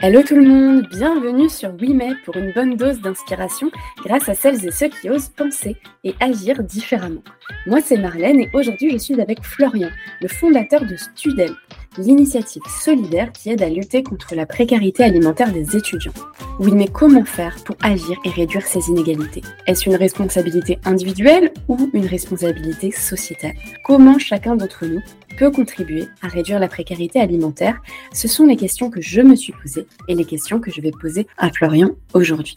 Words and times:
Hello 0.00 0.22
tout 0.22 0.36
le 0.36 0.46
monde, 0.46 0.86
bienvenue 0.90 1.48
sur 1.48 1.70
WeMay 1.72 2.12
pour 2.24 2.36
une 2.36 2.52
bonne 2.52 2.76
dose 2.76 3.00
d'inspiration 3.00 3.68
grâce 4.04 4.28
à 4.28 4.34
celles 4.34 4.64
et 4.64 4.70
ceux 4.70 4.86
qui 4.86 5.10
osent 5.10 5.30
penser 5.30 5.74
et 6.04 6.14
agir 6.20 6.62
différemment. 6.62 7.24
Moi 7.66 7.80
c'est 7.84 7.96
Marlène 7.96 8.38
et 8.38 8.48
aujourd'hui 8.54 8.92
je 8.92 8.98
suis 8.98 9.20
avec 9.20 9.42
Florian, 9.42 9.88
le 10.22 10.28
fondateur 10.28 10.82
de 10.84 10.94
Studel, 10.94 11.50
l'initiative 11.98 12.62
solidaire 12.80 13.32
qui 13.32 13.50
aide 13.50 13.60
à 13.60 13.68
lutter 13.68 14.04
contre 14.04 14.36
la 14.36 14.46
précarité 14.46 15.02
alimentaire 15.02 15.52
des 15.52 15.76
étudiants. 15.76 16.12
Oui, 16.60 16.70
mais 16.72 16.86
comment 16.86 17.24
faire 17.24 17.56
pour 17.64 17.76
agir 17.82 18.18
et 18.24 18.30
réduire 18.30 18.66
ces 18.66 18.88
inégalités? 18.88 19.42
Est-ce 19.66 19.88
une 19.88 19.96
responsabilité 19.96 20.78
individuelle 20.84 21.52
ou 21.68 21.90
une 21.92 22.06
responsabilité 22.06 22.92
sociétale? 22.92 23.54
Comment 23.84 24.18
chacun 24.18 24.56
d'entre 24.56 24.86
nous 24.86 25.02
peut 25.38 25.50
contribuer 25.50 26.08
à 26.20 26.28
réduire 26.28 26.58
la 26.58 26.68
précarité 26.68 27.20
alimentaire 27.20 27.80
Ce 28.12 28.26
sont 28.26 28.44
les 28.46 28.56
questions 28.56 28.90
que 28.90 29.00
je 29.00 29.20
me 29.20 29.36
suis 29.36 29.52
posées 29.52 29.86
et 30.08 30.14
les 30.14 30.24
questions 30.24 30.60
que 30.60 30.70
je 30.70 30.80
vais 30.80 30.90
poser 30.90 31.26
à 31.36 31.50
Florian 31.50 31.90
aujourd'hui. 32.12 32.56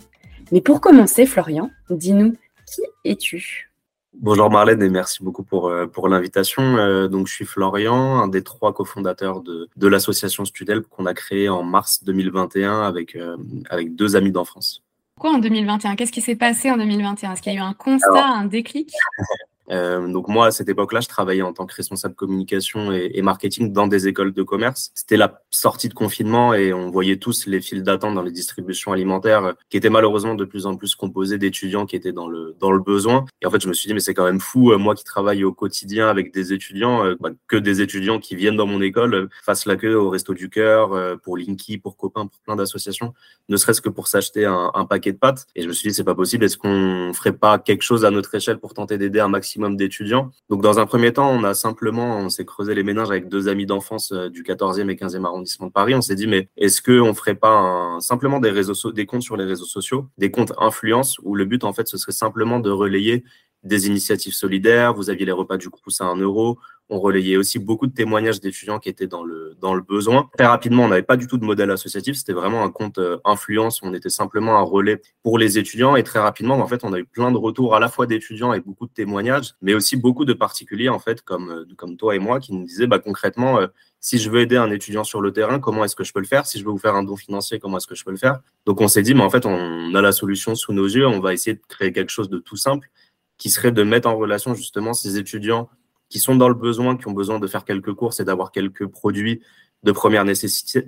Mais 0.51 0.61
pour 0.61 0.81
commencer, 0.81 1.25
Florian, 1.25 1.69
dis-nous, 1.89 2.35
qui 2.65 2.81
es-tu? 3.05 3.69
Bonjour 4.13 4.49
Marlène 4.49 4.81
et 4.83 4.89
merci 4.89 5.23
beaucoup 5.23 5.43
pour, 5.43 5.67
euh, 5.67 5.85
pour 5.85 6.09
l'invitation. 6.09 6.77
Euh, 6.77 7.07
donc 7.07 7.27
je 7.27 7.33
suis 7.33 7.45
Florian, 7.45 8.19
un 8.19 8.27
des 8.27 8.43
trois 8.43 8.73
cofondateurs 8.73 9.41
de, 9.41 9.69
de 9.77 9.87
l'association 9.87 10.43
Studel 10.43 10.81
qu'on 10.81 11.05
a 11.05 11.13
créée 11.13 11.47
en 11.47 11.63
mars 11.63 12.03
2021 12.03 12.81
avec, 12.81 13.15
euh, 13.15 13.37
avec 13.69 13.95
deux 13.95 14.15
amis 14.15 14.31
d'enfance. 14.31 14.83
Quoi 15.17 15.31
en 15.31 15.37
2021 15.37 15.95
Qu'est-ce 15.95 16.11
qui 16.11 16.21
s'est 16.21 16.35
passé 16.35 16.71
en 16.71 16.77
2021 16.77 17.31
Est-ce 17.31 17.41
qu'il 17.41 17.53
y 17.53 17.55
a 17.55 17.59
eu 17.59 17.63
un 17.63 17.73
constat, 17.73 18.25
un 18.25 18.45
déclic? 18.45 18.91
Euh, 19.71 20.07
donc 20.11 20.27
moi, 20.27 20.47
à 20.47 20.51
cette 20.51 20.69
époque-là, 20.69 20.99
je 20.99 21.07
travaillais 21.07 21.41
en 21.41 21.53
tant 21.53 21.65
que 21.65 21.73
responsable 21.73 22.15
communication 22.15 22.91
et, 22.91 23.11
et 23.13 23.21
marketing 23.21 23.71
dans 23.71 23.87
des 23.87 24.07
écoles 24.07 24.33
de 24.33 24.43
commerce. 24.43 24.91
C'était 24.93 25.17
la 25.17 25.41
sortie 25.49 25.87
de 25.89 25.93
confinement 25.93 26.53
et 26.53 26.73
on 26.73 26.91
voyait 26.91 27.17
tous 27.17 27.45
les 27.47 27.61
files 27.61 27.83
d'attente 27.83 28.15
dans 28.15 28.21
les 28.21 28.31
distributions 28.31 28.91
alimentaires 28.91 29.45
euh, 29.45 29.53
qui 29.69 29.77
étaient 29.77 29.89
malheureusement 29.89 30.35
de 30.35 30.45
plus 30.45 30.65
en 30.65 30.75
plus 30.75 30.95
composées 30.95 31.37
d'étudiants 31.37 31.85
qui 31.85 31.95
étaient 31.95 32.11
dans 32.11 32.27
le, 32.27 32.55
dans 32.59 32.71
le 32.71 32.79
besoin. 32.79 33.25
Et 33.41 33.45
en 33.45 33.51
fait, 33.51 33.61
je 33.61 33.67
me 33.67 33.73
suis 33.73 33.87
dit, 33.87 33.93
mais 33.93 33.99
c'est 33.99 34.13
quand 34.13 34.25
même 34.25 34.41
fou, 34.41 34.71
euh, 34.71 34.77
moi 34.77 34.93
qui 34.93 35.03
travaille 35.03 35.43
au 35.43 35.53
quotidien 35.53 36.09
avec 36.09 36.33
des 36.33 36.53
étudiants, 36.53 37.15
bah, 37.19 37.29
que 37.47 37.57
des 37.57 37.81
étudiants 37.81 38.19
qui 38.19 38.35
viennent 38.35 38.57
dans 38.57 38.67
mon 38.67 38.81
école 38.81 39.29
fassent 39.43 39.65
la 39.65 39.77
queue 39.77 39.95
au 39.95 40.09
Resto 40.09 40.33
du 40.33 40.49
Cœur, 40.49 41.19
pour 41.21 41.37
Linky, 41.37 41.77
pour 41.77 41.95
Copain, 41.95 42.27
pour 42.27 42.39
plein 42.41 42.55
d'associations, 42.55 43.13
ne 43.49 43.57
serait-ce 43.57 43.81
que 43.81 43.89
pour 43.89 44.07
s'acheter 44.07 44.45
un, 44.45 44.71
un 44.73 44.85
paquet 44.85 45.11
de 45.11 45.17
pâtes. 45.17 45.45
Et 45.55 45.61
je 45.61 45.67
me 45.67 45.73
suis 45.73 45.89
dit, 45.89 45.95
c'est 45.95 46.03
pas 46.03 46.15
possible, 46.15 46.45
est-ce 46.45 46.57
qu'on 46.57 47.11
ferait 47.13 47.33
pas 47.33 47.59
quelque 47.59 47.83
chose 47.83 48.05
à 48.05 48.11
notre 48.11 48.33
échelle 48.35 48.59
pour 48.59 48.73
tenter 48.73 48.97
d'aider 48.97 49.19
un 49.19 49.27
maximum 49.27 49.60
d'étudiants. 49.69 50.31
Donc, 50.49 50.61
dans 50.61 50.79
un 50.79 50.85
premier 50.85 51.13
temps, 51.13 51.29
on 51.29 51.43
a 51.43 51.53
simplement, 51.53 52.17
on 52.17 52.29
s'est 52.29 52.45
creusé 52.45 52.73
les 52.73 52.83
méninges 52.83 53.09
avec 53.09 53.29
deux 53.29 53.47
amis 53.47 53.65
d'enfance 53.65 54.11
euh, 54.11 54.29
du 54.29 54.43
14e 54.43 54.89
et 54.89 54.95
15e 54.95 55.25
arrondissement 55.25 55.67
de 55.67 55.71
Paris. 55.71 55.95
On 55.95 56.01
s'est 56.01 56.15
dit, 56.15 56.27
mais 56.27 56.49
est-ce 56.57 56.81
qu'on 56.81 57.13
ferait 57.13 57.35
pas 57.35 57.97
simplement 57.99 58.39
des 58.39 59.05
comptes 59.05 59.21
sur 59.21 59.37
les 59.37 59.45
réseaux 59.45 59.65
sociaux, 59.65 60.07
des 60.17 60.31
comptes 60.31 60.53
influence 60.57 61.17
où 61.23 61.35
le 61.35 61.45
but, 61.45 61.63
en 61.63 61.73
fait, 61.73 61.87
ce 61.87 61.97
serait 61.97 62.11
simplement 62.11 62.59
de 62.59 62.69
relayer 62.69 63.23
des 63.63 63.87
initiatives 63.87 64.33
solidaires. 64.33 64.93
Vous 64.93 65.09
aviez 65.09 65.25
les 65.25 65.31
repas 65.31 65.57
du 65.57 65.69
Crous 65.69 66.01
à 66.01 66.05
un 66.05 66.15
euro. 66.15 66.59
On 66.93 66.99
relayait 66.99 67.37
aussi 67.37 67.57
beaucoup 67.57 67.87
de 67.87 67.93
témoignages 67.93 68.41
d'étudiants 68.41 68.77
qui 68.77 68.89
étaient 68.89 69.07
dans 69.07 69.23
le, 69.23 69.55
dans 69.61 69.73
le 69.73 69.81
besoin. 69.81 70.29
Très 70.37 70.45
rapidement, 70.45 70.83
on 70.83 70.89
n'avait 70.89 71.01
pas 71.01 71.15
du 71.15 71.25
tout 71.25 71.37
de 71.37 71.45
modèle 71.45 71.71
associatif. 71.71 72.17
C'était 72.17 72.33
vraiment 72.33 72.65
un 72.65 72.69
compte 72.69 72.97
euh, 72.97 73.17
influence. 73.23 73.81
On 73.81 73.93
était 73.93 74.09
simplement 74.09 74.57
un 74.57 74.61
relais 74.61 75.01
pour 75.23 75.37
les 75.37 75.57
étudiants. 75.57 75.95
Et 75.95 76.03
très 76.03 76.19
rapidement, 76.19 76.59
en 76.59 76.67
fait, 76.67 76.83
on 76.83 76.91
a 76.91 76.99
eu 76.99 77.05
plein 77.05 77.31
de 77.31 77.37
retours 77.37 77.75
à 77.75 77.79
la 77.79 77.87
fois 77.87 78.07
d'étudiants 78.07 78.51
et 78.51 78.59
beaucoup 78.59 78.87
de 78.87 78.91
témoignages, 78.91 79.55
mais 79.61 79.73
aussi 79.73 79.95
beaucoup 79.95 80.25
de 80.25 80.33
particuliers, 80.33 80.89
en 80.89 80.99
fait, 80.99 81.21
comme, 81.21 81.49
euh, 81.49 81.65
comme 81.77 81.95
toi 81.95 82.13
et 82.13 82.19
moi, 82.19 82.41
qui 82.41 82.53
nous 82.53 82.65
disaient 82.65 82.87
bah, 82.87 82.99
concrètement, 82.99 83.57
euh, 83.57 83.67
si 84.01 84.17
je 84.17 84.29
veux 84.29 84.41
aider 84.41 84.57
un 84.57 84.69
étudiant 84.69 85.05
sur 85.05 85.21
le 85.21 85.31
terrain, 85.31 85.59
comment 85.61 85.85
est-ce 85.85 85.95
que 85.95 86.03
je 86.03 86.11
peux 86.11 86.19
le 86.19 86.27
faire? 86.27 86.45
Si 86.45 86.59
je 86.59 86.65
veux 86.65 86.71
vous 86.71 86.77
faire 86.77 86.95
un 86.95 87.03
don 87.03 87.15
financier, 87.15 87.59
comment 87.59 87.77
est-ce 87.77 87.87
que 87.87 87.95
je 87.95 88.03
peux 88.03 88.11
le 88.11 88.17
faire? 88.17 88.41
Donc 88.65 88.81
on 88.81 88.89
s'est 88.89 89.03
dit, 89.03 89.13
mais 89.13 89.23
en 89.23 89.29
fait, 89.29 89.45
on 89.45 89.95
a 89.95 90.01
la 90.01 90.11
solution 90.11 90.55
sous 90.55 90.73
nos 90.73 90.87
yeux. 90.87 91.07
On 91.07 91.21
va 91.21 91.31
essayer 91.33 91.53
de 91.53 91.61
créer 91.69 91.93
quelque 91.93 92.09
chose 92.09 92.29
de 92.29 92.39
tout 92.39 92.57
simple 92.57 92.89
qui 93.37 93.49
serait 93.49 93.71
de 93.71 93.83
mettre 93.83 94.09
en 94.09 94.17
relation 94.17 94.53
justement 94.55 94.93
ces 94.93 95.17
étudiants 95.17 95.69
qui 96.11 96.19
sont 96.19 96.35
dans 96.35 96.49
le 96.49 96.53
besoin, 96.53 96.97
qui 96.97 97.07
ont 97.07 97.13
besoin 97.13 97.39
de 97.39 97.47
faire 97.47 97.63
quelques 97.63 97.93
courses 97.93 98.19
et 98.19 98.25
d'avoir 98.25 98.51
quelques 98.51 98.85
produits 98.85 99.41
de 99.83 99.91
première 99.91 100.25
nécessité, 100.25 100.85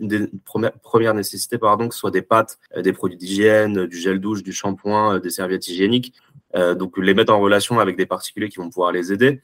pardon, 1.57 1.87
que 1.87 1.95
ce 1.95 1.99
soit 1.99 2.11
des 2.11 2.21
pâtes, 2.21 2.59
euh, 2.75 2.81
des 2.81 2.93
produits 2.93 3.17
d'hygiène, 3.17 3.87
du 3.87 3.97
gel 3.97 4.19
douche, 4.19 4.43
du 4.43 4.53
shampoing, 4.53 5.15
euh, 5.15 5.19
des 5.19 5.31
serviettes 5.31 5.67
hygiéniques. 5.67 6.13
Euh, 6.55 6.75
donc 6.75 6.97
les 6.99 7.15
mettre 7.15 7.33
en 7.33 7.39
relation 7.39 7.79
avec 7.79 7.97
des 7.97 8.05
particuliers 8.05 8.49
qui 8.49 8.57
vont 8.57 8.69
pouvoir 8.69 8.91
les 8.91 9.11
aider. 9.11 9.41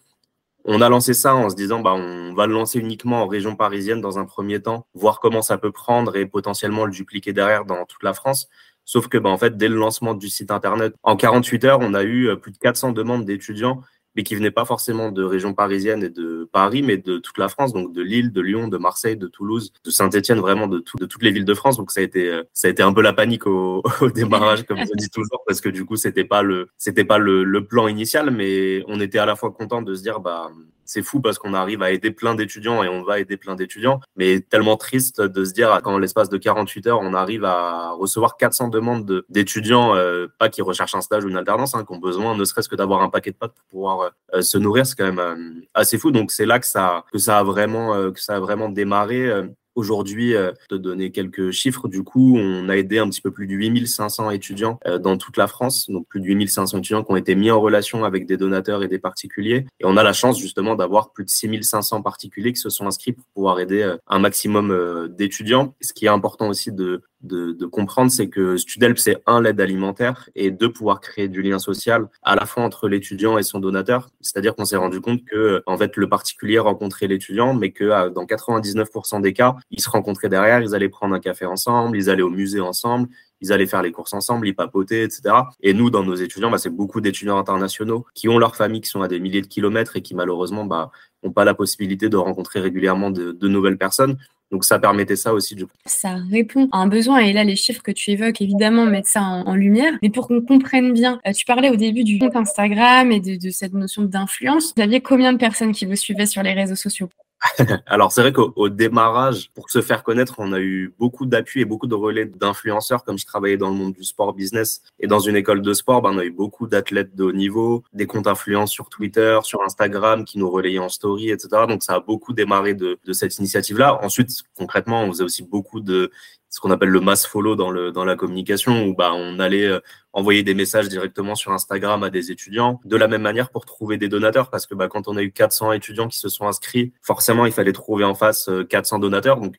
On 0.66 0.82
a 0.82 0.90
lancé 0.90 1.16
ça 1.16 1.34
en 1.34 1.50
se 1.50 1.56
disant 1.56 1.80
bah 1.80 1.94
on 1.94 2.36
va 2.36 2.46
le 2.46 2.54
lancer 2.54 2.78
uniquement 2.78 3.24
en 3.24 3.28
région 3.28 3.56
parisienne 3.56 4.02
dans 4.02 4.20
un 4.20 4.26
premier 4.26 4.62
temps, 4.62 4.86
voir 4.94 5.20
comment 5.20 5.42
ça 5.42 5.58
peut 5.58 5.72
prendre 5.72 6.16
et 6.18 6.26
potentiellement 6.28 6.86
le 6.86 6.92
dupliquer 6.92 7.34
derrière 7.34 7.66
dans 7.66 7.86
toute 7.86 8.04
la 8.04 8.14
France. 8.14 8.50
Sauf 8.86 9.08
que 9.08 9.18
bah, 9.18 9.30
en 9.30 9.38
fait 9.38 9.58
dès 9.58 9.70
le 9.70 9.76
lancement 9.76 10.14
du 10.14 10.30
site 10.30 10.52
internet 10.52 10.94
en 11.02 11.16
48 11.16 11.64
heures, 11.64 11.80
on 11.82 11.94
a 11.94 12.04
eu 12.04 12.38
plus 12.38 12.52
de 12.52 12.58
400 12.58 12.92
demandes 12.92 13.26
d'étudiants 13.26 13.82
mais 14.20 14.24
qui 14.24 14.36
venaient 14.36 14.52
pas 14.52 14.66
forcément 14.66 15.14
de 15.14 15.24
région 15.24 15.54
parisienne 15.54 16.04
et 16.04 16.10
de 16.10 16.50
Paris, 16.52 16.82
mais 16.82 16.98
de 16.98 17.20
toute 17.20 17.38
la 17.38 17.48
France, 17.48 17.72
donc 17.72 17.94
de 17.94 18.02
Lille, 18.02 18.34
de 18.34 18.42
Lyon, 18.42 18.68
de 18.68 18.78
Marseille, 18.78 19.16
de 19.16 19.28
Toulouse, 19.28 19.72
de 19.86 19.92
Saint-Etienne, 19.92 20.40
vraiment 20.40 20.68
de, 20.68 20.80
tout, 20.80 20.98
de 20.98 21.06
toutes 21.06 21.24
les 21.24 21.32
villes 21.32 21.46
de 21.46 21.54
France. 21.54 21.78
Donc 21.78 21.90
ça 21.90 22.02
a 22.02 22.04
été, 22.04 22.28
euh, 22.28 22.44
un 22.80 22.92
peu 22.92 23.02
la 23.02 23.14
panique 23.14 23.48
au, 23.48 23.82
démarrage, 24.14 24.64
comme 24.64 24.80
je 24.80 24.92
dis 24.98 25.10
toujours, 25.10 25.42
parce 25.48 25.62
que 25.62 25.70
du 25.70 25.86
coup 25.86 25.96
c'était 25.96 26.26
pas 26.26 26.42
le, 26.42 26.68
c'était 26.78 27.06
pas 27.06 27.18
le, 27.18 27.46
le, 27.46 27.66
plan 27.66 27.88
initial, 27.88 28.30
mais 28.30 28.84
on 28.90 29.00
était 29.00 29.20
à 29.20 29.26
la 29.26 29.38
fois 29.38 29.52
content 29.52 29.82
de 29.82 29.96
se 29.96 30.02
dire, 30.02 30.20
bah 30.20 30.52
c'est 30.90 31.04
fou 31.04 31.22
parce 31.22 31.38
qu'on 31.38 31.54
arrive 31.54 31.84
à 31.84 31.92
aider 31.92 32.10
plein 32.10 32.34
d'étudiants 32.34 32.82
et 32.84 32.90
on 32.90 33.04
va 33.04 33.20
aider 33.20 33.38
plein 33.38 33.54
d'étudiants, 33.54 34.00
mais 34.16 34.40
tellement 34.40 34.76
triste 34.76 35.22
de 35.22 35.46
se 35.46 35.54
dire 35.54 35.80
qu'en 35.84 36.00
l'espace 36.00 36.30
de 36.30 36.38
48 36.38 36.88
heures, 36.88 37.00
on 37.02 37.14
arrive 37.14 37.46
à 37.46 37.92
recevoir 37.92 38.38
400 38.38 38.70
demandes 38.70 39.24
d'étudiants, 39.30 39.96
euh, 39.96 40.26
pas 40.40 40.50
qui 40.50 40.64
recherchent 40.64 40.96
un 40.96 41.02
stage 41.02 41.24
ou 41.24 41.30
une 41.30 41.38
alternance, 41.38 41.76
hein, 41.76 41.86
qui 41.86 41.94
ont 41.94 42.00
besoin 42.00 42.36
ne 42.36 42.44
serait-ce 42.44 42.68
que 42.68 42.76
d'avoir 42.76 43.04
un 43.04 43.10
paquet 43.10 43.30
de 43.30 43.36
pâtes 43.36 43.54
pour 43.54 43.66
pouvoir 43.66 44.12
euh, 44.34 44.42
se 44.42 44.58
nourrir, 44.58 44.88
c'est 44.88 44.96
quand 44.96 45.06
même 45.06 45.20
euh, 45.20 45.62
assez 45.76 46.00
fou. 46.00 46.10
Donc 46.10 46.32
c'est 46.32 46.48
là 46.48 46.58
que 46.60 46.66
ça, 46.66 47.06
que 47.12 47.20
ça 47.20 47.38
a 47.38 47.44
vraiment, 47.44 48.12
que 48.12 48.20
ça 48.20 48.38
a 48.38 48.40
vraiment 48.40 48.68
démarré. 48.70 49.32
Aujourd'hui, 49.80 50.36
euh, 50.36 50.52
de 50.70 50.76
donner 50.76 51.10
quelques 51.10 51.52
chiffres, 51.52 51.88
du 51.88 52.04
coup, 52.04 52.36
on 52.38 52.68
a 52.68 52.76
aidé 52.76 52.98
un 52.98 53.08
petit 53.08 53.22
peu 53.22 53.32
plus 53.32 53.48
de 53.48 53.54
8500 53.54 54.30
étudiants 54.32 54.78
euh, 54.86 55.00
dans 55.00 55.16
toute 55.16 55.38
la 55.38 55.48
France, 55.48 55.90
donc 55.90 56.06
plus 56.10 56.20
de 56.20 56.26
8500 56.26 56.80
étudiants 56.80 57.02
qui 57.02 57.12
ont 57.14 57.16
été 57.16 57.34
mis 57.34 57.50
en 57.50 57.62
relation 57.62 58.04
avec 58.04 58.26
des 58.26 58.36
donateurs 58.36 58.84
et 58.84 58.90
des 58.90 59.00
particuliers. 59.00 59.68
Et 59.80 59.86
on 59.86 59.96
a 59.96 60.04
la 60.04 60.12
chance 60.12 60.38
justement 60.38 60.76
d'avoir 60.76 61.14
plus 61.14 61.24
de 61.24 61.30
6500 61.30 62.02
particuliers 62.02 62.52
qui 62.52 62.60
se 62.60 62.70
sont 62.70 62.88
inscrits 62.88 63.14
pour 63.14 63.24
pouvoir 63.34 63.62
aider 63.62 63.82
euh, 63.82 63.96
un 64.08 64.20
maximum 64.20 65.08
d'étudiants. 65.18 65.74
Ce 65.80 65.94
qui 65.94 66.08
est 66.08 66.10
important 66.10 66.50
aussi 66.50 66.74
de, 66.74 67.02
de, 67.22 67.52
de 67.52 67.66
comprendre, 67.66 68.12
c'est 68.12 68.30
que 68.30 68.58
Studelp, 68.58 68.98
c'est 68.98 69.22
un, 69.26 69.42
l'aide 69.42 69.60
alimentaire, 69.60 70.30
et 70.36 70.52
deux, 70.52 70.72
pouvoir 70.72 71.02
créer 71.02 71.28
du 71.28 71.42
lien 71.42 71.60
social 71.60 72.08
à 72.24 72.36
la 72.36 72.46
fois 72.46 72.64
entre 72.64 72.88
l'étudiant 72.88 73.38
et 73.38 73.44
son 73.44 73.60
donateur. 73.60 74.10
C'est-à-dire 74.22 74.56
qu'on 74.56 74.66
s'est 74.66 74.78
rendu 74.78 75.02
compte 75.02 75.24
que, 75.26 75.62
en 75.66 75.78
fait, 75.78 75.96
le 75.98 76.08
particulier 76.08 76.60
rencontrait 76.60 77.08
l'étudiant, 77.08 77.54
mais 77.54 77.72
que 77.72 78.10
dans 78.10 78.26
99% 78.26 79.22
des 79.22 79.34
cas, 79.34 79.56
ils 79.72 79.82
se 79.82 79.90
rencontraient 79.90 80.30
derrière, 80.30 80.62
ils 80.62 80.76
allaient 80.76 80.90
prendre 80.90 81.14
un 81.14 81.20
café 81.20 81.46
ensemble, 81.46 81.98
ils 81.98 82.10
allaient 82.10 82.22
au 82.22 82.30
musée 82.30 82.62
ensemble, 82.62 83.10
ils 83.42 83.54
allaient 83.54 83.68
faire 83.68 83.82
les 83.82 83.92
courses 83.92 84.14
ensemble, 84.14 84.48
ils 84.48 84.56
papotaient, 84.56 85.04
etc. 85.04 85.36
Et 85.62 85.74
nous, 85.74 85.90
dans 85.90 86.04
nos 86.04 86.16
étudiants, 86.16 86.52
bah, 86.52 86.58
c'est 86.58 86.70
beaucoup 86.70 87.02
d'étudiants 87.02 87.38
internationaux 87.38 88.06
qui 88.14 88.30
ont 88.30 88.38
leurs 88.38 88.56
familles 88.56 88.82
qui 88.82 88.90
sont 88.90 89.02
à 89.02 89.08
des 89.08 89.20
milliers 89.20 89.42
de 89.42 89.48
kilomètres 89.48 89.96
et 89.96 90.02
qui 90.02 90.16
malheureusement 90.16 90.66
bah, 90.66 90.92
n'ont 91.24 91.32
pas 91.32 91.46
la 91.46 91.54
possibilité 91.54 92.10
de 92.10 92.18
rencontrer 92.18 92.60
régulièrement 92.60 93.12
de, 93.12 93.32
de 93.32 93.48
nouvelles 93.48 93.78
personnes. 93.78 94.18
Donc 94.52 94.64
ça 94.64 94.80
permettait 94.80 95.16
ça 95.16 95.34
aussi 95.34 95.56
du 95.56 95.66
coup. 95.66 95.72
Ça 95.86 96.16
répond 96.32 96.70
à 96.72 96.80
un 96.80 96.88
besoin 96.88 97.20
et 97.20 97.34
là 97.34 97.44
les 97.44 97.56
chiffres 97.56 97.84
que 97.84 97.92
tu 97.92 98.12
évoques 98.12 98.42
évidemment 98.42 98.86
mettent 98.86 99.08
ça 99.08 99.22
en, 99.22 99.56
lumière. 99.56 99.94
Mais 100.02 100.10
pour 100.10 100.28
qu'on 100.28 100.42
comprenne 100.42 100.94
bien, 100.94 101.20
euh, 101.28 101.32
tu 101.32 101.46
parlais 101.46 101.70
au 101.70 101.76
début 101.76 102.04
du 102.04 102.18
compte 102.18 102.36
Instagram 102.36 103.12
et 103.12 103.20
de, 103.20 103.36
de 103.36 103.50
cette 103.52 103.74
notion 103.74 104.04
d'influence. 104.04 104.74
Vous 104.76 104.82
aviez 104.82 105.02
combien 105.02 105.34
de 105.34 105.38
personnes 105.38 105.72
qui 105.72 105.86
vous 105.86 105.96
suivaient 105.96 106.26
sur 106.26 106.44
les 106.44 106.54
réseaux 106.54 106.76
sociaux? 106.76 107.10
Alors 107.86 108.12
c'est 108.12 108.22
vrai 108.22 108.34
qu'au 108.34 108.70
démarrage, 108.70 109.50
pour 109.54 109.70
se 109.70 109.82
faire 109.82 110.04
connaître, 110.04 110.36
on 110.40 110.52
a 110.52 110.60
eu 110.60 110.94
beaucoup 111.00 111.26
d'appui 111.26 111.62
et 111.62 111.66
beaucoup 111.66 111.88
de 111.88 111.96
relais 111.96 112.26
d'influenceurs. 112.26 113.04
Comme 113.04 113.18
je 113.18 113.26
travaillais 113.26 113.58
dans 113.58 113.70
le 113.70 113.76
monde 113.76 113.94
du 113.94 114.04
sport 114.04 114.34
business 114.34 114.82
et 115.00 115.08
dans 115.08 115.20
une 115.20 115.36
école 115.36 115.62
de 115.62 115.74
sport, 115.74 116.02
ben, 116.02 116.12
on 116.14 116.18
a 116.18 116.26
eu 116.26 116.32
beaucoup 116.32 116.68
d'athlètes 116.68 117.16
de 117.16 117.24
haut 117.24 117.32
niveau, 117.32 117.84
des 117.94 118.08
comptes 118.08 118.28
influence 118.28 118.72
sur 118.72 118.90
Twitter, 118.90 119.40
sur 119.44 119.62
Instagram 119.64 120.26
qui 120.26 120.38
nous 120.38 120.50
relayaient 120.50 120.80
en 120.80 120.90
story, 120.90 121.30
etc. 121.30 121.48
Donc 121.68 121.84
ça 121.84 121.96
a 121.96 122.00
beaucoup 122.00 122.34
démarré 122.34 122.74
de, 122.74 123.00
de 123.06 123.14
cette 123.14 123.38
initiative-là. 123.38 124.00
Ensuite, 124.04 124.32
concrètement, 124.58 125.04
on 125.04 125.12
faisait 125.12 125.24
aussi 125.24 125.44
beaucoup 125.44 125.80
de 125.80 126.12
ce 126.50 126.60
qu'on 126.60 126.72
appelle 126.72 126.90
le 126.90 127.00
mass 127.00 127.28
follow 127.28 127.56
dans, 127.56 127.70
le, 127.70 127.92
dans 127.92 128.06
la 128.06 128.16
communication, 128.16 128.88
où 128.88 128.96
bah, 128.96 129.12
on 129.14 129.40
allait 129.40 129.66
euh, 129.66 129.80
envoyer 130.14 130.44
des 130.44 130.56
messages 130.56 130.90
directement 130.90 131.36
sur 131.36 131.52
Instagram 131.52 132.04
à 132.04 132.10
des 132.10 132.32
étudiants. 132.32 132.82
De 132.86 132.98
la 132.98 133.08
même 133.08 133.22
manière 133.22 133.52
pour 133.52 133.66
trouver 133.66 133.98
des 133.98 134.10
donateurs, 134.10 134.50
parce 134.50 134.66
que 134.66 134.74
bah, 134.74 134.88
quand 134.88 135.08
on 135.08 135.16
a 135.16 135.22
eu 135.22 135.32
400 135.32 135.74
étudiants 135.74 136.08
qui 136.08 136.18
se 136.18 136.30
sont 136.30 136.48
inscrits, 136.48 136.92
forcément, 137.02 137.46
il 137.46 137.52
fallait 137.52 137.74
trouver 137.74 138.04
en 138.04 138.16
face 138.16 138.50
400 138.70 138.98
euh, 138.98 139.00
donateurs. 139.00 139.40
Donc, 139.40 139.56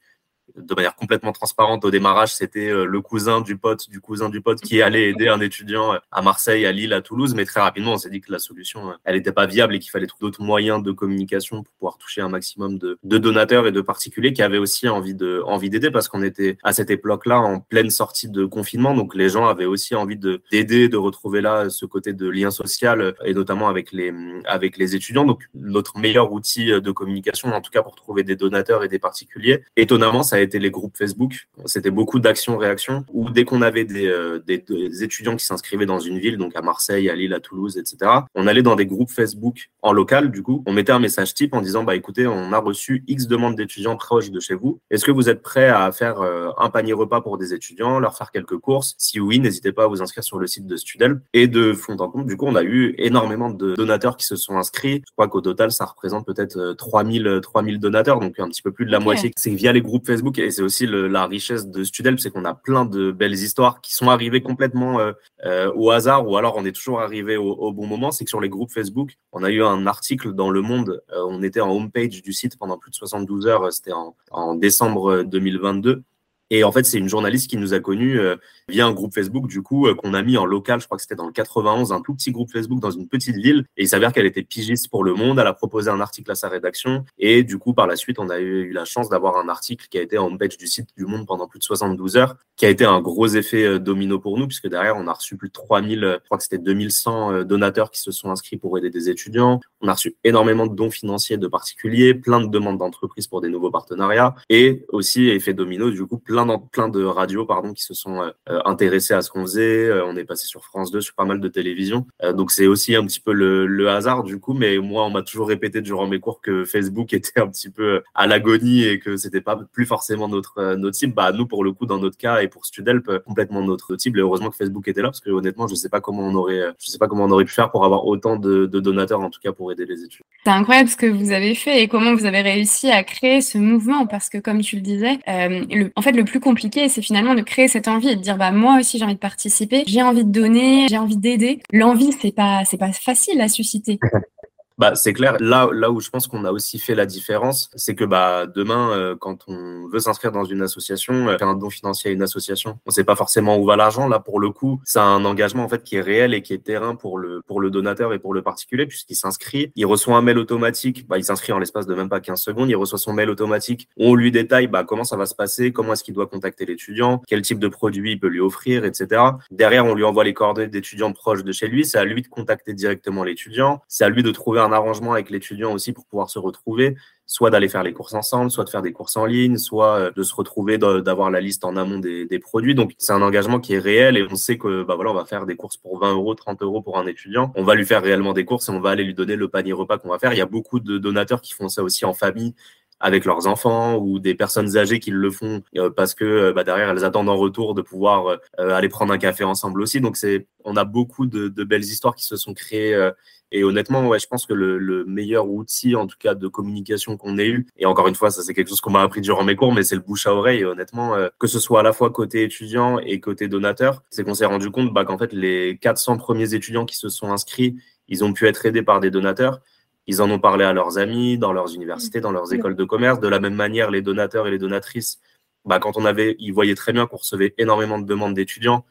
de 0.57 0.75
manière 0.75 0.95
complètement 0.95 1.33
transparente 1.33 1.85
au 1.85 1.91
démarrage, 1.91 2.35
c'était 2.35 2.69
euh, 2.69 2.85
le 2.85 3.01
cousin 3.01 3.41
du 3.41 3.57
pote 3.57 3.89
du 3.89 4.01
cousin 4.01 4.29
du 4.29 4.41
pote 4.41 4.61
qui 4.61 4.83
allait 4.83 5.11
aider 5.11 5.29
un 5.29 5.41
étudiant 5.41 5.95
à 6.11 6.23
Marseille, 6.23 6.67
à 6.67 6.73
Lille, 6.73 6.93
à 6.93 7.01
Toulouse. 7.01 7.35
Mais 7.35 7.45
très 7.45 7.61
rapidement, 7.61 7.93
on 7.95 7.99
s'est 7.99 8.11
dit 8.11 8.21
que 8.21 8.33
la 8.33 8.39
solution, 8.39 8.93
elle 9.05 9.17
n'était 9.17 9.33
pas 9.33 9.47
viable 9.47 9.75
et 9.75 9.79
qu'il 9.79 9.91
fallait 9.91 10.07
trouver 10.07 10.27
d'autres 10.27 10.43
moyens 10.43 10.83
de 10.83 10.93
communication 10.93 11.63
pour 11.63 11.75
pouvoir 11.75 11.99
toucher 11.99 12.21
un 12.21 12.29
maximum 12.29 12.79
de, 12.79 12.99
de 13.03 13.19
donateurs 13.19 13.67
et 13.67 13.73
de 13.73 13.81
particuliers 13.81 14.33
qui 14.33 14.43
avaient 14.43 14.59
aussi 14.59 14.89
envie 14.89 15.15
de 15.15 15.43
envie 15.47 15.71
d'aider 15.71 15.91
parce 15.91 16.09
qu'on 16.09 16.23
était 16.23 16.59
à 16.63 16.73
cette 16.73 16.91
époque-là 16.91 17.41
en 17.41 17.61
pleine 17.61 17.91
sortie 17.91 18.29
de 18.29 18.45
confinement, 18.45 18.95
donc 18.95 19.15
les 19.15 19.29
gens 19.29 19.47
avaient 19.47 19.65
aussi 19.65 19.95
envie 19.95 20.17
de 20.17 20.43
d'aider, 20.51 20.89
de 20.89 20.97
retrouver 20.97 21.41
là 21.41 21.71
ce 21.71 21.87
côté 21.87 22.13
de 22.13 22.29
lien 22.29 22.51
social 22.51 23.15
et 23.25 23.35
notamment 23.35 23.69
avec 23.69 23.93
les 23.93 24.13
avec 24.47 24.77
les 24.77 24.95
étudiants. 24.95 25.25
Donc 25.25 25.49
notre 25.55 25.99
meilleur 25.99 26.33
outil 26.33 26.67
de 26.67 26.91
communication, 26.91 27.53
en 27.53 27.61
tout 27.61 27.71
cas 27.71 27.83
pour 27.83 27.95
trouver 27.95 28.23
des 28.23 28.37
donateurs 28.37 28.85
et 28.85 28.89
des 28.89 28.99
particuliers, 28.99 29.65
étonnamment, 29.77 30.23
ça 30.23 30.37
a 30.37 30.40
été 30.41 30.59
les 30.59 30.71
groupes 30.71 30.97
Facebook. 30.97 31.49
C'était 31.67 31.91
beaucoup 31.91 32.21
d'actions-réactions 32.21 33.05
où 33.13 33.31
dès 33.31 33.45
qu'on 33.45 33.63
avait 33.63 33.85
des, 33.85 34.07
euh, 34.07 34.39
des, 34.47 34.59
des, 34.59 35.03
étudiants 35.03 35.37
qui 35.37 35.45
s'inscrivaient 35.45 35.87
dans 35.87 35.99
une 35.99 36.19
ville, 36.19 36.37
donc 36.37 36.57
à 36.57 36.63
Marseille, 36.63 37.09
à 37.11 37.15
Lille, 37.15 37.35
à 37.35 37.41
Toulouse, 37.41 37.79
etc., 37.79 38.11
on 38.35 38.47
allait 38.47 38.63
dans 38.63 38.77
des 38.77 38.87
groupes 38.87 39.11
Facebook 39.11 39.71
en 39.83 39.93
local, 39.93 40.31
du 40.31 40.43
coup, 40.43 40.63
on 40.67 40.73
mettait 40.73 40.93
un 40.93 40.99
message 40.99 41.35
type 41.35 41.55
en 41.55 41.61
disant, 41.61 41.85
bah 41.85 41.95
écoutez, 41.95 42.27
on 42.27 42.53
a 42.53 42.59
reçu 42.59 43.05
X 43.07 43.27
demandes 43.27 43.57
d'étudiants 43.57 43.97
proches 43.97 44.31
de 44.31 44.41
chez 44.41 44.55
vous. 44.55 44.81
Est-ce 44.91 45.05
que 45.05 45.11
vous 45.11 45.29
êtes 45.29 45.43
prêts 45.43 45.69
à 45.69 45.91
faire 45.93 46.21
euh, 46.21 46.51
un 46.59 46.71
panier 46.71 46.93
repas 46.93 47.21
pour 47.21 47.39
des 47.39 47.55
étudiants, 47.55 47.99
leur 47.99 48.17
faire 48.17 48.31
quelques 48.31 48.59
courses? 48.59 48.95
Si 48.99 49.21
oui, 49.21 49.41
n'hésitez 49.41 49.73
pas 49.73 49.85
à 49.85 49.87
vous 49.87 50.03
inscrire 50.03 50.25
sur 50.25 50.39
le 50.39 50.47
site 50.47 50.67
de 50.67 50.77
Studel. 50.77 51.21
Et 51.33 51.49
de 51.49 51.73
fond 51.73 51.97
en 51.99 52.11
compte, 52.11 52.27
du 52.27 52.37
coup, 52.37 52.47
on 52.47 52.55
a 52.55 52.63
eu 52.63 52.95
énormément 52.99 53.51
de 53.51 53.75
donateurs 53.75 54.17
qui 54.17 54.27
se 54.27 54.37
sont 54.37 54.57
inscrits. 54.57 55.03
Je 55.07 55.13
crois 55.13 55.29
qu'au 55.29 55.41
total, 55.41 55.73
ça 55.73 55.85
représente 55.85 56.27
peut-être 56.27 56.75
3000, 56.77 57.27
euh, 57.27 57.41
3000 57.41 57.79
donateurs, 57.79 58.21
donc 58.21 58.39
un 58.39 58.49
petit 58.49 58.63
peu 58.63 58.73
plus 58.73 58.87
de 58.87 58.91
la 58.91 59.01
moitié. 59.01 59.33
C'est 59.37 59.51
via 59.51 59.73
les 59.73 59.83
groupes 59.83 60.07
Facebook 60.07 60.30
et 60.39 60.51
c'est 60.51 60.63
aussi 60.63 60.87
la 60.87 61.27
richesse 61.27 61.67
de 61.67 61.85
Studel, 61.85 62.19
c'est 62.19 62.31
qu'on 62.31 62.45
a 62.45 62.55
plein 62.55 62.85
de 62.85 63.11
belles 63.11 63.35
histoires 63.35 63.81
qui 63.81 63.95
sont 63.95 64.09
arrivées 64.09 64.43
complètement 64.43 65.01
euh, 65.01 65.13
euh, 65.45 65.73
au 65.75 65.91
hasard 65.91 66.29
ou 66.29 66.37
alors 66.37 66.55
on 66.57 66.65
est 66.65 66.73
toujours 66.73 67.01
arrivé 67.01 67.37
au, 67.37 67.73
bon 67.73 67.87
moment. 67.87 68.11
C'est 68.11 68.25
que 68.25 68.31
sur 68.31 68.41
les 68.41 68.49
groupes 68.49 68.73
Facebook, 68.73 69.17
on 69.33 69.43
a 69.43 69.51
eu 69.51 69.63
un 69.63 69.87
article 69.87 70.33
dans 70.33 70.51
Le 70.51 70.63
Monde, 70.63 71.03
euh, 71.13 71.25
on 71.29 71.43
était 71.43 71.61
en 71.61 71.71
homepage 71.71 72.23
du 72.23 72.33
site 72.33 72.59
pendant 72.59 72.79
plus 72.79 72.91
de 72.91 72.97
72 72.97 73.47
heures, 73.47 73.73
c'était 73.73 73.93
en 74.31 74.55
décembre 74.55 75.23
2022 75.23 76.03
et 76.51 76.65
en 76.65 76.73
fait, 76.73 76.85
c'est 76.85 76.99
une 76.99 77.09
journaliste 77.09 77.49
qui 77.49 77.57
nous 77.57 77.75
a 77.75 77.81
connus 77.81 78.19
euh, 78.19 78.37
via 78.69 78.85
un 78.85 78.93
groupe 78.93 79.15
Facebook, 79.15 79.47
du 79.47 79.63
coup, 79.63 79.87
euh, 79.87 79.95
qu'on 79.95 80.15
a 80.15 80.23
mis 80.23 80.37
en 80.37 80.45
local. 80.45 80.81
Je 80.81 80.87
crois 80.87 80.97
que 80.97 81.03
c'était 81.03 81.15
dans 81.15 81.27
le 81.27 81.33
91, 81.33 81.93
un 81.93 82.01
tout 82.01 82.13
petit 82.13 82.33
groupe 82.33 82.51
Facebook 82.51 82.81
dans 82.81 82.91
une 82.91 83.07
petite 83.07 83.37
ville. 83.37 83.65
Et 83.77 83.85
il 83.85 83.89
s'avère 83.89 84.13
qu'elle 84.13 84.27
était 84.27 84.43
pigiste 84.43 84.91
pour 84.91 85.05
Le 85.05 85.15
Monde. 85.15 85.39
Elle 85.39 85.47
a 85.47 85.53
proposé 85.53 85.91
un 85.91 86.01
article 86.01 86.31
à 86.33 86.35
sa 86.35 86.49
rédaction. 86.49 87.05
Et 87.19 87.45
du 87.45 87.59
coup, 87.59 87.73
par 87.73 87.87
la 87.87 87.95
suite, 87.95 88.19
on 88.19 88.29
a 88.31 88.41
eu, 88.41 88.73
la 88.73 88.85
chance 88.85 89.09
d'avoir 89.09 89.37
un 89.37 89.49
article 89.49 89.87
qui 89.89 89.99
a 89.99 90.03
été 90.03 90.19
en 90.19 90.37
page 90.37 90.57
du 90.57 90.67
site 90.67 90.89
du 90.97 91.07
Monde 91.07 91.25
pendant 91.25 91.47
plus 91.47 91.61
de 91.61 91.65
72 91.65 92.17
heures, 92.17 92.37
qui 92.57 92.67
a 92.67 92.69
été 92.69 92.85
un 92.85 93.01
gros 93.01 93.29
effet 93.29 93.65
euh, 93.65 93.79
domino 93.79 94.19
pour 94.19 94.37
nous, 94.37 94.49
puisque 94.49 94.69
derrière, 94.69 94.97
on 94.97 95.07
a 95.07 95.13
reçu 95.13 95.37
plus 95.37 95.49
de 95.49 95.53
3000, 95.53 96.01
je 96.01 96.25
crois 96.27 96.39
que 96.39 96.45
c'était 96.45 96.59
2100 96.59 97.45
donateurs 97.45 97.91
qui 97.91 98.01
se 98.01 98.11
sont 98.11 98.31
inscrits 98.31 98.57
pour 98.57 98.77
aider 98.77 98.91
des 98.91 99.09
étudiants. 99.09 99.61
On 99.81 99.89
a 99.89 99.93
reçu 99.93 100.17
énormément 100.25 100.67
de 100.67 100.75
dons 100.75 100.91
financiers 100.91 101.37
de 101.37 101.47
particuliers, 101.47 102.15
plein 102.15 102.41
de 102.41 102.49
demandes 102.49 102.79
d'entreprises 102.79 103.29
pour 103.29 103.41
des 103.41 103.49
nouveaux 103.49 103.71
partenariats. 103.71 104.35
Et 104.49 104.85
aussi, 104.89 105.29
effet 105.29 105.55
domino, 105.55 105.91
du 105.91 106.05
coup, 106.07 106.19
plein 106.19 106.40
plein, 106.71 106.89
de 106.89 107.05
radios 107.05 107.47
pardon, 107.47 107.73
qui 107.73 107.83
se 107.83 107.95
sont 107.95 108.21
euh, 108.21 108.31
euh, 108.49 108.61
intéressées 108.65 109.15
à 109.15 109.23
ce 109.23 109.31
qu'on 109.31 109.43
faisait. 109.43 109.87
Euh, 109.87 110.05
on 110.07 110.17
est 110.17 110.25
passé 110.25 110.47
sur 110.47 110.65
France 110.65 110.91
2, 110.91 111.01
sur 111.01 111.15
pas 111.15 111.25
mal 111.25 111.41
de 111.41 111.49
télévisions. 111.49 112.07
donc 112.35 112.51
c'est 112.51 112.67
aussi 112.67 112.95
un 112.95 113.05
petit 113.05 113.21
peu 113.21 113.33
le, 113.33 113.89
hasard 113.89 114.23
du 114.23 114.39
coup, 114.39 114.55
mais 114.55 114.79
moi 114.79 115.05
on 115.05 115.11
m'a 115.11 115.23
toujours 115.23 115.49
répété 115.49 115.81
durant 115.81 116.07
mes 116.07 116.21
cours 116.21 116.41
que 116.41 116.65
Facebook 116.65 117.13
était 117.13 117.41
un 117.41 117.49
petit 117.49 117.71
peu 117.71 118.03
à 118.15 118.27
l'agonie 118.27 118.85
et 118.85 118.99
que 118.99 119.17
c'était 119.17 119.41
pas 119.41 119.59
plus 119.73 119.87
forcément 119.87 120.29
notre 120.29 120.75
notre 120.75 120.97
cible. 120.97 121.15
Bah 121.15 121.33
nous 121.33 121.47
pour 121.47 121.65
le 121.65 121.73
coup 121.73 121.87
dans 121.87 121.99
notre 121.99 122.17
cas 122.17 122.41
et 122.41 122.49
pour 122.49 122.67
Studelp 122.67 123.23
complètement 123.25 123.63
notre 123.63 123.97
cible. 123.97 124.19
Et 124.19 124.23
heureusement 124.23 124.51
que 124.51 124.57
Facebook 124.57 124.87
était 124.89 125.03
là 125.03 125.09
parce 125.09 125.21
que 125.21 125.31
honnêtement 125.31 125.67
je 125.67 125.75
sais 125.75 125.89
pas 125.89 126.01
comment 126.01 126.23
on 126.23 126.35
aurait 126.35 126.73
je 126.79 126.91
sais 126.91 126.99
pas 126.99 127.09
comment 127.09 127.25
on 127.25 127.31
aurait 127.31 127.45
pu 127.45 127.53
faire 127.53 127.71
pour 127.71 127.85
avoir 127.85 128.07
autant 128.07 128.37
de, 128.37 128.67
de 128.67 128.81
donateurs 128.81 129.21
en 129.21 129.31
tout 129.31 129.41
cas 129.43 129.53
pour 129.53 129.73
aider 129.73 129.87
les 129.87 130.05
études. 130.05 130.25
C'est 130.45 130.51
incroyable 130.51 130.89
ce 130.89 130.97
que 130.97 131.07
vous 131.07 131.33
avez 131.33 131.55
fait 131.55 131.83
et 131.83 131.89
comment 131.89 132.15
vous 132.15 132.27
avez 132.27 132.43
réussi 132.43 132.91
à 132.91 133.03
créer 133.03 133.41
ce 133.41 133.59
mouvement 133.59 134.07
parce 134.07 134.29
que 134.29 134.39
comme 134.39 134.61
tu 134.61 134.77
le 134.77 134.83
disais, 134.83 135.19
le, 135.27 135.91
en 135.97 136.03
fait 136.03 136.13
le 136.13 136.25
plus 136.31 136.41
compliqué, 136.41 136.89
c'est 136.89 137.03
finalement 137.03 137.35
de 137.35 137.43
créer 137.43 137.69
cette 137.69 137.89
envie 137.89 138.09
et 138.09 138.17
de 138.17 138.21
dire 138.21 138.37
bah 138.37 138.53
moi 138.53 138.79
aussi 138.79 138.99
j'ai 138.99 139.05
envie 139.05 139.15
de 139.15 139.19
participer, 139.19 139.83
j'ai 139.87 140.03
envie 140.03 140.25
de 140.25 140.31
donner, 140.31 140.87
j'ai 140.89 140.99
envie 140.99 141.17
d'aider. 141.17 141.61
L'envie 141.73 142.13
c'est 142.13 142.33
pas 142.33 142.63
c'est 142.65 142.79
pas 142.79 142.93
facile 142.93 143.41
à 143.41 143.49
susciter. 143.49 143.99
Bah, 144.81 144.95
c'est 144.95 145.13
clair. 145.13 145.37
Là, 145.41 145.69
là 145.75 145.91
où 145.91 146.01
je 146.01 146.09
pense 146.09 146.27
qu'on 146.27 146.47
a 146.47 146.53
aussi 146.53 146.79
fait 146.79 146.95
la 146.95 147.05
différence, 147.05 147.71
c'est 147.75 147.95
que 147.95 148.07
bah, 148.07 148.47
demain, 148.47 148.93
euh, 148.93 149.15
quand 149.15 149.41
on 149.47 149.87
veut 149.89 149.99
s'inscrire 149.99 150.33
dans 150.33 150.45
une 150.45 150.63
association, 150.63 151.29
euh, 151.29 151.37
faire 151.37 151.49
un 151.49 151.55
don 151.55 151.69
financier 151.69 152.11
à 152.11 152.15
une 152.15 152.23
association, 152.23 152.79
on 152.87 152.91
sait 152.91 153.05
pas 153.05 153.15
forcément 153.15 153.59
où 153.59 153.67
va 153.67 153.77
l'argent. 153.77 154.09
Là, 154.09 154.21
pour 154.21 154.41
le 154.41 154.49
coup, 154.49 154.81
c'est 154.87 154.99
un 154.99 155.23
engagement 155.27 155.65
en 155.65 155.69
fait 155.69 155.85
qui 155.85 155.97
est 155.97 156.01
réel 156.01 156.33
et 156.33 156.41
qui 156.41 156.55
est 156.55 156.65
terrain 156.65 156.95
pour 156.95 157.19
le 157.19 157.43
pour 157.47 157.61
le 157.61 157.69
donateur 157.69 158.15
et 158.15 158.19
pour 158.19 158.33
le 158.33 158.41
particulier, 158.41 158.87
puisqu'il 158.87 159.17
s'inscrit, 159.17 159.71
il 159.77 159.85
reçoit 159.85 160.17
un 160.17 160.23
mail 160.23 160.39
automatique. 160.39 161.07
Bah, 161.07 161.19
il 161.19 161.25
s'inscrit 161.25 161.53
en 161.53 161.59
l'espace 161.59 161.87
de 161.87 161.95
même 161.95 162.09
pas 162.09 162.21
15 162.21 162.41
secondes. 162.41 162.71
Il 162.71 162.77
reçoit 162.77 162.99
son 162.99 163.13
mail 163.13 163.29
automatique. 163.29 163.87
On 163.99 164.15
lui 164.15 164.31
détaille 164.31 164.67
bah, 164.67 164.85
comment 164.85 165.05
ça 165.05 165.19
va 165.19 165.27
se 165.27 165.35
passer, 165.35 165.73
comment 165.73 165.93
est-ce 165.93 166.05
qu'il 166.05 166.15
doit 166.15 166.27
contacter 166.27 166.65
l'étudiant, 166.65 167.21
quel 167.29 167.43
type 167.43 167.59
de 167.59 167.69
produit 167.69 168.13
il 168.13 168.19
peut 168.19 168.29
lui 168.29 168.41
offrir, 168.41 168.87
etc. 168.87 169.21
Derrière, 169.51 169.85
on 169.85 169.95
lui 169.95 170.05
envoie 170.05 170.25
les 170.25 170.33
coordonnées 170.33 170.69
d'étudiants 170.69 171.13
proches 171.13 171.45
de 171.45 171.53
chez 171.53 171.69
lui. 171.69 171.85
C'est 171.85 171.99
à 171.99 172.05
lui 172.07 172.23
de 172.23 172.29
contacter 172.29 172.73
directement 172.73 173.25
l'étudiant. 173.25 173.83
C'est 173.87 174.05
à 174.05 174.09
lui 174.09 174.23
de 174.23 174.31
trouver 174.31 174.61
un 174.61 174.70
arrangement 174.73 175.13
avec 175.13 175.31
l'étudiant 175.31 175.73
aussi 175.73 175.93
pour 175.93 176.07
pouvoir 176.07 176.31
se 176.31 176.39
retrouver, 176.39 176.97
soit 177.27 177.51
d'aller 177.51 177.69
faire 177.69 177.83
les 177.83 177.93
courses 177.93 178.15
ensemble, 178.15 178.51
soit 178.51 178.65
de 178.65 178.71
faire 178.71 178.83
des 178.83 178.93
courses 178.93 179.17
en 179.17 179.25
ligne, 179.25 179.57
soit 179.57 179.99
euh, 179.99 180.11
de 180.11 180.23
se 180.23 180.35
retrouver, 180.35 180.79
d'avoir 180.79 181.31
la 181.31 181.41
liste 181.41 181.65
en 181.65 181.77
amont 181.77 181.99
des, 181.99 182.27
produits. 182.41 182.75
Donc 182.75 182.93
c'est 182.99 183.13
un 183.13 183.23
engagement 183.23 183.61
qui 183.61 183.75
est 183.75 183.79
réel 183.79 184.17
et 184.17 184.27
on 184.31 184.35
sait 184.35 184.59
que 184.59 184.83
bah 184.83 184.95
voilà, 184.95 185.11
on 185.11 185.15
va 185.15 185.25
faire 185.25 185.47
des 185.47 185.57
courses 185.57 185.77
pour 185.77 185.99
20 186.01 186.15
euros, 186.15 186.35
30 186.35 186.63
euros 186.63 186.83
pour 186.83 186.99
un 186.99 187.07
étudiant. 187.07 187.53
On 187.55 187.65
va 187.65 187.75
lui 187.75 187.85
faire 187.85 188.03
réellement 188.03 188.33
des 188.33 188.45
courses 188.45 188.69
et 188.69 188.73
on 188.73 188.81
va 188.81 188.91
aller 188.91 189.05
lui 189.05 189.15
donner 189.15 189.37
le 189.37 189.49
panier 189.49 189.73
repas 189.73 189.99
qu'on 189.99 190.09
va 190.09 190.19
faire. 190.19 190.33
Il 190.33 190.39
y 190.39 190.43
a 190.43 190.47
beaucoup 190.47 190.81
de 190.81 190.99
donateurs 190.99 191.41
qui 191.41 191.53
font 191.53 191.69
ça 191.69 191.83
aussi 191.83 192.05
en 192.05 192.15
famille 192.15 192.55
avec 193.01 193.25
leurs 193.25 193.47
enfants 193.47 193.97
ou 193.97 194.19
des 194.19 194.35
personnes 194.35 194.77
âgées 194.77 195.01
qui 195.01 195.11
le 195.11 195.31
font 195.31 195.63
euh, 195.77 195.91
parce 195.91 196.15
que 196.15 196.25
euh, 196.25 196.53
bah, 196.53 196.65
derrière 196.65 196.91
elles 196.91 197.05
attendent 197.05 197.29
en 197.29 197.37
retour 197.37 197.75
de 197.75 197.83
pouvoir 197.83 198.39
aller 198.59 198.89
prendre 198.89 199.13
un 199.13 199.19
café 199.19 199.45
ensemble 199.45 199.83
aussi. 199.83 200.01
Donc 200.01 200.17
c'est 200.17 200.47
on 200.65 200.77
a 200.77 200.85
beaucoup 200.85 201.27
de, 201.27 201.49
de, 201.49 201.65
belles 201.65 201.85
histoires 201.85 202.15
qui 202.15 202.25
se 202.25 202.37
sont 202.37 202.55
créées 202.55 203.11
et 203.53 203.65
honnêtement, 203.65 204.07
ouais, 204.07 204.19
je 204.21 204.29
pense 204.29 204.47
que 204.47 204.55
le, 204.55 204.79
le, 204.79 205.05
meilleur 205.05 205.49
outil, 205.49 205.97
en 205.97 206.07
tout 206.07 206.17
cas, 206.19 206.35
de 206.35 206.47
communication 206.47 207.17
qu'on 207.17 207.37
ait 207.37 207.49
eu, 207.49 207.67
et 207.77 207.87
encore 207.87 208.07
une 208.07 208.15
fois, 208.15 208.31
ça 208.31 208.43
c'est 208.43 208.55
quelque 208.55 208.69
chose 208.69 208.81
qu'on 208.81 208.93
m'a 208.93 209.03
appris 209.03 209.21
durant 209.21 209.43
mes 209.43 209.57
cours, 209.57 209.73
mais 209.73 209.83
c'est 209.83 209.97
le 209.97 210.01
bouche 210.01 210.27
à 210.27 210.35
oreille. 210.35 210.61
Et 210.61 210.65
honnêtement, 210.65 211.17
euh, 211.17 211.29
que 211.39 211.49
ce 211.49 211.59
soit 211.59 211.81
à 211.81 211.83
la 211.83 211.93
fois 211.93 212.11
côté 212.11 212.45
étudiant 212.45 213.01
et 213.01 213.19
côté 213.19 213.49
donateur, 213.49 214.03
c'est 214.11 214.23
qu'on 214.23 214.35
s'est 214.35 214.47
rendu 214.47 214.71
compte 214.71 214.93
bah, 214.93 215.05
qu'en 215.05 215.19
fait, 215.19 215.33
les 215.33 215.79
400 215.81 216.17
premiers 216.17 216.55
étudiants 216.55 216.87
qui 216.87 216.97
se 216.97 217.09
sont 217.09 217.33
inscrits, 217.33 217.77
ils 218.09 218.23
ont 218.25 218.33
pu 218.33 218.47
être 218.47 218.67
aidés 218.67 218.83
par 218.83 219.01
des 219.01 219.11
donateurs. 219.11 219.61
Ils 220.11 220.21
en 220.21 220.29
ont 220.29 220.41
parlé 220.41 220.65
à 220.65 220.73
leurs 220.73 220.99
amis, 220.99 221.39
dans 221.39 221.53
leurs 221.53 221.73
universités, 221.73 222.21
dans 222.21 222.33
leurs 222.33 222.53
écoles 222.53 222.75
de 222.75 222.83
commerce. 222.83 223.21
De 223.21 223.29
la 223.29 223.39
même 223.39 223.55
manière, 223.55 223.93
les 223.93 224.03
donateurs 224.03 224.49
et 224.49 224.51
les 224.51 224.59
donatrices, 224.59 225.21
bah, 225.65 225.79
quand 225.79 225.97
on 225.97 226.05
avait, 226.05 226.35
ils 226.41 226.53
voyaient 226.53 226.75
très 226.75 226.93
bien 226.93 227.07
qu'on 227.07 227.19
recevait 227.19 227.55
énormément 227.59 227.97
de 227.97 228.05
demandes 228.05 228.35
d'étudiants. 228.35 228.85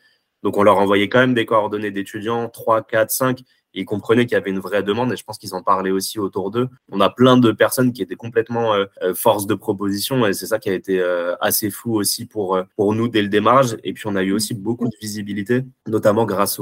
Donc, 0.44 0.56
on 0.56 0.64
leur 0.64 0.78
envoyait 0.78 1.10
quand 1.10 1.20
même 1.20 1.34
des 1.34 1.46
coordonnées 1.46 1.92
d'étudiants, 1.92 2.48
3, 2.48 2.84
4, 2.84 3.12
5 3.12 3.42
ils 3.74 3.86
comprenaient 3.86 4.26
qu'il 4.26 4.34
y 4.34 4.42
avait 4.42 4.50
une 4.50 4.60
vraie 4.60 4.84
demande 4.84 5.14
et 5.14 5.18
je 5.18 5.24
pense 5.24 5.38
qu'ils 5.38 5.54
en 5.56 5.62
parlaient 5.62 5.92
aussi 5.92 6.20
autour 6.20 6.52
d'eux. 6.52 6.68
On 6.92 7.02
a 7.02 7.10
plein 7.10 7.38
de 7.38 7.52
personnes 7.52 7.94
qui 7.94 8.02
étaient 8.02 8.16
complètement 8.16 8.74
euh, 8.74 8.86
euh, 9.04 9.14
force 9.14 9.48
de 9.48 9.54
proposition 9.54 10.26
et 10.26 10.34
c'est 10.34 10.48
ça 10.48 10.60
qui 10.60 10.70
a 10.70 10.74
été 10.74 11.00
euh, 11.00 11.36
assez 11.42 11.70
fou 11.70 11.96
aussi 11.96 12.26
pour 12.26 12.60
pour 12.76 12.94
nous 12.94 13.08
dès 13.08 13.22
le 13.22 13.30
démarrage. 13.30 13.78
Et 13.84 13.94
puis 13.94 14.08
on 14.08 14.16
a 14.16 14.24
eu 14.24 14.32
aussi 14.32 14.54
beaucoup 14.54 14.88
de 14.88 14.96
visibilité, 15.02 15.64
notamment 15.88 16.26
grâce 16.26 16.60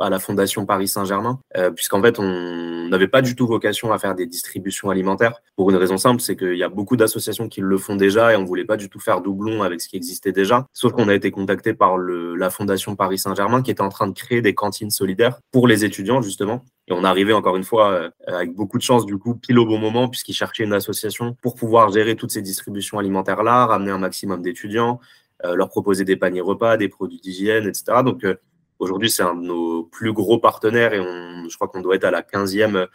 à, 0.00 0.10
la 0.10 0.18
fondation 0.18 0.66
Paris 0.66 0.88
Saint-Germain, 0.88 1.38
puisqu'en 1.74 2.02
fait 2.02 2.18
on 2.18 2.88
n'avait 2.88 3.08
pas 3.08 3.22
du 3.22 3.34
tout 3.34 3.46
vocation 3.46 3.92
à 3.92 3.98
faire 3.98 4.14
des 4.14 4.26
distributions 4.26 4.90
alimentaires 4.90 5.40
pour 5.56 5.70
une 5.70 5.76
raison 5.76 5.96
simple, 5.96 6.20
c'est 6.20 6.36
qu'il 6.36 6.56
y 6.56 6.62
a 6.62 6.68
beaucoup 6.68 6.96
d'associations 6.96 7.48
qui 7.48 7.60
le 7.60 7.78
font 7.78 7.96
déjà 7.96 8.32
et 8.32 8.36
on 8.36 8.44
voulait 8.44 8.64
pas 8.64 8.76
du 8.76 8.88
tout 8.88 9.00
faire 9.00 9.20
doublon 9.20 9.62
avec 9.62 9.80
ce 9.80 9.88
qui 9.88 9.96
existait 9.96 10.32
déjà. 10.32 10.66
Sauf 10.72 10.92
qu'on 10.92 11.08
a 11.08 11.14
été 11.14 11.30
contacté 11.30 11.74
par 11.74 11.96
la 11.98 12.50
fondation 12.50 12.96
Paris 12.96 13.18
Saint-Germain 13.18 13.62
qui 13.62 13.70
était 13.70 13.80
en 13.80 13.88
train 13.88 14.06
de 14.06 14.12
créer 14.12 14.42
des 14.42 14.54
cantines 14.54 14.90
solidaires 14.90 15.38
pour 15.52 15.68
les 15.68 15.84
étudiants 15.84 16.20
justement. 16.24 16.64
Et 16.88 16.92
on 16.92 17.04
arrivait 17.04 17.32
encore 17.32 17.56
une 17.56 17.64
fois 17.64 17.92
euh, 17.92 18.10
avec 18.26 18.54
beaucoup 18.54 18.78
de 18.78 18.82
chance 18.82 19.06
du 19.06 19.16
coup 19.18 19.34
pile 19.36 19.58
au 19.58 19.66
bon 19.66 19.78
moment 19.78 20.08
puisqu'ils 20.08 20.34
cherchaient 20.34 20.64
une 20.64 20.72
association 20.72 21.34
pour 21.40 21.54
pouvoir 21.54 21.90
gérer 21.92 22.16
toutes 22.16 22.30
ces 22.30 22.42
distributions 22.42 22.98
alimentaires 22.98 23.42
là, 23.42 23.66
ramener 23.66 23.90
un 23.90 23.98
maximum 23.98 24.42
d'étudiants, 24.42 25.00
euh, 25.44 25.54
leur 25.54 25.68
proposer 25.68 26.04
des 26.04 26.16
paniers 26.16 26.40
repas, 26.40 26.76
des 26.76 26.88
produits 26.88 27.20
d'hygiène, 27.20 27.66
etc. 27.66 28.02
Donc 28.04 28.24
euh, 28.24 28.34
aujourd'hui 28.78 29.10
c'est 29.10 29.22
un 29.22 29.34
de 29.34 29.42
nos 29.46 29.84
plus 29.84 30.12
gros 30.12 30.38
partenaires 30.38 30.92
et 30.92 31.00
on, 31.00 31.48
je 31.48 31.54
crois 31.56 31.68
qu'on 31.68 31.80
doit 31.80 31.94
être 31.94 32.04
à 32.04 32.10
la 32.10 32.22
15e 32.22 32.88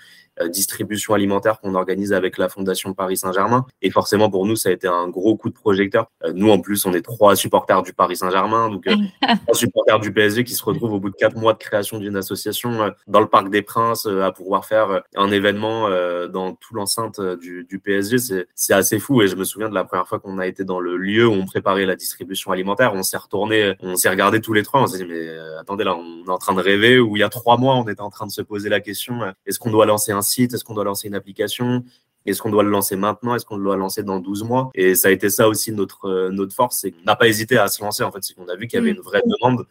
distribution 0.47 1.13
alimentaire 1.13 1.59
qu'on 1.59 1.75
organise 1.75 2.13
avec 2.13 2.37
la 2.37 2.49
Fondation 2.49 2.93
Paris 2.93 3.17
Saint-Germain. 3.17 3.65
Et 3.81 3.89
forcément, 3.89 4.29
pour 4.29 4.45
nous, 4.45 4.55
ça 4.55 4.69
a 4.69 4.71
été 4.71 4.87
un 4.87 5.07
gros 5.09 5.35
coup 5.35 5.49
de 5.49 5.53
projecteur. 5.53 6.09
nous, 6.33 6.49
en 6.49 6.59
plus, 6.59 6.85
on 6.85 6.93
est 6.93 7.01
trois 7.01 7.35
supporters 7.35 7.81
du 7.83 7.93
Paris 7.93 8.17
Saint-Germain, 8.17 8.69
donc 8.69 8.85
trois 9.43 9.55
supporters 9.55 9.99
du 9.99 10.13
PSG 10.13 10.43
qui 10.43 10.53
se 10.53 10.63
retrouvent 10.63 10.93
au 10.93 10.99
bout 10.99 11.09
de 11.09 11.15
quatre 11.15 11.37
mois 11.37 11.53
de 11.53 11.57
création 11.57 11.97
d'une 11.97 12.15
association 12.15 12.91
dans 13.07 13.19
le 13.19 13.27
Parc 13.27 13.49
des 13.49 13.61
Princes 13.61 14.05
à 14.05 14.31
pouvoir 14.31 14.65
faire 14.65 15.01
un 15.15 15.31
événement 15.31 15.89
dans 16.27 16.53
tout 16.53 16.73
l'enceinte 16.73 17.19
du, 17.39 17.65
du 17.65 17.79
PSG. 17.79 18.17
C'est 18.55 18.73
assez 18.73 18.99
fou. 18.99 19.21
Et 19.21 19.27
je 19.27 19.35
me 19.35 19.43
souviens 19.43 19.69
de 19.69 19.75
la 19.75 19.83
première 19.83 20.07
fois 20.07 20.19
qu'on 20.19 20.37
a 20.37 20.47
été 20.47 20.63
dans 20.63 20.79
le 20.79 20.97
lieu 20.97 21.27
où 21.27 21.33
on 21.33 21.45
préparait 21.45 21.85
la 21.85 21.95
distribution 21.95 22.51
alimentaire. 22.51 22.93
On 22.93 23.03
s'est 23.03 23.17
retourné, 23.17 23.75
on 23.81 23.95
s'est 23.95 24.09
regardé 24.09 24.41
tous 24.41 24.53
les 24.53 24.63
trois. 24.63 24.81
On 24.81 24.87
s'est 24.87 24.99
dit, 24.99 25.05
mais 25.05 25.27
euh, 25.27 25.59
attendez, 25.59 25.83
là, 25.83 25.95
on 25.95 26.25
est 26.25 26.29
en 26.29 26.37
train 26.37 26.53
de 26.53 26.61
rêver. 26.61 26.99
Où 26.99 27.15
il 27.15 27.19
y 27.19 27.23
a 27.23 27.29
trois 27.29 27.57
mois, 27.57 27.75
on 27.75 27.87
était 27.87 28.01
en 28.01 28.09
train 28.09 28.25
de 28.25 28.31
se 28.31 28.41
poser 28.41 28.69
la 28.69 28.79
question 28.79 29.21
euh, 29.23 29.31
est-ce 29.45 29.59
qu'on 29.59 29.71
doit 29.71 29.85
lancer 29.85 30.11
un 30.11 30.21
site? 30.29 30.53
Est-ce 30.53 30.63
qu'on 30.63 30.73
doit 30.73 30.83
lancer 30.83 31.07
une 31.07 31.15
application? 31.15 31.83
Est-ce 32.25 32.41
qu'on 32.41 32.49
doit 32.49 32.63
le 32.63 32.69
lancer 32.69 32.95
maintenant? 32.95 33.35
Est-ce 33.35 33.45
qu'on 33.45 33.57
doit 33.57 33.75
le 33.75 33.81
lancer 33.81 34.03
dans 34.03 34.19
12 34.19 34.43
mois? 34.43 34.69
Et 34.75 34.95
ça 34.95 35.07
a 35.07 35.11
été 35.11 35.29
ça 35.29 35.47
aussi 35.47 35.71
notre, 35.71 36.05
euh, 36.05 36.29
notre 36.29 36.53
force, 36.53 36.79
c'est 36.79 36.91
qu'on 36.91 37.03
n'a 37.05 37.15
pas 37.15 37.27
hésité 37.27 37.57
à 37.57 37.67
se 37.67 37.81
lancer. 37.81 38.03
En 38.03 38.11
fait, 38.11 38.19
c'est 38.21 38.33
qu'on 38.33 38.47
a 38.47 38.55
vu 38.55 38.67
qu'il 38.67 38.77
y 38.77 38.81
avait 38.81 38.91
mm. 38.93 38.97
une 38.97 39.01
vraie 39.01 39.23
demande. 39.25 39.65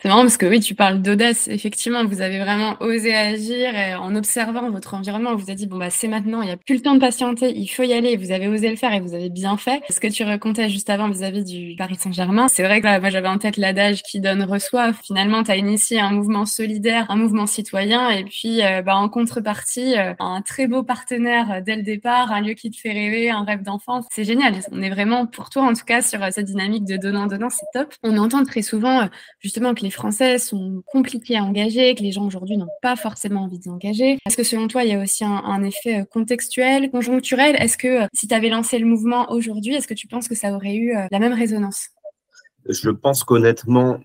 C'est 0.00 0.06
marrant 0.06 0.20
parce 0.20 0.36
que 0.36 0.46
oui, 0.46 0.60
tu 0.60 0.76
parles 0.76 1.02
d'audace. 1.02 1.48
Effectivement, 1.48 2.04
vous 2.04 2.20
avez 2.20 2.38
vraiment 2.38 2.76
osé 2.78 3.16
agir 3.16 3.76
et 3.76 3.96
en 3.96 4.14
observant 4.14 4.70
votre 4.70 4.94
environnement. 4.94 5.34
Vous 5.34 5.50
avez 5.50 5.56
dit, 5.56 5.66
bon, 5.66 5.76
bah, 5.76 5.90
c'est 5.90 6.06
maintenant, 6.06 6.40
il 6.40 6.46
n'y 6.46 6.52
a 6.52 6.56
plus 6.56 6.76
le 6.76 6.82
temps 6.82 6.94
de 6.94 7.00
patienter, 7.00 7.52
il 7.56 7.66
faut 7.66 7.82
y 7.82 7.92
aller. 7.92 8.16
Vous 8.16 8.30
avez 8.30 8.46
osé 8.46 8.70
le 8.70 8.76
faire 8.76 8.92
et 8.92 9.00
vous 9.00 9.12
avez 9.12 9.28
bien 9.28 9.56
fait. 9.56 9.82
Ce 9.90 9.98
que 9.98 10.06
tu 10.06 10.22
racontais 10.22 10.68
juste 10.68 10.88
avant 10.88 11.08
vis-à-vis 11.08 11.42
du 11.42 11.74
Paris 11.76 11.96
Saint-Germain, 11.98 12.46
c'est 12.46 12.62
vrai 12.62 12.80
que 12.80 12.86
là, 12.86 13.00
moi, 13.00 13.10
j'avais 13.10 13.26
en 13.26 13.38
tête 13.38 13.56
l'adage 13.56 14.04
qui 14.04 14.20
donne 14.20 14.44
reçoit. 14.44 14.92
Finalement, 14.92 15.42
tu 15.42 15.50
as 15.50 15.56
initié 15.56 15.98
un 15.98 16.12
mouvement 16.12 16.46
solidaire, 16.46 17.06
un 17.08 17.16
mouvement 17.16 17.48
citoyen 17.48 18.08
et 18.10 18.22
puis, 18.22 18.62
euh, 18.62 18.82
bah, 18.82 18.94
en 18.94 19.08
contrepartie, 19.08 19.98
euh, 19.98 20.14
un 20.20 20.42
très 20.42 20.68
beau 20.68 20.84
partenaire 20.84 21.50
euh, 21.50 21.60
dès 21.60 21.74
le 21.74 21.82
départ, 21.82 22.30
un 22.30 22.40
lieu 22.40 22.54
qui 22.54 22.70
te 22.70 22.78
fait 22.78 22.92
rêver, 22.92 23.30
un 23.30 23.42
rêve 23.42 23.62
d'enfance. 23.62 24.04
C'est 24.12 24.22
génial. 24.22 24.54
On 24.70 24.80
est 24.80 24.90
vraiment 24.90 25.26
pour 25.26 25.50
toi, 25.50 25.64
en 25.64 25.72
tout 25.72 25.84
cas, 25.84 26.02
sur 26.02 26.20
cette 26.32 26.46
dynamique 26.46 26.84
de 26.84 26.96
donnant-donnant, 26.96 27.50
c'est 27.50 27.66
top. 27.74 27.92
On 28.04 28.16
entend 28.16 28.44
très 28.44 28.62
souvent, 28.62 29.08
justement, 29.40 29.74
que 29.74 29.80
les 29.80 29.87
Français 29.90 30.38
sont 30.38 30.82
compliqués 30.86 31.36
à 31.36 31.44
engager, 31.44 31.94
que 31.94 32.02
les 32.02 32.12
gens 32.12 32.26
aujourd'hui 32.26 32.56
n'ont 32.56 32.68
pas 32.82 32.96
forcément 32.96 33.42
envie 33.42 33.58
de 33.58 33.64
s'engager. 33.64 34.18
Est-ce 34.26 34.36
que 34.36 34.44
selon 34.44 34.68
toi, 34.68 34.84
il 34.84 34.90
y 34.90 34.94
a 34.94 35.02
aussi 35.02 35.24
un, 35.24 35.62
effet 35.62 36.00
euh, 36.00 36.04
contextuel, 36.04 36.90
conjoncturel? 36.90 37.56
Est-ce 37.56 37.76
que 37.76 38.04
euh, 38.04 38.06
si 38.12 38.28
tu 38.28 38.34
avais 38.34 38.48
lancé 38.48 38.78
le 38.78 38.86
mouvement 38.86 39.30
aujourd'hui, 39.30 39.74
est-ce 39.74 39.88
que 39.88 39.94
tu 39.94 40.06
penses 40.06 40.28
que 40.28 40.34
ça 40.34 40.52
aurait 40.52 40.74
eu 40.74 40.96
euh, 40.96 41.06
la 41.10 41.18
même 41.18 41.32
résonance? 41.32 41.88
Je 42.68 42.90
pense 42.90 43.24
qu'honnêtement, 43.24 43.98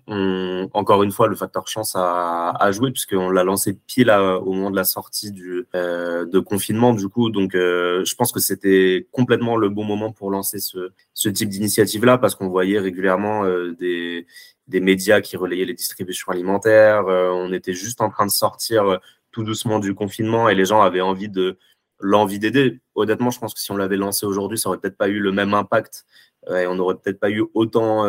encore 0.72 1.02
une 1.02 1.10
fois, 1.10 1.28
le 1.28 1.36
facteur 1.36 1.68
chance 1.68 1.94
a, 1.96 2.50
a 2.50 2.72
joué 2.72 2.92
puisqu'on 2.92 3.28
l'a 3.28 3.44
lancé 3.44 3.74
pile 3.86 4.10
au 4.10 4.52
moment 4.54 4.70
de 4.70 4.76
la 4.76 4.84
sortie 4.84 5.32
du, 5.32 5.66
de 5.74 6.38
confinement. 6.38 6.94
Du 6.94 7.08
coup, 7.08 7.28
donc 7.28 7.50
je 7.52 8.14
pense 8.14 8.32
que 8.32 8.40
c'était 8.40 9.06
complètement 9.12 9.58
le 9.58 9.68
bon 9.68 9.84
moment 9.84 10.12
pour 10.12 10.30
lancer 10.30 10.60
ce, 10.60 10.92
ce 11.12 11.28
type 11.28 11.50
d'initiative-là 11.50 12.16
parce 12.16 12.36
qu'on 12.36 12.48
voyait 12.48 12.78
régulièrement 12.78 13.44
des, 13.78 14.26
des 14.68 14.80
médias 14.80 15.20
qui 15.20 15.36
relayaient 15.36 15.64
les 15.64 15.74
distributions 15.74 16.32
alimentaires. 16.32 17.06
Euh, 17.06 17.30
on 17.30 17.52
était 17.52 17.74
juste 17.74 18.00
en 18.00 18.10
train 18.10 18.26
de 18.26 18.30
sortir 18.30 18.84
euh, 18.84 18.96
tout 19.30 19.44
doucement 19.44 19.78
du 19.78 19.94
confinement 19.94 20.48
et 20.48 20.54
les 20.54 20.64
gens 20.64 20.80
avaient 20.82 21.00
envie 21.00 21.28
de 21.28 21.58
l'envie 22.00 22.38
d'aider. 22.38 22.80
Honnêtement, 22.94 23.30
je 23.30 23.38
pense 23.38 23.54
que 23.54 23.60
si 23.60 23.70
on 23.72 23.76
l'avait 23.76 23.96
lancé 23.96 24.26
aujourd'hui, 24.26 24.58
ça 24.58 24.68
aurait 24.68 24.78
peut-être 24.78 24.96
pas 24.96 25.08
eu 25.08 25.20
le 25.20 25.32
même 25.32 25.54
impact 25.54 26.04
euh, 26.48 26.58
et 26.58 26.66
on 26.66 26.74
n'aurait 26.74 26.96
peut-être 26.96 27.20
pas 27.20 27.30
eu 27.30 27.44
autant, 27.54 28.04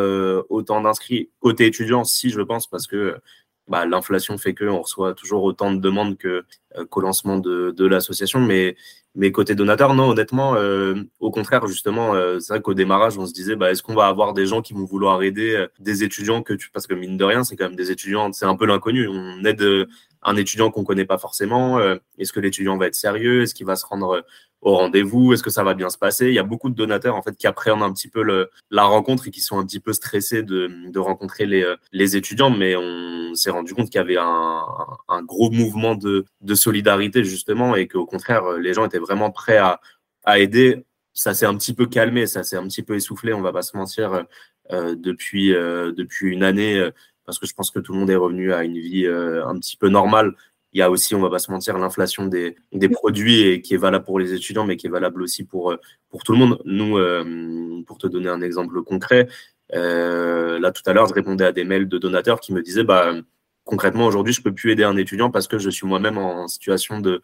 autant 0.50 0.82
d'inscrits 0.82 1.30
côté 1.40 1.66
étudiant, 1.66 2.04
si 2.04 2.30
je 2.30 2.42
pense, 2.42 2.68
parce 2.68 2.88
que 2.88 3.20
bah, 3.68 3.86
l'inflation 3.86 4.38
fait 4.38 4.54
qu'on 4.54 4.82
reçoit 4.82 5.14
toujours 5.14 5.44
autant 5.44 5.72
de 5.72 5.80
demandes 5.80 6.18
que, 6.18 6.46
qu'au 6.90 7.02
lancement 7.02 7.38
de, 7.38 7.74
de 7.76 7.86
l'association. 7.86 8.40
Mais 8.40 8.76
mais 9.16 9.32
côté 9.32 9.56
donateur, 9.56 9.94
non, 9.94 10.10
honnêtement, 10.10 10.56
euh, 10.56 10.96
au 11.20 11.32
contraire, 11.32 11.66
justement, 11.68 12.14
euh, 12.14 12.40
c'est 12.40 12.52
vrai 12.54 12.62
qu'au 12.62 12.74
démarrage, 12.74 13.18
on 13.18 13.26
se 13.26 13.32
disait, 13.34 13.56
bah, 13.56 13.72
est-ce 13.72 13.82
qu'on 13.82 13.96
va 13.96 14.08
avoir 14.08 14.34
des 14.34 14.46
gens 14.46 14.62
qui 14.62 14.74
vont 14.74 14.84
vouloir 14.84 15.24
aider 15.24 15.56
euh, 15.56 15.68
des 15.80 16.04
étudiants 16.04 16.44
que 16.44 16.54
tu, 16.54 16.70
parce 16.70 16.86
que 16.86 16.94
mine 16.94 17.16
de 17.16 17.24
rien, 17.24 17.46
c'est 17.46 17.56
quand 17.56 17.66
même 17.66 17.78
des 17.78 17.92
étudiants, 17.92 18.32
c'est 18.34 18.46
un 18.46 18.58
peu 18.58 18.66
l'inconnu. 18.66 19.08
On 19.08 19.46
aide 19.46 19.88
un 20.26 20.36
étudiant 20.36 20.72
qu'on 20.72 20.84
connaît 20.84 21.06
pas 21.06 21.18
forcément. 21.18 21.80
est-ce 22.18 22.34
que 22.34 22.40
l'étudiant 22.40 22.78
va 22.78 22.88
être 22.88 22.96
sérieux 22.96 23.44
Est-ce 23.44 23.54
qu'il 23.54 23.66
va 23.66 23.76
se 23.76 23.86
rendre 23.86 24.26
au 24.62 24.76
rendez-vous 24.76 25.34
Est-ce 25.34 25.44
que 25.44 25.50
ça 25.50 25.64
va 25.64 25.74
bien 25.74 25.90
se 25.90 25.98
passer? 25.98 26.28
Il 26.28 26.34
y 26.34 26.40
a 26.40 26.44
beaucoup 26.44 26.70
de 26.70 26.76
donateurs 26.76 27.16
en 27.16 27.22
fait 27.22 27.36
qui 27.38 27.48
appréhendent 27.48 27.84
un 27.84 27.94
petit 27.94 28.10
peu 28.10 28.48
la 28.72 28.84
rencontre 28.84 29.28
et 29.28 29.32
qui 29.32 29.42
sont 29.42 29.60
un 29.60 29.66
petit 29.66 29.80
peu 29.80 29.94
stressés 29.94 30.44
de, 30.44 30.70
de 30.90 31.00
rencontrer 31.00 31.46
les, 31.46 31.76
les 31.92 32.16
étudiants, 32.18 32.50
mais 32.50 32.76
on 32.76 33.34
s'est 33.36 33.52
rendu 33.52 33.74
compte 33.74 33.86
qu'il 33.86 33.96
y 33.96 34.04
avait 34.04 34.18
un, 34.18 34.62
un, 35.08 35.24
gros 35.24 35.52
mouvement 35.52 35.96
de, 35.96 36.26
de 36.42 36.56
solidarité 36.56 37.24
justement 37.24 37.76
et 37.76 37.88
qu'au 37.88 38.06
contraire 38.06 38.54
les 38.54 38.74
gens 38.74 38.86
étaient 38.86 39.00
vraiment 39.00 39.32
prêts 39.32 39.58
à, 39.58 39.80
à 40.26 40.40
aider. 40.40 40.86
Ça 41.14 41.34
s'est 41.34 41.46
un 41.46 41.56
petit 41.56 41.74
peu 41.74 41.86
calmé, 41.86 42.26
ça 42.28 42.44
s'est 42.44 42.58
un 42.58 42.68
petit 42.68 42.84
peu 42.84 42.96
essoufflé, 42.96 43.34
on 43.34 43.42
va 43.42 43.54
pas 43.54 43.62
se 43.62 43.78
mentir, 43.78 44.26
euh, 44.72 44.96
depuis, 44.98 45.54
euh, 45.54 45.92
depuis 45.92 46.34
une 46.34 46.44
année, 46.44 46.78
euh, 46.78 46.92
parce 47.26 47.40
que 47.40 47.48
je 47.48 47.54
pense 47.54 47.72
que 47.72 47.80
tout 47.80 47.94
le 47.94 48.00
monde 48.00 48.10
est 48.10 48.16
revenu 48.16 48.54
à 48.54 48.64
une 48.64 48.80
vie 48.80 49.06
euh, 49.06 49.46
un 49.46 49.58
petit 49.58 49.78
peu 49.78 49.90
normale 49.90 50.34
il 50.76 50.80
y 50.80 50.82
a 50.82 50.92
aussi, 50.92 51.16
on 51.16 51.22
va 51.22 51.30
pas 51.30 51.40
se 51.40 51.50
mentir, 51.50 51.78
l'inflation 51.78 52.28
des, 52.28 52.58
des, 52.74 52.90
produits 52.90 53.44
et 53.48 53.62
qui 53.62 53.76
est 53.76 53.78
valable 53.78 54.04
pour 54.04 54.20
les 54.20 54.34
étudiants, 54.34 54.66
mais 54.66 54.76
qui 54.76 54.88
est 54.88 54.90
valable 54.90 55.22
aussi 55.22 55.46
pour, 55.46 55.72
euh, 55.72 55.78
pour 56.10 56.24
tout 56.24 56.34
le 56.34 56.38
monde. 56.38 56.62
Nous, 56.66 56.98
euh, 56.98 57.82
pour 57.88 57.98
te 57.98 58.08
donner 58.08 58.28
un 58.28 58.42
exemple 58.42 58.84
concret, 58.84 59.30
euh, 59.74 60.60
là 60.60 60.74
tout 60.74 60.82
à 60.86 60.92
l'heure, 60.92 61.08
je 61.08 61.14
répondais 61.14 61.46
à 61.46 61.54
des 61.54 61.64
mails 61.64 61.88
de 61.88 61.98
donateurs 61.98 62.42
qui 62.42 62.52
me 62.52 62.62
disaient, 62.62 62.84
bah, 62.84 63.14
concrètement, 63.66 64.06
aujourd'hui, 64.06 64.34
je 64.34 64.42
peux 64.42 64.54
plus 64.54 64.72
aider 64.72 64.84
un 64.84 64.96
étudiant 64.96 65.30
parce 65.30 65.48
que 65.48 65.58
je 65.58 65.70
suis 65.70 65.86
moi-même 65.86 66.18
en 66.18 66.48
situation 66.48 67.00
de, 67.00 67.22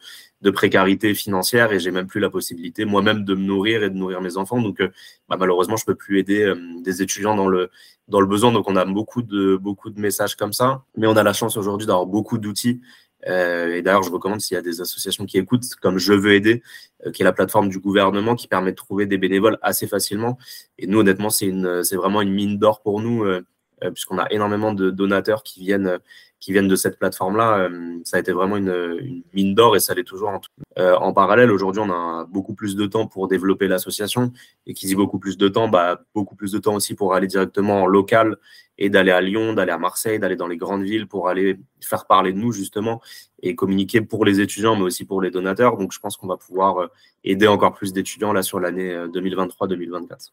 précarité 0.53 1.13
financière 1.13 1.71
et 1.71 1.79
j'ai 1.79 1.91
même 1.91 2.07
plus 2.07 2.19
la 2.19 2.29
possibilité 2.29 2.83
moi-même 2.83 3.23
de 3.23 3.35
me 3.35 3.43
nourrir 3.43 3.83
et 3.83 3.89
de 3.89 3.95
nourrir 3.95 4.21
mes 4.21 4.37
enfants. 4.37 4.61
Donc, 4.61 4.81
bah, 5.29 5.37
malheureusement, 5.39 5.77
je 5.77 5.85
peux 5.85 5.95
plus 5.95 6.19
aider 6.19 6.53
des 6.83 7.01
étudiants 7.01 7.35
dans 7.35 7.47
le, 7.47 7.69
dans 8.07 8.19
le 8.19 8.27
besoin. 8.27 8.51
Donc, 8.51 8.69
on 8.69 8.75
a 8.75 8.85
beaucoup 8.85 9.21
de, 9.21 9.55
beaucoup 9.55 9.89
de 9.89 9.99
messages 9.99 10.35
comme 10.35 10.51
ça. 10.51 10.83
Mais 10.97 11.07
on 11.07 11.15
a 11.15 11.23
la 11.23 11.33
chance 11.33 11.57
aujourd'hui 11.57 11.87
d'avoir 11.87 12.07
beaucoup 12.07 12.37
d'outils 12.37 12.81
euh, 13.27 13.75
et 13.75 13.81
d'ailleurs, 13.81 14.03
je 14.03 14.11
recommande 14.11 14.41
s'il 14.41 14.55
y 14.55 14.57
a 14.57 14.61
des 14.61 14.81
associations 14.81 15.25
qui 15.25 15.37
écoutent, 15.37 15.65
comme 15.81 15.97
Je 15.97 16.13
veux 16.13 16.33
aider, 16.33 16.61
euh, 17.05 17.11
qui 17.11 17.21
est 17.21 17.25
la 17.25 17.33
plateforme 17.33 17.69
du 17.69 17.79
gouvernement 17.79 18.35
qui 18.35 18.47
permet 18.47 18.71
de 18.71 18.75
trouver 18.75 19.05
des 19.05 19.17
bénévoles 19.17 19.57
assez 19.61 19.87
facilement. 19.87 20.37
Et 20.77 20.87
nous, 20.87 20.99
honnêtement, 20.99 21.29
c'est 21.29 21.51
vraiment 21.95 22.21
une 22.21 22.33
mine 22.33 22.57
d'or 22.57 22.81
pour 22.81 23.01
nous, 23.01 23.23
euh, 23.23 23.45
puisqu'on 23.93 24.17
a 24.19 24.27
énormément 24.31 24.73
de 24.73 24.89
donateurs 24.89 25.43
qui 25.43 25.61
viennent 25.61 25.99
qui 26.41 26.51
viennent 26.51 26.67
de 26.67 26.75
cette 26.75 26.97
plateforme-là, 26.97 27.59
euh, 27.59 27.99
ça 28.03 28.17
a 28.17 28.19
été 28.19 28.31
vraiment 28.31 28.57
une, 28.57 29.23
mine 29.31 29.53
d'or 29.53 29.75
et 29.75 29.79
ça 29.79 29.93
l'est 29.93 30.03
toujours. 30.03 30.29
En, 30.29 30.41
euh, 30.79 31.11
parallèle, 31.13 31.51
aujourd'hui, 31.51 31.83
on 31.85 31.91
a 31.91 32.25
beaucoup 32.25 32.55
plus 32.55 32.75
de 32.75 32.87
temps 32.87 33.05
pour 33.05 33.27
développer 33.27 33.67
l'association 33.67 34.33
et 34.65 34.73
qui 34.73 34.87
dit 34.87 34.95
beaucoup 34.95 35.19
plus 35.19 35.37
de 35.37 35.47
temps, 35.47 35.69
bah, 35.69 36.01
beaucoup 36.15 36.35
plus 36.35 36.51
de 36.51 36.57
temps 36.57 36.73
aussi 36.73 36.95
pour 36.95 37.13
aller 37.13 37.27
directement 37.27 37.83
en 37.83 37.85
local 37.85 38.37
et 38.79 38.89
d'aller 38.89 39.11
à 39.11 39.21
Lyon, 39.21 39.53
d'aller 39.53 39.71
à 39.71 39.77
Marseille, 39.77 40.17
d'aller 40.17 40.35
dans 40.35 40.47
les 40.47 40.57
grandes 40.57 40.83
villes 40.83 41.07
pour 41.07 41.29
aller 41.29 41.59
faire 41.79 42.07
parler 42.07 42.33
de 42.33 42.39
nous 42.39 42.51
justement 42.51 43.01
et 43.43 43.53
communiquer 43.53 44.01
pour 44.01 44.25
les 44.25 44.41
étudiants, 44.41 44.75
mais 44.75 44.81
aussi 44.83 45.05
pour 45.05 45.21
les 45.21 45.29
donateurs. 45.29 45.77
Donc, 45.77 45.91
je 45.93 45.99
pense 45.99 46.17
qu'on 46.17 46.27
va 46.27 46.37
pouvoir 46.37 46.77
euh, 46.79 46.87
aider 47.23 47.45
encore 47.45 47.73
plus 47.73 47.93
d'étudiants 47.93 48.33
là 48.33 48.41
sur 48.41 48.59
l'année 48.59 48.95
2023-2024. 49.13 50.31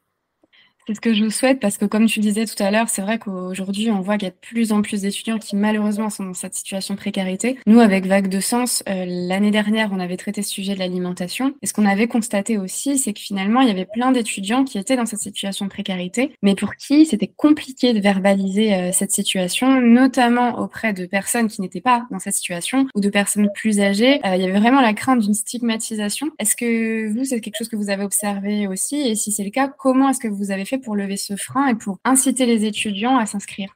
C'est 0.89 0.95
ce 0.95 1.03
que 1.03 1.13
je 1.13 1.23
vous 1.23 1.31
souhaite 1.31 1.61
parce 1.61 1.77
que 1.77 1.85
comme 1.85 2.07
tu 2.07 2.19
disais 2.21 2.47
tout 2.47 2.63
à 2.63 2.71
l'heure, 2.71 2.89
c'est 2.89 3.03
vrai 3.03 3.19
qu'aujourd'hui, 3.19 3.91
on 3.91 4.01
voit 4.01 4.17
qu'il 4.17 4.27
y 4.27 4.31
a 4.31 4.33
de 4.33 4.39
plus 4.41 4.73
en 4.73 4.81
plus 4.81 5.03
d'étudiants 5.03 5.39
qui 5.39 5.55
malheureusement 5.55 6.09
sont 6.09 6.25
dans 6.25 6.33
cette 6.33 6.55
situation 6.55 6.95
de 6.95 6.99
précarité. 6.99 7.59
Nous, 7.67 7.79
avec 7.79 8.07
Vague 8.07 8.29
de 8.29 8.41
Sens, 8.41 8.83
euh, 8.89 9.05
l'année 9.07 9.51
dernière, 9.51 9.91
on 9.93 10.01
avait 10.01 10.17
traité 10.17 10.41
ce 10.41 10.49
sujet 10.49 10.73
de 10.73 10.79
l'alimentation. 10.79 11.53
Et 11.61 11.67
ce 11.67 11.75
qu'on 11.75 11.85
avait 11.85 12.07
constaté 12.09 12.57
aussi, 12.57 12.97
c'est 12.97 13.13
que 13.13 13.21
finalement, 13.21 13.61
il 13.61 13.69
y 13.69 13.71
avait 13.71 13.85
plein 13.85 14.13
d'étudiants 14.13 14.65
qui 14.65 14.79
étaient 14.79 14.97
dans 14.97 15.05
cette 15.05 15.21
situation 15.21 15.67
de 15.67 15.71
précarité, 15.71 16.33
mais 16.41 16.55
pour 16.55 16.75
qui 16.75 17.05
c'était 17.05 17.31
compliqué 17.37 17.93
de 17.93 18.01
verbaliser 18.01 18.73
euh, 18.73 18.91
cette 18.91 19.11
situation, 19.11 19.83
notamment 19.83 20.59
auprès 20.59 20.95
de 20.95 21.05
personnes 21.05 21.49
qui 21.49 21.61
n'étaient 21.61 21.83
pas 21.83 22.07
dans 22.11 22.19
cette 22.19 22.33
situation 22.33 22.87
ou 22.95 23.01
de 23.03 23.11
personnes 23.11 23.51
plus 23.55 23.81
âgées. 23.81 24.25
Euh, 24.25 24.37
il 24.37 24.41
y 24.41 24.45
avait 24.49 24.59
vraiment 24.59 24.81
la 24.81 24.95
crainte 24.95 25.21
d'une 25.21 25.35
stigmatisation. 25.35 26.31
Est-ce 26.39 26.57
que 26.57 27.13
vous, 27.13 27.27
c'est 27.27 27.43
quelque 27.43 27.59
chose 27.59 27.69
que 27.69 27.77
vous 27.77 27.91
avez 27.91 28.05
observé 28.05 28.67
aussi? 28.67 28.97
Et 28.97 29.17
si 29.17 29.33
c'est 29.33 29.45
le 29.45 29.51
cas, 29.51 29.69
comment 29.69 30.09
est-ce 30.09 30.21
que 30.21 30.29
vous 30.29 30.51
avez 30.51 30.65
fait 30.65 30.78
pour 30.79 30.97
lever 30.97 31.17
ce 31.17 31.37
frein 31.37 31.69
et 31.69 31.75
pour 31.75 31.99
inciter 32.05 32.47
les 32.47 32.65
étudiants 32.65 33.17
à 33.19 33.27
s'inscrire? 33.27 33.75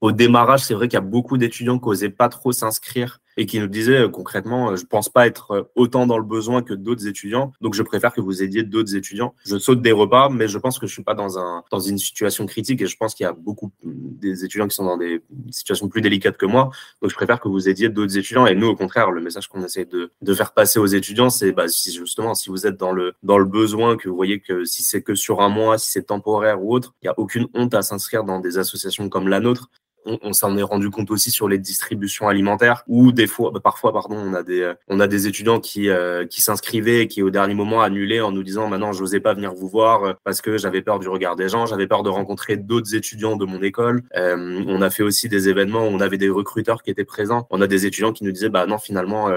Au 0.00 0.12
démarrage, 0.12 0.60
c'est 0.60 0.74
vrai 0.74 0.88
qu'il 0.88 0.96
y 0.96 0.98
a 0.98 1.02
beaucoup 1.02 1.36
d'étudiants 1.36 1.78
qui 1.78 1.88
n'osaient 1.88 2.08
pas 2.10 2.28
trop 2.28 2.52
s'inscrire 2.52 3.20
et 3.40 3.46
qui 3.46 3.58
nous 3.58 3.68
disaient 3.68 4.02
euh, 4.02 4.08
concrètement, 4.08 4.70
euh, 4.70 4.76
je 4.76 4.84
pense 4.84 5.08
pas 5.08 5.26
être 5.26 5.50
euh, 5.52 5.62
autant 5.74 6.06
dans 6.06 6.18
le 6.18 6.24
besoin 6.24 6.60
que 6.62 6.74
d'autres 6.74 7.06
étudiants, 7.06 7.52
donc 7.62 7.72
je 7.72 7.82
préfère 7.82 8.12
que 8.12 8.20
vous 8.20 8.42
aidiez 8.42 8.62
d'autres 8.64 8.94
étudiants. 8.94 9.34
Je 9.46 9.56
saute 9.56 9.80
des 9.80 9.92
repas, 9.92 10.28
mais 10.28 10.46
je 10.46 10.58
pense 10.58 10.78
que 10.78 10.86
je 10.86 10.92
suis 10.92 11.02
pas 11.02 11.14
dans 11.14 11.38
un 11.38 11.64
dans 11.70 11.80
une 11.80 11.96
situation 11.96 12.44
critique 12.44 12.82
et 12.82 12.86
je 12.86 12.98
pense 12.98 13.14
qu'il 13.14 13.24
y 13.24 13.26
a 13.26 13.32
beaucoup 13.32 13.72
des 13.82 14.44
étudiants 14.44 14.68
qui 14.68 14.76
sont 14.76 14.84
dans 14.84 14.98
des 14.98 15.22
situations 15.50 15.88
plus 15.88 16.02
délicates 16.02 16.36
que 16.36 16.44
moi, 16.44 16.68
donc 17.00 17.10
je 17.10 17.16
préfère 17.16 17.40
que 17.40 17.48
vous 17.48 17.66
aidiez 17.66 17.88
d'autres 17.88 18.18
étudiants. 18.18 18.46
Et 18.46 18.54
nous, 18.54 18.66
au 18.66 18.76
contraire, 18.76 19.10
le 19.10 19.22
message 19.22 19.48
qu'on 19.48 19.64
essaie 19.64 19.86
de, 19.86 20.12
de 20.20 20.34
faire 20.34 20.52
passer 20.52 20.78
aux 20.78 20.86
étudiants, 20.86 21.30
c'est 21.30 21.52
bah, 21.52 21.66
si 21.66 21.94
justement 21.94 22.34
si 22.34 22.50
vous 22.50 22.66
êtes 22.66 22.76
dans 22.76 22.92
le 22.92 23.14
dans 23.22 23.38
le 23.38 23.46
besoin, 23.46 23.96
que 23.96 24.10
vous 24.10 24.16
voyez 24.16 24.40
que 24.40 24.66
si 24.66 24.82
c'est 24.82 25.00
que 25.00 25.14
sur 25.14 25.40
un 25.40 25.48
mois, 25.48 25.78
si 25.78 25.90
c'est 25.90 26.08
temporaire 26.08 26.62
ou 26.62 26.74
autre, 26.74 26.94
il 27.02 27.06
y 27.06 27.08
a 27.08 27.18
aucune 27.18 27.46
honte 27.54 27.72
à 27.72 27.80
s'inscrire 27.80 28.22
dans 28.24 28.38
des 28.38 28.58
associations 28.58 29.08
comme 29.08 29.28
la 29.28 29.40
nôtre 29.40 29.70
on, 30.22 30.32
s'en 30.32 30.56
est 30.56 30.62
rendu 30.62 30.90
compte 30.90 31.10
aussi 31.10 31.30
sur 31.30 31.48
les 31.48 31.58
distributions 31.58 32.28
alimentaires 32.28 32.82
où 32.86 33.12
des 33.12 33.26
fois, 33.26 33.50
bah, 33.52 33.60
parfois, 33.62 33.92
pardon, 33.92 34.16
on 34.16 34.34
a 34.34 34.42
des, 34.42 34.72
on 34.88 35.00
a 35.00 35.06
des 35.06 35.26
étudiants 35.26 35.60
qui, 35.60 35.88
qui 36.28 36.42
s'inscrivaient 36.42 37.02
et 37.02 37.08
qui 37.08 37.22
au 37.22 37.30
dernier 37.30 37.54
moment 37.54 37.82
annulaient 37.82 38.20
en 38.20 38.32
nous 38.32 38.42
disant, 38.42 38.68
maintenant, 38.68 38.92
je 38.92 39.00
n'osais 39.00 39.20
pas 39.20 39.34
venir 39.34 39.52
vous 39.54 39.68
voir 39.68 40.16
parce 40.24 40.40
que 40.40 40.58
j'avais 40.58 40.82
peur 40.82 40.98
du 40.98 41.08
regard 41.08 41.36
des 41.36 41.48
gens, 41.48 41.66
j'avais 41.66 41.86
peur 41.86 42.02
de 42.02 42.10
rencontrer 42.10 42.56
d'autres 42.56 42.94
étudiants 42.94 43.36
de 43.36 43.44
mon 43.44 43.62
école. 43.62 44.02
on 44.14 44.82
a 44.82 44.90
fait 44.90 45.02
aussi 45.02 45.28
des 45.28 45.48
événements 45.48 45.86
où 45.86 45.90
on 45.90 46.00
avait 46.00 46.18
des 46.18 46.28
recruteurs 46.28 46.82
qui 46.82 46.90
étaient 46.90 47.04
présents. 47.04 47.46
On 47.50 47.60
a 47.60 47.66
des 47.66 47.86
étudiants 47.86 48.12
qui 48.12 48.24
nous 48.24 48.32
disaient, 48.32 48.48
bah 48.48 48.66
non, 48.66 48.78
finalement, 48.78 49.28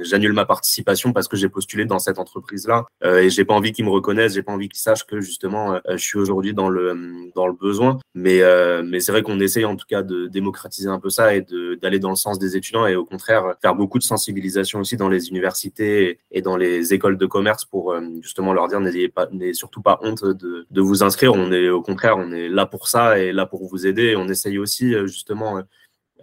j'annule 0.00 0.32
ma 0.32 0.44
participation 0.44 1.12
parce 1.12 1.28
que 1.28 1.36
j'ai 1.36 1.48
postulé 1.48 1.84
dans 1.84 1.98
cette 1.98 2.18
entreprise-là 2.18 2.86
et 3.04 3.30
j'ai 3.30 3.44
pas 3.44 3.54
envie 3.54 3.72
qu'ils 3.72 3.84
me 3.84 3.90
reconnaissent, 3.90 4.34
j'ai 4.34 4.42
pas 4.42 4.52
envie 4.52 4.68
qu'ils 4.68 4.80
sachent 4.80 5.06
que 5.06 5.20
justement, 5.20 5.80
je 5.88 5.96
suis 5.96 6.18
aujourd'hui 6.18 6.54
dans 6.54 6.68
le, 6.68 6.96
dans 7.34 7.46
le 7.46 7.52
besoin. 7.52 7.98
Mais, 8.14 8.42
mais 8.84 9.00
c'est 9.00 9.12
vrai 9.12 9.22
qu'on 9.22 9.40
essaye 9.40 9.64
en 9.64 9.76
tout 9.76 9.86
cas 9.88 10.02
de 10.02 10.21
démocratiser 10.28 10.88
un 10.88 10.98
peu 10.98 11.10
ça 11.10 11.34
et 11.34 11.44
d'aller 11.80 11.98
dans 11.98 12.10
le 12.10 12.16
sens 12.16 12.38
des 12.38 12.56
étudiants 12.56 12.86
et 12.86 12.96
au 12.96 13.04
contraire 13.04 13.54
faire 13.60 13.74
beaucoup 13.74 13.98
de 13.98 14.04
sensibilisation 14.04 14.80
aussi 14.80 14.96
dans 14.96 15.08
les 15.08 15.28
universités 15.28 16.18
et 16.30 16.42
dans 16.42 16.56
les 16.56 16.94
écoles 16.94 17.18
de 17.18 17.26
commerce 17.26 17.64
pour 17.64 17.94
justement 18.20 18.52
leur 18.52 18.68
dire 18.68 18.80
n'ayez 18.80 19.08
pas, 19.08 19.28
n'ayez 19.32 19.54
surtout 19.54 19.82
pas 19.82 19.98
honte 20.02 20.24
de, 20.24 20.66
de, 20.70 20.80
vous 20.80 21.02
inscrire. 21.02 21.34
On 21.34 21.52
est 21.52 21.68
au 21.68 21.82
contraire, 21.82 22.16
on 22.16 22.32
est 22.32 22.48
là 22.48 22.66
pour 22.66 22.88
ça 22.88 23.18
et 23.18 23.32
là 23.32 23.46
pour 23.46 23.66
vous 23.66 23.86
aider. 23.86 24.14
On 24.16 24.28
essaye 24.28 24.58
aussi 24.58 24.94
justement 25.06 25.62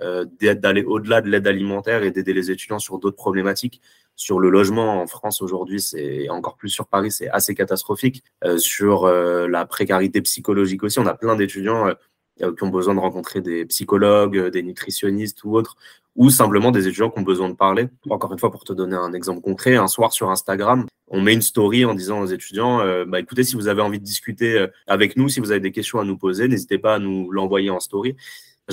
euh, 0.01 0.25
d'aller 0.39 0.84
au-delà 0.84 1.20
de 1.20 1.29
l'aide 1.29 1.46
alimentaire 1.46 2.03
et 2.03 2.12
d'aider 2.12 2.32
les 2.32 2.51
étudiants 2.51 2.79
sur 2.79 3.00
d'autres 3.00 3.18
problématiques. 3.18 3.82
Sur 4.15 4.39
le 4.39 4.50
logement 4.50 5.01
en 5.01 5.08
France 5.08 5.41
aujourd'hui, 5.41 5.82
c'est 5.82 6.29
encore 6.29 6.56
plus 6.56 6.70
sur 6.70 6.88
Paris, 6.88 7.12
c'est 7.12 7.29
assez 7.29 7.53
catastrophique. 7.53 8.24
Euh, 8.46 8.58
sur 8.58 9.03
euh, 9.03 9.50
la 9.50 9.65
précarité 9.65 10.22
psychologique 10.22 10.84
aussi, 10.84 11.00
on 11.00 11.06
a 11.06 11.15
plein 11.15 11.36
d'étudiants 11.36 11.94
qui 12.39 12.63
ont 12.63 12.69
besoin 12.69 12.96
de 12.96 13.00
rencontrer 13.00 13.41
des 13.41 13.65
psychologues, 13.65 14.50
des 14.50 14.63
nutritionnistes 14.63 15.43
ou 15.43 15.55
autres, 15.55 15.75
ou 16.15 16.29
simplement 16.29 16.72
des 16.72 16.88
étudiants 16.88 17.10
qui 17.10 17.19
ont 17.19 17.24
besoin 17.24 17.50
de 17.50 17.55
parler. 17.55 17.88
Encore 18.10 18.31
une 18.34 18.39
fois, 18.39 18.51
pour 18.51 18.63
te 18.63 18.74
donner 18.74 18.96
un 18.96 19.13
exemple 19.13 19.41
concret, 19.41 19.75
un 19.75 19.88
soir 19.88 20.13
sur 20.13 20.29
Instagram, 20.29 20.86
on 21.08 21.22
met 21.22 21.34
une 21.34 21.41
story 21.41 21.86
en 21.86 21.93
disant 21.93 22.22
aux 22.22 22.25
étudiants, 22.27 22.79
bah, 23.08 23.19
écoutez, 23.19 23.43
si 23.43 23.55
vous 23.55 23.67
avez 23.67 23.81
envie 23.81 24.00
de 24.00 24.05
discuter 24.05 24.65
avec 24.88 25.17
nous, 25.17 25.29
si 25.29 25.39
vous 25.39 25.51
avez 25.51 25.60
des 25.60 25.72
questions 25.72 26.00
à 26.00 26.03
nous 26.03 26.17
poser, 26.17 26.48
n'hésitez 26.48 26.77
pas 26.77 26.96
à 26.96 27.00
nous 27.00 27.31
l'envoyer 27.31 27.69
en 27.69 27.79
story 27.79 28.15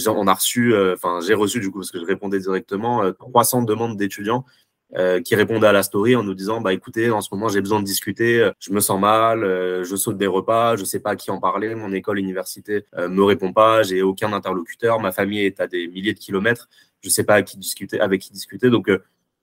on 0.07 0.27
a 0.27 0.35
reçu, 0.35 0.75
euh, 0.75 0.95
enfin 0.95 1.21
j'ai 1.27 1.35
reçu 1.35 1.61
du 1.61 1.71
coup 1.71 1.79
parce 1.81 1.91
que 1.91 1.99
je 1.99 2.05
répondais 2.05 2.39
directement 2.39 3.11
300 3.13 3.63
euh, 3.63 3.65
demandes 3.65 3.97
d'étudiants 3.97 4.45
euh, 4.95 5.21
qui 5.21 5.35
répondaient 5.35 5.67
à 5.67 5.73
la 5.73 5.83
story 5.83 6.15
en 6.15 6.23
nous 6.23 6.35
disant 6.35 6.61
bah 6.61 6.73
écoutez 6.73 7.11
en 7.11 7.21
ce 7.21 7.29
moment 7.33 7.49
j'ai 7.49 7.61
besoin 7.61 7.81
de 7.81 7.85
discuter 7.85 8.51
je 8.61 8.73
me 8.73 8.79
sens 8.79 9.01
mal 9.01 9.41
je 9.43 9.97
saute 9.97 10.17
des 10.17 10.29
repas 10.29 10.77
je 10.77 10.85
sais 10.85 11.01
pas 11.01 11.11
à 11.11 11.17
qui 11.17 11.33
en 11.33 11.41
parler 11.41 11.75
mon 11.75 11.93
école 11.93 12.21
université 12.21 12.85
me 12.97 13.23
répond 13.25 13.53
pas 13.53 13.83
j'ai 13.83 14.03
aucun 14.03 14.33
interlocuteur 14.33 15.01
ma 15.01 15.11
famille 15.11 15.41
est 15.41 15.61
à 15.61 15.67
des 15.67 15.89
milliers 15.89 16.15
de 16.15 16.21
kilomètres 16.21 16.69
je 17.07 17.09
sais 17.09 17.25
pas 17.25 17.35
à 17.35 17.43
qui 17.43 17.57
discuter 17.57 18.01
avec 18.01 18.21
qui 18.21 18.33
discuter. 18.33 18.71
Donc 18.71 18.91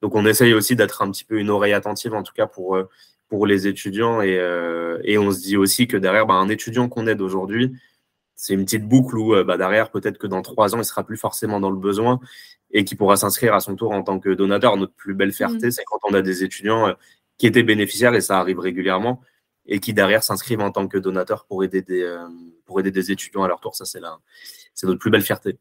donc 0.01 0.15
on 0.15 0.25
essaye 0.25 0.53
aussi 0.53 0.75
d'être 0.75 1.01
un 1.01 1.12
petit 1.12 1.23
peu 1.23 1.39
une 1.39 1.50
oreille 1.50 1.73
attentive 1.73 2.13
en 2.13 2.23
tout 2.23 2.33
cas 2.33 2.47
pour 2.47 2.77
pour 3.29 3.47
les 3.47 3.67
étudiants. 3.67 4.21
Et, 4.21 4.39
et 5.03 5.17
on 5.17 5.31
se 5.31 5.39
dit 5.39 5.57
aussi 5.57 5.88
que 5.88 5.97
derrière 5.97 6.25
bah, 6.25 6.35
un 6.35 6.50
étudiant 6.50 6.89
qu'on 6.89 7.07
aide 7.07 7.21
aujourd'hui 7.21 7.73
c'est 8.35 8.53
une 8.53 8.65
petite 8.65 8.87
boucle 8.87 9.17
où 9.17 9.35
euh, 9.35 9.43
bah, 9.43 9.57
derrière, 9.57 9.91
peut-être 9.91 10.17
que 10.17 10.27
dans 10.27 10.41
trois 10.41 10.75
ans, 10.75 10.79
il 10.79 10.85
sera 10.85 11.03
plus 11.03 11.17
forcément 11.17 11.59
dans 11.59 11.69
le 11.69 11.77
besoin 11.77 12.19
et 12.71 12.83
qui 12.83 12.95
pourra 12.95 13.17
s'inscrire 13.17 13.53
à 13.53 13.59
son 13.59 13.75
tour 13.75 13.91
en 13.91 14.03
tant 14.03 14.19
que 14.19 14.29
donateur. 14.29 14.75
Notre 14.77 14.93
plus 14.93 15.13
belle 15.13 15.31
fierté, 15.31 15.67
mm. 15.67 15.71
c'est 15.71 15.83
quand 15.85 15.99
on 16.03 16.13
a 16.13 16.21
des 16.21 16.43
étudiants 16.43 16.87
euh, 16.87 16.93
qui 17.37 17.47
étaient 17.47 17.63
bénéficiaires, 17.63 18.13
et 18.15 18.21
ça 18.21 18.39
arrive 18.39 18.59
régulièrement, 18.59 19.21
et 19.65 19.79
qui 19.79 19.93
derrière 19.93 20.23
s'inscrivent 20.23 20.61
en 20.61 20.71
tant 20.71 20.87
que 20.87 20.97
donateurs 20.97 21.45
pour 21.45 21.63
aider 21.63 21.81
des, 21.81 22.01
euh, 22.01 22.27
pour 22.65 22.79
aider 22.79 22.91
des 22.91 23.11
étudiants 23.11 23.43
à 23.43 23.47
leur 23.47 23.59
tour. 23.59 23.75
Ça, 23.75 23.85
c'est 23.85 24.01
c'est 24.73 24.87
notre 24.87 24.99
plus 24.99 25.11
belle 25.11 25.21
fierté. 25.21 25.57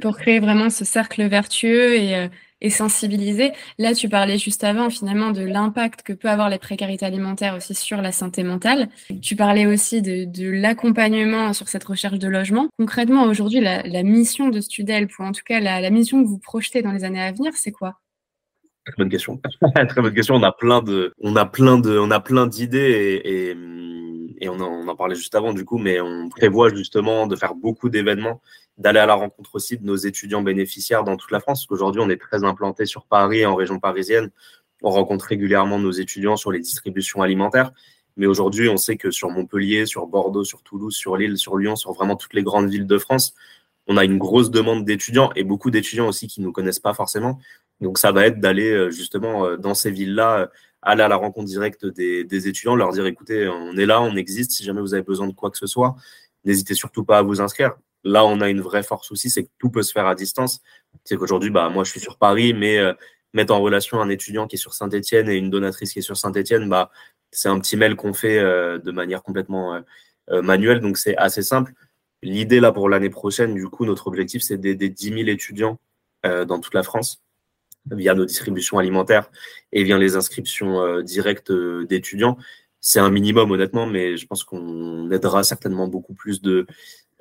pour 0.00 0.16
créer 0.16 0.40
vraiment 0.40 0.70
ce 0.70 0.84
cercle 0.84 1.26
vertueux 1.28 1.94
et 1.96 2.30
et 2.60 2.70
sensibiliser. 2.70 3.52
Là, 3.78 3.94
tu 3.94 4.08
parlais 4.08 4.38
juste 4.38 4.64
avant 4.64 4.90
finalement 4.90 5.30
de 5.30 5.42
l'impact 5.42 6.02
que 6.02 6.12
peut 6.12 6.28
avoir 6.28 6.48
les 6.48 6.58
précarités 6.58 7.06
alimentaires 7.06 7.54
aussi 7.56 7.74
sur 7.74 8.02
la 8.02 8.12
santé 8.12 8.42
mentale. 8.42 8.88
Tu 9.22 9.36
parlais 9.36 9.66
aussi 9.66 10.02
de, 10.02 10.50
l'accompagnement 10.50 11.52
sur 11.52 11.68
cette 11.68 11.84
recherche 11.84 12.18
de 12.18 12.28
logement. 12.28 12.68
Concrètement, 12.78 13.24
aujourd'hui, 13.24 13.60
la, 13.60 14.02
mission 14.02 14.48
de 14.48 14.60
Studel, 14.60 15.08
ou 15.18 15.22
en 15.22 15.32
tout 15.32 15.42
cas 15.44 15.60
la, 15.60 15.90
mission 15.90 16.22
que 16.22 16.28
vous 16.28 16.38
projetez 16.38 16.82
dans 16.82 16.92
les 16.92 17.04
années 17.04 17.22
à 17.22 17.32
venir, 17.32 17.52
c'est 17.54 17.72
quoi? 17.72 17.94
Très 18.84 18.94
bonne 18.96 19.10
question. 19.10 19.40
Très 19.88 20.00
bonne 20.00 20.14
question. 20.14 20.34
On 20.34 20.42
a 20.42 20.52
plein 20.52 20.82
de, 20.82 21.12
on 21.20 21.36
a 21.36 21.44
plein 21.44 21.78
de, 21.78 21.98
on 21.98 22.10
a 22.10 22.20
plein 22.20 22.46
d'idées 22.46 23.22
et 24.40 24.48
on, 24.48 24.60
en, 24.60 24.84
on 24.84 24.88
en 24.88 24.96
parlait 24.96 25.16
juste 25.16 25.34
avant 25.34 25.52
du 25.52 25.64
coup, 25.64 25.78
mais 25.78 26.00
on 26.00 26.28
prévoit 26.28 26.70
justement 26.74 27.26
de 27.26 27.36
faire 27.36 27.54
beaucoup 27.54 27.88
d'événements 27.88 28.40
d'aller 28.78 29.00
à 29.00 29.06
la 29.06 29.14
rencontre 29.14 29.54
aussi 29.54 29.76
de 29.76 29.84
nos 29.84 29.96
étudiants 29.96 30.42
bénéficiaires 30.42 31.04
dans 31.04 31.16
toute 31.16 31.30
la 31.30 31.40
France, 31.40 31.60
parce 31.60 31.66
qu'aujourd'hui, 31.66 32.00
on 32.00 32.08
est 32.08 32.20
très 32.20 32.44
implanté 32.44 32.86
sur 32.86 33.04
Paris 33.06 33.40
et 33.40 33.46
en 33.46 33.56
région 33.56 33.80
parisienne. 33.80 34.30
On 34.82 34.90
rencontre 34.90 35.26
régulièrement 35.26 35.78
nos 35.78 35.90
étudiants 35.90 36.36
sur 36.36 36.52
les 36.52 36.60
distributions 36.60 37.20
alimentaires. 37.20 37.72
Mais 38.16 38.26
aujourd'hui, 38.26 38.68
on 38.68 38.76
sait 38.76 38.96
que 38.96 39.10
sur 39.10 39.30
Montpellier, 39.30 39.86
sur 39.86 40.06
Bordeaux, 40.06 40.44
sur 40.44 40.62
Toulouse, 40.62 40.94
sur 40.94 41.16
Lille, 41.16 41.36
sur 41.36 41.56
Lyon, 41.56 41.76
sur 41.76 41.92
vraiment 41.92 42.16
toutes 42.16 42.34
les 42.34 42.42
grandes 42.42 42.68
villes 42.68 42.86
de 42.86 42.98
France, 42.98 43.34
on 43.88 43.96
a 43.96 44.04
une 44.04 44.18
grosse 44.18 44.50
demande 44.50 44.84
d'étudiants 44.84 45.30
et 45.34 45.44
beaucoup 45.44 45.70
d'étudiants 45.70 46.08
aussi 46.08 46.26
qui 46.26 46.40
ne 46.40 46.46
nous 46.46 46.52
connaissent 46.52 46.80
pas 46.80 46.94
forcément. 46.94 47.38
Donc, 47.80 47.98
ça 47.98 48.12
va 48.12 48.26
être 48.26 48.40
d'aller 48.40 48.70
euh, 48.70 48.90
justement 48.90 49.46
euh, 49.46 49.56
dans 49.56 49.74
ces 49.74 49.90
villes-là, 49.90 50.40
euh, 50.40 50.46
aller 50.82 51.02
à 51.02 51.08
la 51.08 51.16
rencontre 51.16 51.46
directe 51.46 51.86
des, 51.86 52.48
étudiants, 52.48 52.76
leur 52.76 52.92
dire 52.92 53.06
écoutez, 53.06 53.48
on 53.48 53.76
est 53.76 53.86
là, 53.86 54.00
on 54.02 54.14
existe. 54.16 54.52
Si 54.52 54.64
jamais 54.64 54.80
vous 54.80 54.94
avez 54.94 55.02
besoin 55.02 55.26
de 55.26 55.32
quoi 55.32 55.50
que 55.50 55.58
ce 55.58 55.66
soit, 55.66 55.96
n'hésitez 56.44 56.74
surtout 56.74 57.04
pas 57.04 57.18
à 57.18 57.22
vous 57.22 57.40
inscrire. 57.40 57.76
Là, 58.04 58.24
on 58.24 58.40
a 58.40 58.48
une 58.48 58.60
vraie 58.60 58.82
force 58.82 59.10
aussi, 59.10 59.30
c'est 59.30 59.44
que 59.44 59.50
tout 59.58 59.70
peut 59.70 59.82
se 59.82 59.92
faire 59.92 60.06
à 60.06 60.14
distance. 60.14 60.60
C'est 61.04 61.16
qu'aujourd'hui, 61.16 61.50
bah, 61.50 61.68
moi, 61.68 61.84
je 61.84 61.90
suis 61.90 62.00
sur 62.00 62.16
Paris, 62.16 62.54
mais 62.54 62.78
euh, 62.78 62.92
mettre 63.34 63.52
en 63.52 63.60
relation 63.60 64.00
un 64.00 64.08
étudiant 64.08 64.46
qui 64.46 64.56
est 64.56 64.58
sur 64.58 64.74
Saint-Etienne 64.74 65.28
et 65.28 65.36
une 65.36 65.50
donatrice 65.50 65.92
qui 65.92 65.98
est 65.98 66.02
sur 66.02 66.16
Saint-Etienne, 66.16 66.68
bah, 66.68 66.90
c'est 67.30 67.48
un 67.48 67.58
petit 67.58 67.76
mail 67.76 67.96
qu'on 67.96 68.14
fait 68.14 68.38
euh, 68.38 68.78
de 68.78 68.90
manière 68.92 69.22
complètement 69.22 69.82
euh, 70.30 70.42
manuelle, 70.42 70.80
donc 70.80 70.96
c'est 70.96 71.16
assez 71.16 71.42
simple. 71.42 71.72
L'idée, 72.22 72.60
là, 72.60 72.72
pour 72.72 72.88
l'année 72.88 73.10
prochaine, 73.10 73.54
du 73.54 73.68
coup, 73.68 73.84
notre 73.84 74.06
objectif, 74.06 74.42
c'est 74.42 74.58
d'aider 74.58 74.88
10 74.88 75.08
000 75.08 75.18
étudiants 75.28 75.78
dans 76.24 76.58
toute 76.58 76.74
la 76.74 76.82
France 76.82 77.22
via 77.92 78.12
nos 78.12 78.24
distributions 78.24 78.76
alimentaires 78.76 79.30
et 79.70 79.84
via 79.84 79.96
les 79.96 80.16
inscriptions 80.16 81.00
directes 81.00 81.52
d'étudiants. 81.52 82.36
C'est 82.80 82.98
un 82.98 83.08
minimum, 83.08 83.52
honnêtement, 83.52 83.86
mais 83.86 84.16
je 84.16 84.26
pense 84.26 84.42
qu'on 84.42 85.08
aidera 85.12 85.44
certainement 85.44 85.86
beaucoup 85.86 86.12
plus 86.12 86.42
de, 86.42 86.66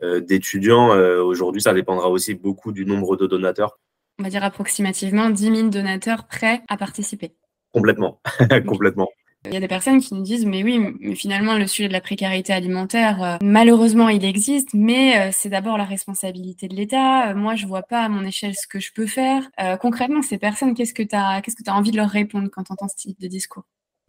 d'étudiants. 0.02 0.94
Euh, 0.94 1.24
aujourd'hui, 1.24 1.62
ça 1.62 1.74
dépendra 1.74 2.10
aussi 2.10 2.34
beaucoup 2.34 2.72
du 2.72 2.86
nombre 2.86 3.18
de 3.18 3.28
donateurs. 3.28 3.80
On 4.20 4.24
va 4.24 4.30
dire 4.30 4.44
approximativement 4.44 5.30
10 5.30 5.56
000 5.56 5.70
donateurs 5.70 6.28
prêts 6.28 6.62
à 6.68 6.78
participer. 6.78 7.34
Complètement, 7.72 8.22
complètement. 8.68 9.10
Il 9.46 9.54
y 9.54 9.58
a 9.58 9.60
des 9.60 9.68
personnes 9.68 10.02
qui 10.02 10.14
nous 10.14 10.24
disent, 10.24 10.46
mais 10.46 10.64
oui, 10.64 10.80
mais 11.00 11.16
finalement, 11.16 11.58
le 11.58 11.68
sujet 11.68 11.88
de 11.88 11.94
la 11.94 12.02
précarité 12.02 12.52
alimentaire, 12.52 13.24
euh, 13.24 13.38
malheureusement, 13.42 14.10
il 14.10 14.26
existe, 14.26 14.74
mais 14.74 15.32
c'est 15.32 15.50
d'abord 15.50 15.78
la 15.78 15.86
responsabilité 15.86 16.68
de 16.68 16.76
l'État. 16.76 17.34
moi, 17.34 17.56
je 17.56 17.66
vois 17.68 17.84
pas 17.84 18.02
à 18.02 18.10
mon 18.10 18.26
échelle 18.26 18.56
ce 18.56 18.68
que 18.68 18.80
je 18.80 18.92
peux 18.94 19.06
faire. 19.06 19.50
concrètement, 19.80 20.22
ces 20.22 20.38
personnes, 20.38 20.74
qu'est-ce 20.74 20.94
que 20.94 21.04
tu 21.04 21.16
as, 21.16 21.42
qu'est-ce 21.42 21.56
que 21.56 21.64
tu 21.64 21.70
as 21.70 21.76
envie 21.76 21.92
de 21.92 21.98
leur 21.98 22.10
répondre 22.10 22.50
quand 22.52 22.64
tu 22.64 22.74
entends 22.74 22.88
ce 22.88 22.96
type 22.96 23.20
de 23.22 23.28
discours? 23.28 23.64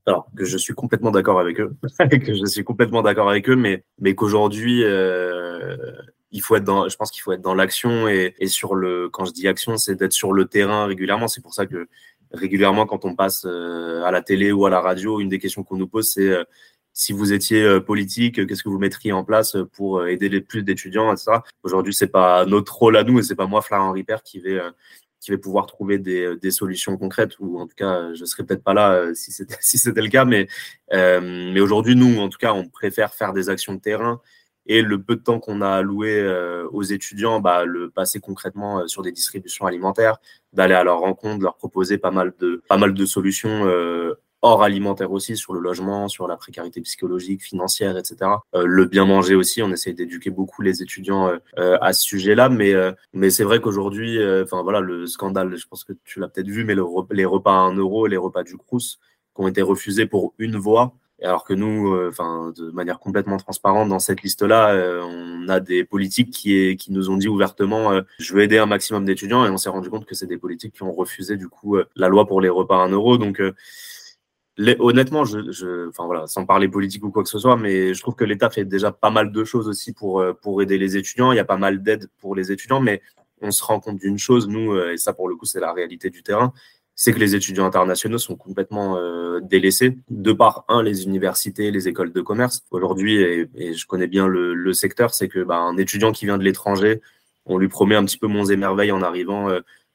Alors 0.08 0.28
que 0.36 0.44
je 0.44 0.56
suis 0.56 0.74
complètement 0.74 1.10
d'accord 1.10 1.38
avec 1.38 1.60
eux, 1.60 1.76
que 2.10 2.34
je 2.34 2.46
suis 2.46 2.64
complètement 2.64 3.02
d'accord 3.02 3.28
avec 3.28 3.48
eux, 3.48 3.56
mais, 3.56 3.84
mais 4.00 4.14
qu'aujourd'hui, 4.14 4.82
euh, 4.82 5.76
il 6.30 6.42
faut 6.42 6.56
être 6.56 6.64
dans, 6.64 6.88
je 6.88 6.96
pense 6.96 7.10
qu'il 7.10 7.22
faut 7.22 7.32
être 7.32 7.42
dans 7.42 7.54
l'action 7.54 8.08
et, 8.08 8.34
et, 8.38 8.48
sur 8.48 8.74
le, 8.74 9.08
quand 9.08 9.24
je 9.24 9.32
dis 9.32 9.48
action, 9.48 9.76
c'est 9.76 9.94
d'être 9.94 10.12
sur 10.12 10.32
le 10.32 10.46
terrain 10.46 10.86
régulièrement. 10.86 11.28
C'est 11.28 11.42
pour 11.42 11.54
ça 11.54 11.66
que 11.66 11.88
régulièrement, 12.32 12.86
quand 12.86 13.04
on 13.04 13.14
passe 13.14 13.44
euh, 13.46 14.02
à 14.04 14.10
la 14.10 14.22
télé 14.22 14.52
ou 14.52 14.66
à 14.66 14.70
la 14.70 14.80
radio, 14.80 15.20
une 15.20 15.28
des 15.28 15.38
questions 15.38 15.62
qu'on 15.62 15.76
nous 15.76 15.88
pose, 15.88 16.10
c'est 16.10 16.28
euh, 16.28 16.44
si 16.92 17.12
vous 17.12 17.32
étiez 17.32 17.62
euh, 17.62 17.80
politique, 17.80 18.46
qu'est-ce 18.46 18.62
que 18.62 18.68
vous 18.68 18.78
mettriez 18.78 19.12
en 19.12 19.24
place 19.24 19.56
pour 19.72 20.06
aider 20.06 20.28
les 20.28 20.40
plus 20.40 20.62
d'étudiants, 20.62 21.12
etc. 21.12 21.38
Aujourd'hui, 21.62 21.94
c'est 21.94 22.08
pas 22.08 22.44
notre 22.44 22.76
rôle 22.76 22.96
à 22.96 23.04
nous 23.04 23.18
et 23.18 23.22
c'est 23.22 23.36
pas 23.36 23.46
moi, 23.46 23.62
Florian 23.62 23.92
Ripper, 23.92 24.18
qui 24.24 24.40
vais 24.40 24.60
qui 25.20 25.30
va 25.30 25.38
pouvoir 25.38 25.66
trouver 25.66 25.98
des, 25.98 26.36
des, 26.36 26.50
solutions 26.50 26.96
concrètes, 26.96 27.38
ou 27.40 27.58
en 27.58 27.66
tout 27.66 27.74
cas, 27.74 28.12
je 28.14 28.24
serais 28.24 28.44
peut-être 28.44 28.62
pas 28.62 28.74
là 28.74 28.92
euh, 28.94 29.14
si 29.14 29.32
c'était 29.32 29.56
si 29.60 29.78
le 29.84 30.08
cas, 30.08 30.24
mais, 30.24 30.48
euh, 30.92 31.20
mais 31.52 31.60
aujourd'hui, 31.60 31.96
nous, 31.96 32.20
en 32.20 32.28
tout 32.28 32.38
cas, 32.38 32.52
on 32.52 32.68
préfère 32.68 33.14
faire 33.14 33.32
des 33.32 33.48
actions 33.48 33.74
de 33.74 33.80
terrain 33.80 34.20
et 34.66 34.82
le 34.82 35.02
peu 35.02 35.16
de 35.16 35.22
temps 35.22 35.40
qu'on 35.40 35.62
a 35.62 35.70
alloué 35.70 36.20
euh, 36.20 36.68
aux 36.72 36.82
étudiants, 36.82 37.40
bah, 37.40 37.64
le 37.64 37.90
passer 37.90 38.20
concrètement 38.20 38.86
sur 38.86 39.02
des 39.02 39.12
distributions 39.12 39.66
alimentaires, 39.66 40.18
d'aller 40.52 40.74
à 40.74 40.84
leur 40.84 41.00
rencontre, 41.00 41.42
leur 41.42 41.56
proposer 41.56 41.96
pas 41.98 42.10
mal 42.10 42.34
de, 42.38 42.62
pas 42.68 42.76
mal 42.76 42.92
de 42.92 43.06
solutions 43.06 43.64
hors 44.42 44.62
alimentaire 44.62 45.10
aussi, 45.12 45.36
sur 45.36 45.52
le 45.52 45.60
logement, 45.60 46.08
sur 46.08 46.28
la 46.28 46.36
précarité 46.36 46.80
psychologique, 46.80 47.42
financière, 47.42 47.96
etc. 47.96 48.30
Euh, 48.54 48.64
le 48.66 48.84
bien 48.84 49.04
manger 49.04 49.34
aussi, 49.34 49.62
on 49.62 49.70
essaie 49.72 49.92
d'éduquer 49.92 50.30
beaucoup 50.30 50.62
les 50.62 50.82
étudiants 50.82 51.28
euh, 51.28 51.38
euh, 51.58 51.78
à 51.80 51.92
ce 51.92 52.02
sujet-là, 52.02 52.48
mais, 52.48 52.74
mais 53.12 53.30
c'est 53.30 53.44
vrai 53.44 53.60
qu'aujourd'hui, 53.60 54.18
enfin 54.42 54.62
voilà, 54.62 54.80
le 54.80 55.06
scandale, 55.06 55.56
je 55.56 55.66
pense 55.66 55.84
que 55.84 55.92
tu 56.04 56.20
l'as 56.20 56.28
peut-être 56.28 56.48
vu, 56.48 56.64
mais 56.64 56.74
le, 56.74 56.84
les 57.10 57.24
repas 57.24 57.52
à 57.52 57.60
1 57.60 57.76
euro, 57.76 58.06
les 58.06 58.16
repas 58.16 58.42
du 58.42 58.56
Crous, 58.56 58.98
qui 59.34 59.42
ont 59.42 59.48
été 59.48 59.62
refusés 59.62 60.06
pour 60.06 60.34
une 60.38 60.56
voix, 60.56 60.94
alors 61.22 61.44
que 61.44 61.54
nous, 61.54 61.96
enfin, 62.08 62.52
de 62.56 62.70
manière 62.70 63.00
complètement 63.00 63.38
transparente, 63.38 63.88
dans 63.88 63.98
cette 63.98 64.22
liste-là, 64.22 65.02
on 65.04 65.48
a 65.48 65.60
des 65.60 65.84
politiques 65.84 66.30
qui, 66.30 66.76
qui 66.76 66.92
nous 66.92 67.10
ont 67.10 67.16
dit 67.16 67.28
ouvertement, 67.28 68.00
je 68.18 68.34
veux 68.34 68.42
aider 68.42 68.58
un 68.58 68.66
maximum 68.66 69.04
d'étudiants, 69.04 69.44
et 69.44 69.50
on 69.50 69.56
s'est 69.56 69.70
rendu 69.70 69.90
compte 69.90 70.06
que 70.06 70.14
c'est 70.14 70.26
des 70.26 70.38
politiques 70.38 70.74
qui 70.74 70.82
ont 70.84 70.92
refusé 70.92 71.36
du 71.36 71.48
coup 71.48 71.76
la 71.96 72.08
loi 72.08 72.26
pour 72.26 72.40
les 72.40 72.48
repas 72.48 72.76
à 72.76 72.86
1 72.86 72.90
euro. 72.90 73.18
Donc 73.18 73.42
honnêtement, 74.78 75.24
je, 75.24 75.90
sans 76.26 76.46
parler 76.46 76.68
politique 76.68 77.04
ou 77.04 77.10
quoi 77.10 77.22
que 77.22 77.28
ce 77.28 77.38
soit, 77.38 77.56
mais 77.56 77.94
je 77.94 78.00
trouve 78.00 78.14
que 78.14 78.24
l'État 78.24 78.50
fait 78.50 78.64
déjà 78.64 78.90
pas 78.90 79.10
mal 79.10 79.32
de 79.32 79.44
choses 79.44 79.68
aussi 79.68 79.92
pour, 79.92 80.20
euh, 80.20 80.60
aider 80.60 80.78
les 80.78 80.96
étudiants. 80.96 81.32
Il 81.32 81.36
y 81.36 81.40
a 81.40 81.44
pas 81.44 81.56
mal 81.56 81.82
d'aides 81.82 82.08
pour 82.20 82.34
les 82.34 82.50
étudiants, 82.50 82.80
mais 82.80 83.00
on 83.40 83.50
se 83.52 83.62
rend 83.62 83.78
compte 83.78 83.98
d'une 83.98 84.18
chose, 84.18 84.48
nous, 84.48 84.72
euh, 84.72 84.92
et 84.92 84.96
ça 84.96 85.12
pour 85.12 85.28
le 85.28 85.36
coup, 85.36 85.46
c'est 85.46 85.60
la 85.60 85.72
réalité 85.72 86.10
du 86.10 86.22
terrain, 86.22 86.52
c'est 86.96 87.12
que 87.12 87.20
les 87.20 87.36
étudiants 87.36 87.66
internationaux 87.66 88.18
sont 88.18 88.34
complètement 88.34 88.96
euh, 88.96 89.38
délaissés, 89.40 89.96
de 90.10 90.32
par, 90.32 90.64
un, 90.68 90.82
les 90.82 91.04
universités, 91.04 91.70
les 91.70 91.86
écoles 91.86 92.12
de 92.12 92.20
commerce. 92.20 92.64
Aujourd'hui, 92.72 93.16
et, 93.22 93.74
je 93.74 93.86
connais 93.86 94.08
bien 94.08 94.26
le, 94.26 94.72
secteur, 94.72 95.14
c'est 95.14 95.28
que 95.28 95.44
bah, 95.44 95.58
un 95.58 95.76
étudiant 95.76 96.10
qui 96.10 96.24
vient 96.24 96.38
de 96.38 96.44
l'étranger, 96.44 97.00
on 97.46 97.58
lui 97.58 97.68
promet 97.68 97.94
un 97.94 98.04
petit 98.04 98.18
peu 98.18 98.26
monts 98.26 98.46
et 98.46 98.56
merveilles 98.56 98.92
en 98.92 99.02
arrivant 99.02 99.48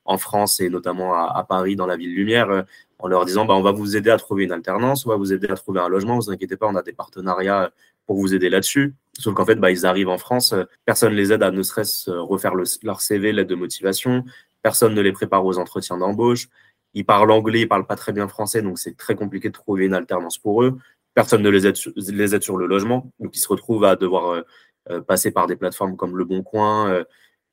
en 0.05 0.17
France 0.17 0.59
et 0.59 0.69
notamment 0.69 1.13
à, 1.13 1.45
Paris, 1.47 1.75
dans 1.75 1.85
la 1.85 1.97
ville 1.97 2.15
lumière 2.15 2.65
en 3.03 3.09
leur 3.09 3.25
disant 3.25 3.43
bah, 3.43 3.53
on 3.53 3.61
va 3.61 3.73
vous 3.73 3.97
aider 3.97 4.09
à 4.09 4.17
trouver 4.17 4.45
une 4.45 4.53
alternance, 4.53 5.05
on 5.05 5.09
va 5.09 5.17
vous 5.17 5.33
aider 5.33 5.49
à 5.49 5.55
trouver 5.55 5.81
un 5.81 5.89
logement, 5.89 6.15
vous 6.15 6.31
inquiétez 6.31 6.55
pas, 6.55 6.67
on 6.67 6.75
a 6.75 6.81
des 6.81 6.93
partenariats 6.93 7.71
pour 8.07 8.15
vous 8.15 8.33
aider 8.33 8.49
là-dessus. 8.49 8.95
Sauf 9.19 9.33
qu'en 9.33 9.45
fait, 9.45 9.55
bah, 9.55 9.71
ils 9.71 9.85
arrivent 9.85 10.07
en 10.07 10.17
France, 10.17 10.55
personne 10.85 11.11
ne 11.11 11.17
les 11.17 11.33
aide 11.33 11.43
à 11.43 11.51
ne 11.51 11.61
serait-ce 11.63 12.09
refaire 12.09 12.53
leur 12.55 13.01
CV, 13.01 13.33
l'aide 13.33 13.47
de 13.47 13.55
motivation, 13.55 14.23
personne 14.61 14.93
ne 14.93 15.01
les 15.01 15.11
prépare 15.11 15.45
aux 15.45 15.57
entretiens 15.59 15.97
d'embauche, 15.97 16.47
ils 16.93 17.05
parlent 17.05 17.29
anglais, 17.31 17.61
ils 17.61 17.67
parlent 17.67 17.85
pas 17.85 17.97
très 17.97 18.13
bien 18.13 18.29
français, 18.29 18.61
donc 18.61 18.79
c'est 18.79 18.95
très 18.95 19.15
compliqué 19.15 19.49
de 19.49 19.53
trouver 19.53 19.85
une 19.85 19.93
alternance 19.93 20.37
pour 20.37 20.63
eux. 20.63 20.77
Personne 21.13 21.41
ne 21.41 21.49
les 21.49 21.67
aide, 21.67 21.75
sur 22.41 22.57
le 22.57 22.65
logement, 22.67 23.11
donc 23.19 23.35
ils 23.35 23.39
se 23.39 23.49
retrouvent 23.49 23.83
à 23.83 23.97
devoir 23.97 24.29
euh, 24.29 24.41
euh, 24.89 25.01
passer 25.01 25.31
par 25.31 25.47
des 25.47 25.57
plateformes 25.57 25.97
comme 25.97 26.17
Le 26.17 26.23
Bon 26.23 26.41
Coin, 26.41 27.03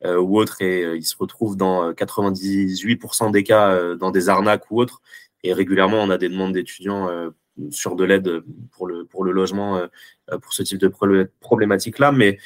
euh, 0.04 0.16
ou 0.16 0.38
autres, 0.38 0.62
et 0.62 0.96
ils 0.96 1.04
se 1.04 1.16
retrouvent 1.18 1.56
dans 1.56 1.92
98% 1.92 3.32
des 3.32 3.42
cas 3.42 3.96
dans 3.96 4.10
des 4.10 4.28
arnaques 4.30 4.70
ou 4.70 4.80
autres. 4.80 5.02
Et 5.42 5.53
régulièrement, 5.53 6.03
on 6.03 6.11
a 6.11 6.18
des 6.18 6.29
demandes 6.29 6.53
d'étudiants 6.53 7.09
euh, 7.09 7.31
sur 7.70 7.96
de 7.96 8.05
l'aide 8.05 8.42
pour 8.72 8.87
le, 8.87 9.05
pour 9.05 9.24
le 9.24 9.33
logement, 9.33 9.76
euh, 9.79 10.38
pour 10.38 10.53
ce 10.53 10.62
type 10.62 10.79
de 10.79 10.92
problématique-là. 11.40 12.12
Mais, 12.12 12.38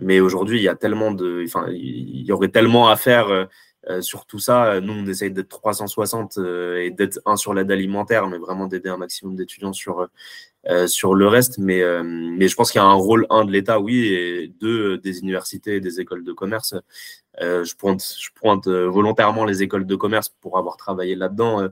mais 0.00 0.20
aujourd'hui, 0.20 0.58
il 0.58 0.62
y 0.62 0.68
a 0.68 0.74
tellement 0.74 1.12
de, 1.12 1.44
enfin, 1.46 1.66
il 1.70 2.22
y 2.22 2.32
aurait 2.32 2.48
tellement 2.48 2.88
à 2.88 2.96
faire 2.96 3.28
euh, 3.30 4.00
sur 4.00 4.26
tout 4.26 4.38
ça. 4.38 4.80
Nous, 4.80 4.92
on 4.92 5.06
essaye 5.06 5.30
d'être 5.30 5.48
360 5.48 6.38
et 6.78 6.90
d'être 6.90 7.20
un 7.24 7.36
sur 7.36 7.54
l'aide 7.54 7.70
alimentaire, 7.70 8.26
mais 8.28 8.38
vraiment 8.38 8.66
d'aider 8.66 8.88
un 8.88 8.96
maximum 8.98 9.36
d'étudiants 9.36 9.72
sur, 9.72 10.08
sur 10.86 11.14
le 11.14 11.26
reste. 11.28 11.58
Mais, 11.58 11.82
mais 12.04 12.48
je 12.48 12.56
pense 12.56 12.72
qu'il 12.72 12.80
y 12.80 12.84
a 12.84 12.86
un 12.86 12.92
rôle, 12.92 13.26
un, 13.30 13.44
de 13.44 13.52
l'État, 13.52 13.80
oui, 13.80 14.06
et 14.08 14.48
deux, 14.48 14.98
des 14.98 15.20
universités 15.20 15.76
et 15.76 15.80
des 15.80 15.98
écoles 15.98 16.24
de 16.24 16.32
commerce. 16.32 16.74
je 17.40 17.74
pointe, 17.74 18.04
je 18.20 18.28
pointe 18.34 18.68
volontairement 18.68 19.46
les 19.46 19.62
écoles 19.62 19.86
de 19.86 19.96
commerce 19.96 20.28
pour 20.28 20.58
avoir 20.58 20.76
travaillé 20.76 21.14
là-dedans. 21.14 21.70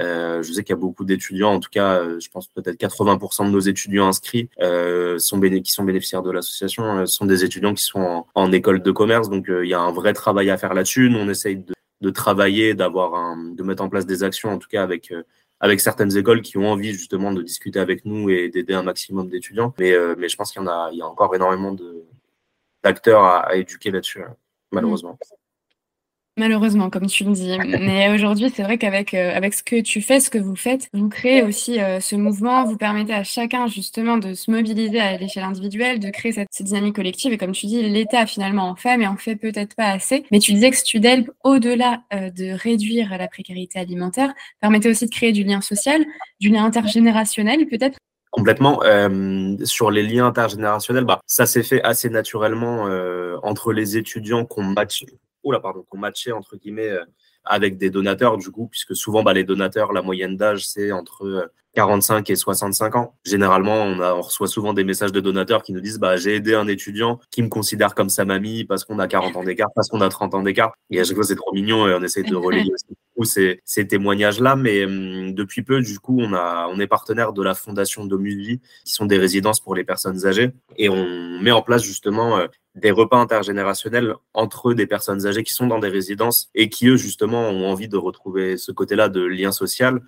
Euh, 0.00 0.42
je 0.42 0.52
sais 0.52 0.62
qu'il 0.62 0.74
y 0.74 0.78
a 0.78 0.80
beaucoup 0.80 1.04
d'étudiants, 1.04 1.54
en 1.54 1.60
tout 1.60 1.70
cas, 1.70 2.00
euh, 2.00 2.20
je 2.20 2.28
pense 2.28 2.48
peut-être 2.48 2.76
80% 2.76 3.46
de 3.46 3.50
nos 3.50 3.60
étudiants 3.60 4.08
inscrits 4.08 4.48
euh, 4.60 5.18
sont 5.18 5.40
qui 5.40 5.72
sont 5.72 5.84
bénéficiaires 5.84 6.22
de 6.22 6.30
l'association 6.30 7.06
sont 7.06 7.26
des 7.26 7.44
étudiants 7.44 7.74
qui 7.74 7.84
sont 7.84 8.26
en, 8.34 8.52
école 8.52 8.82
de 8.82 8.90
commerce. 8.90 9.28
Donc, 9.30 9.46
il 9.48 9.68
y 9.68 9.74
a 9.74 9.80
un 9.80 9.92
vrai 9.92 10.12
travail 10.12 10.50
à 10.50 10.58
faire 10.58 10.74
là-dessus. 10.74 11.10
Nous, 11.10 11.18
on 11.18 11.28
essaye 11.28 11.56
de, 11.56 11.74
de 12.00 12.10
travailler, 12.10 12.74
d'avoir 12.74 13.36
de 13.36 13.62
mettre 13.62 13.82
en 13.82 13.88
place 13.88 14.06
des 14.06 14.22
actions, 14.22 14.50
en 14.50 14.58
tout 14.58 14.68
cas 14.68 14.82
avec 14.82 15.12
avec 15.60 15.80
certaines 15.80 16.14
écoles 16.18 16.42
qui 16.42 16.58
ont 16.58 16.70
envie 16.70 16.92
justement 16.92 17.32
de 17.32 17.40
discuter 17.42 17.78
avec 17.78 18.04
nous 18.04 18.28
et 18.28 18.50
d'aider 18.50 18.74
un 18.74 18.82
maximum 18.82 19.28
d'étudiants. 19.30 19.74
Mais, 19.78 19.94
mais 20.18 20.28
je 20.28 20.36
pense 20.36 20.52
qu'il 20.52 20.60
y 20.60 20.64
en 20.64 20.68
a, 20.68 20.90
il 20.92 20.98
y 20.98 21.02
a 21.02 21.06
encore 21.06 21.34
énormément 21.34 21.74
d'acteurs 22.84 23.22
à, 23.22 23.38
à, 23.40 23.56
éduquer 23.56 23.90
là-dessus, 23.90 24.22
malheureusement. 24.70 25.18
Malheureusement, 26.38 26.90
comme 26.90 27.06
tu 27.06 27.24
le 27.24 27.32
dis. 27.32 27.56
Mais 27.66 28.10
aujourd'hui, 28.12 28.52
c'est 28.54 28.62
vrai 28.62 28.76
qu'avec 28.76 29.14
euh, 29.14 29.34
avec 29.34 29.54
ce 29.54 29.62
que 29.62 29.80
tu 29.80 30.02
fais, 30.02 30.20
ce 30.20 30.28
que 30.28 30.36
vous 30.36 30.54
faites, 30.54 30.90
vous 30.92 31.08
créez 31.08 31.42
aussi 31.42 31.80
euh, 31.80 31.98
ce 31.98 32.14
mouvement, 32.14 32.64
vous 32.64 32.76
permettez 32.76 33.14
à 33.14 33.24
chacun 33.24 33.68
justement 33.68 34.18
de 34.18 34.34
se 34.34 34.50
mobiliser 34.50 35.00
à 35.00 35.16
l'échelle 35.16 35.44
individuelle, 35.44 35.98
de 35.98 36.10
créer 36.10 36.32
cette, 36.32 36.48
dynamique 36.60 36.96
collective. 36.96 37.32
Et 37.32 37.38
comme 37.38 37.52
tu 37.52 37.64
dis, 37.66 37.82
l'État 37.88 38.26
finalement 38.26 38.68
en 38.68 38.76
fait, 38.76 38.98
mais 38.98 39.06
en 39.06 39.16
fait 39.16 39.36
peut-être 39.36 39.74
pas 39.76 39.88
assez. 39.88 40.26
Mais 40.30 40.38
tu 40.38 40.52
disais 40.52 40.70
que 40.70 40.76
Studel, 40.76 41.26
au-delà 41.42 42.02
euh, 42.12 42.28
de 42.30 42.50
réduire 42.50 43.16
la 43.16 43.28
précarité 43.28 43.78
alimentaire, 43.78 44.34
permettait 44.60 44.90
aussi 44.90 45.06
de 45.06 45.10
créer 45.10 45.32
du 45.32 45.42
lien 45.42 45.62
social, 45.62 46.04
du 46.38 46.50
lien 46.50 46.66
intergénérationnel 46.66 47.66
peut-être? 47.66 47.98
Complètement. 48.30 48.80
sur 49.64 49.90
les 49.90 50.02
liens 50.02 50.26
intergénérationnels, 50.26 51.04
bah, 51.04 51.20
ça 51.24 51.46
s'est 51.46 51.62
fait 51.62 51.82
assez 51.82 52.10
naturellement 52.10 52.86
entre 53.42 53.72
les 53.72 53.96
étudiants 53.96 54.44
qu'on 54.44 54.62
match 54.62 55.04
qu'on 55.88 55.98
matchait 55.98 56.32
entre 56.32 56.56
guillemets 56.56 56.90
euh, 56.90 57.04
avec 57.44 57.78
des 57.78 57.90
donateurs 57.90 58.36
du 58.36 58.50
coup, 58.50 58.68
puisque 58.68 58.96
souvent 58.96 59.22
bah, 59.22 59.32
les 59.32 59.44
donateurs, 59.44 59.92
la 59.92 60.02
moyenne 60.02 60.36
d'âge 60.36 60.66
c'est 60.66 60.92
entre 60.92 61.50
45 61.76 62.28
euh, 62.28 62.32
et 62.32 62.36
65 62.36 62.96
ans. 62.96 63.14
Généralement, 63.24 63.84
on, 63.84 64.00
a, 64.00 64.14
on 64.14 64.22
reçoit 64.22 64.48
souvent 64.48 64.72
des 64.72 64.82
messages 64.82 65.12
de 65.12 65.20
donateurs 65.20 65.62
qui 65.62 65.72
nous 65.72 65.80
disent 65.80 65.98
bah, 65.98 66.16
j'ai 66.16 66.34
aidé 66.34 66.54
un 66.54 66.66
étudiant 66.66 67.20
qui 67.30 67.42
me 67.42 67.48
considère 67.48 67.94
comme 67.94 68.08
sa 68.08 68.24
mamie 68.24 68.64
parce 68.64 68.84
qu'on 68.84 68.98
a 68.98 69.06
40 69.06 69.36
ans 69.36 69.44
d'écart, 69.44 69.68
parce 69.74 69.88
qu'on 69.88 70.00
a 70.00 70.08
30 70.08 70.34
ans 70.34 70.42
d'écart. 70.42 70.72
Et 70.90 70.98
à 70.98 71.04
chaque 71.04 71.14
fois, 71.14 71.24
c'est 71.24 71.36
trop 71.36 71.52
mignon 71.52 71.86
et 71.86 71.94
on 71.94 72.02
essaie 72.02 72.22
de 72.22 72.34
relayer 72.34 72.72
ces, 73.22 73.60
ces 73.64 73.86
témoignages-là. 73.86 74.56
Mais 74.56 74.84
hum, 74.84 75.34
depuis 75.34 75.62
peu, 75.62 75.80
du 75.80 75.98
coup, 75.98 76.18
on, 76.20 76.32
a, 76.32 76.68
on 76.70 76.80
est 76.80 76.86
partenaire 76.86 77.32
de 77.32 77.42
la 77.42 77.54
Fondation 77.54 78.04
Domusvie, 78.04 78.60
qui 78.84 78.92
sont 78.92 79.06
des 79.06 79.18
résidences 79.18 79.60
pour 79.60 79.74
les 79.74 79.84
personnes 79.84 80.26
âgées. 80.26 80.50
Et 80.76 80.88
on 80.88 81.40
met 81.40 81.52
en 81.52 81.62
place 81.62 81.82
justement 81.82 82.38
euh, 82.38 82.46
des 82.74 82.90
repas 82.90 83.18
intergénérationnels 83.18 84.14
entre 84.34 84.74
des 84.74 84.86
personnes 84.86 85.26
âgées 85.26 85.42
qui 85.42 85.52
sont 85.52 85.66
dans 85.66 85.78
des 85.78 85.88
résidences 85.88 86.50
et 86.54 86.68
qui, 86.68 86.88
eux, 86.88 86.96
justement, 86.96 87.48
ont 87.48 87.68
envie 87.68 87.88
de 87.88 87.96
retrouver 87.96 88.56
ce 88.56 88.72
côté-là 88.72 89.08
de 89.08 89.22
lien 89.22 89.52
social 89.52 90.00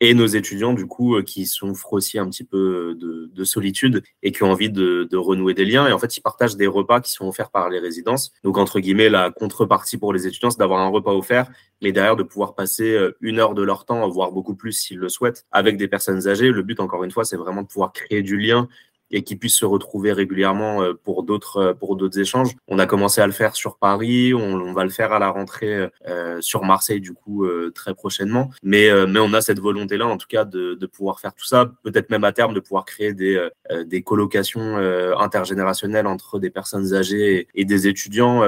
et 0.00 0.14
nos 0.14 0.26
étudiants, 0.26 0.72
du 0.72 0.86
coup, 0.86 1.16
euh, 1.16 1.22
qui 1.22 1.46
souffrent 1.46 1.92
aussi 1.92 2.18
un 2.18 2.28
petit 2.28 2.44
peu 2.44 2.96
de, 2.98 3.44
solitude 3.44 4.02
et 4.22 4.32
qui 4.32 4.42
ont 4.42 4.50
envie 4.50 4.70
de, 4.70 5.08
renouer 5.16 5.54
des 5.54 5.64
liens. 5.64 5.86
Et 5.88 5.92
en 5.92 5.98
fait, 5.98 6.16
ils 6.16 6.20
partagent 6.20 6.56
des 6.56 6.66
repas 6.66 7.00
qui 7.00 7.10
sont 7.10 7.26
offerts 7.26 7.50
par 7.50 7.70
les 7.70 7.78
résidences. 7.78 8.32
Donc, 8.44 8.58
entre 8.58 8.80
guillemets, 8.80 9.08
la 9.08 9.30
contrepartie 9.30 9.96
pour 9.96 10.12
les 10.12 10.26
étudiants, 10.26 10.50
c'est 10.50 10.58
d'avoir 10.58 10.80
un 10.80 10.88
repas 10.88 11.12
offert, 11.12 11.50
mais 11.82 11.92
derrière, 11.92 12.16
de 12.16 12.22
pouvoir 12.22 12.54
passer 12.54 12.92
euh, 12.92 13.16
une 13.20 13.38
heure 13.38 13.54
de 13.54 13.62
leur 13.62 13.86
temps, 13.86 14.06
voire 14.08 14.30
beaucoup 14.30 14.54
plus 14.54 14.72
s'ils 14.72 14.98
le 14.98 15.08
souhaitent, 15.08 15.46
avec 15.52 15.78
des 15.78 15.88
personnes 15.88 16.28
âgées. 16.28 16.50
Le 16.50 16.62
but, 16.62 16.80
encore 16.80 17.02
une 17.02 17.10
fois, 17.10 17.24
c'est 17.24 17.36
vraiment 17.36 17.62
de 17.62 17.68
pouvoir 17.68 17.92
créer 17.92 18.22
du 18.22 18.38
lien 18.38 18.68
et 19.10 19.22
qui 19.22 19.36
puissent 19.36 19.58
se 19.58 19.64
retrouver 19.64 20.12
régulièrement 20.12 20.82
euh, 20.82 20.94
pour 20.94 21.22
d'autres 21.22 21.56
euh, 21.58 21.74
pour 21.74 21.96
d'autres 21.96 22.18
échanges. 22.18 22.56
On 22.68 22.78
a 22.78 22.86
commencé 22.86 23.20
à 23.20 23.26
le 23.26 23.32
faire 23.32 23.56
sur 23.56 23.76
Paris, 23.76 24.34
on, 24.34 24.72
va 24.72 24.84
le 24.84 24.90
faire 24.90 25.12
à 25.12 25.18
la 25.18 25.30
rentrée 25.30 25.88
euh, 26.06 26.40
sur 26.40 26.64
Marseille 26.64 27.00
du 27.00 27.12
coup 27.12 27.46
très 27.74 27.94
prochainement. 27.94 28.50
Mais 28.62 28.88
mais 29.06 29.18
on 29.20 29.32
a 29.32 29.40
cette 29.40 29.58
volonté 29.58 29.96
là 29.96 30.06
en 30.06 30.16
tout 30.16 30.26
cas 30.28 30.44
de, 30.44 30.74
de 30.74 30.86
pouvoir 30.86 31.20
faire 31.20 31.34
tout 31.34 31.44
ça, 31.44 31.70
peut-être 31.82 32.10
même 32.10 32.24
à 32.24 32.32
terme 32.32 32.54
de 32.54 32.60
pouvoir 32.60 32.84
créer 32.84 33.12
des 33.12 33.48
des 33.86 34.02
colocations 34.02 34.76
intergénérationnelles 35.18 36.06
entre 36.06 36.38
des 36.38 36.50
personnes 36.50 36.94
âgées 36.94 37.48
et, 37.54 37.64
des 37.64 37.88
étudiants. 37.88 38.42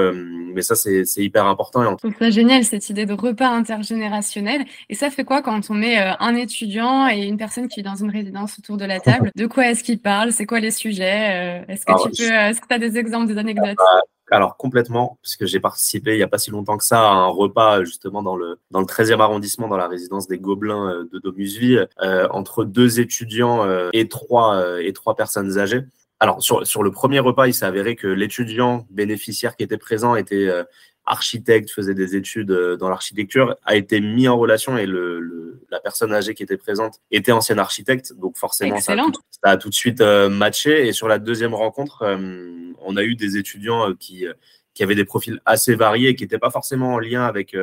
mais 0.54 0.62
ça 0.62 0.74
c'est 0.74 1.04
c'est 1.04 1.22
hyper 1.22 1.46
important. 1.46 1.82
Et 1.82 1.86
Donc 1.86 2.14
c'est 2.18 2.32
génial 2.32 2.64
cette 2.64 2.88
idée 2.90 3.06
de 3.06 3.12
repas 3.12 3.48
intergénérationnel. 3.48 4.64
Et 4.88 4.94
ça 4.94 5.10
fait 5.10 5.24
quoi 5.24 5.42
quand 5.42 5.70
on 5.70 5.74
met 5.74 5.96
un 5.98 6.34
étudiant 6.36 7.08
et 7.08 7.24
une 7.24 7.36
personne 7.36 7.68
qui 7.68 7.80
est 7.80 7.84
dans 7.84 7.96
une 7.96 8.10
résidence 8.10 8.58
autour 8.58 8.76
de 8.76 8.84
la 8.84 9.00
table? 9.08 9.30
De 9.34 9.46
quoi 9.46 9.68
est-ce 9.68 9.82
qu'il 9.82 9.98
parle? 9.98 10.32
C'est 10.32 10.46
les 10.60 10.70
sujets 10.70 11.62
euh, 11.62 11.72
Est-ce 11.72 11.86
que 11.86 12.02
tu 12.02 12.22
peux, 12.22 12.32
euh, 12.32 12.48
est-ce 12.48 12.60
que 12.60 12.66
tu 12.66 12.74
as 12.74 12.78
des 12.78 12.98
exemples, 12.98 13.26
des 13.26 13.38
anecdotes? 13.38 13.78
euh, 13.78 14.00
alors 14.30 14.56
complètement, 14.56 15.18
puisque 15.22 15.44
j'ai 15.44 15.60
participé 15.60 16.12
il 16.12 16.16
n'y 16.16 16.22
a 16.22 16.28
pas 16.28 16.38
si 16.38 16.50
longtemps 16.50 16.78
que 16.78 16.84
ça 16.84 17.00
à 17.00 17.12
un 17.12 17.26
repas 17.26 17.84
justement 17.84 18.22
dans 18.22 18.36
le, 18.36 18.58
dans 18.70 18.80
le 18.80 18.86
13e 18.86 19.20
arrondissement, 19.20 19.68
dans 19.68 19.76
la 19.76 19.88
résidence 19.88 20.26
des 20.26 20.38
Gobelins 20.38 21.06
de 21.12 21.18
Domusvie, 21.18 21.78
entre 22.30 22.64
deux 22.64 22.98
étudiants 22.98 23.66
et, 23.92 24.08
trois, 24.08 24.80
et 24.80 24.94
trois 24.94 25.16
personnes 25.16 25.58
âgées. 25.58 25.82
Alors 26.18 26.42
sur, 26.42 26.66
sur 26.66 26.82
le 26.82 26.90
premier 26.90 27.18
repas, 27.18 27.46
il 27.46 27.52
s'est 27.52 27.66
avéré 27.66 27.94
que 27.94 28.06
l'étudiant 28.06 28.86
bénéficiaire 28.88 29.54
qui 29.54 29.64
était 29.64 29.76
présent 29.76 30.14
était 30.16 30.48
architecte, 31.04 31.70
faisait 31.70 31.94
des 31.94 32.16
études 32.16 32.50
euh, 32.50 32.76
dans 32.76 32.88
l'architecture, 32.88 33.56
a 33.64 33.76
été 33.76 34.00
mis 34.00 34.28
en 34.28 34.38
relation 34.38 34.78
et 34.78 34.86
le, 34.86 35.60
la 35.70 35.80
personne 35.80 36.12
âgée 36.12 36.34
qui 36.34 36.42
était 36.42 36.56
présente 36.56 37.00
était 37.10 37.32
ancienne 37.32 37.58
architecte, 37.58 38.12
donc 38.14 38.36
forcément 38.36 38.78
ça 38.78 38.94
a, 39.42 39.56
tout, 39.56 39.68
de 39.68 39.74
suite 39.74 40.00
euh, 40.00 40.28
matché. 40.28 40.86
Et 40.86 40.92
sur 40.92 41.08
la 41.08 41.18
deuxième 41.18 41.54
rencontre, 41.54 42.02
euh, 42.02 42.72
on 42.84 42.96
a 42.96 43.02
eu 43.02 43.16
des 43.16 43.36
étudiants 43.36 43.92
qui, 43.94 44.26
qui 44.74 44.82
avaient 44.82 44.94
des 44.94 45.04
profils 45.04 45.40
assez 45.44 45.74
variés, 45.74 46.14
qui 46.14 46.24
n'étaient 46.24 46.38
pas 46.38 46.50
forcément 46.50 46.94
en 46.94 46.98
lien 46.98 47.24
avec 47.24 47.56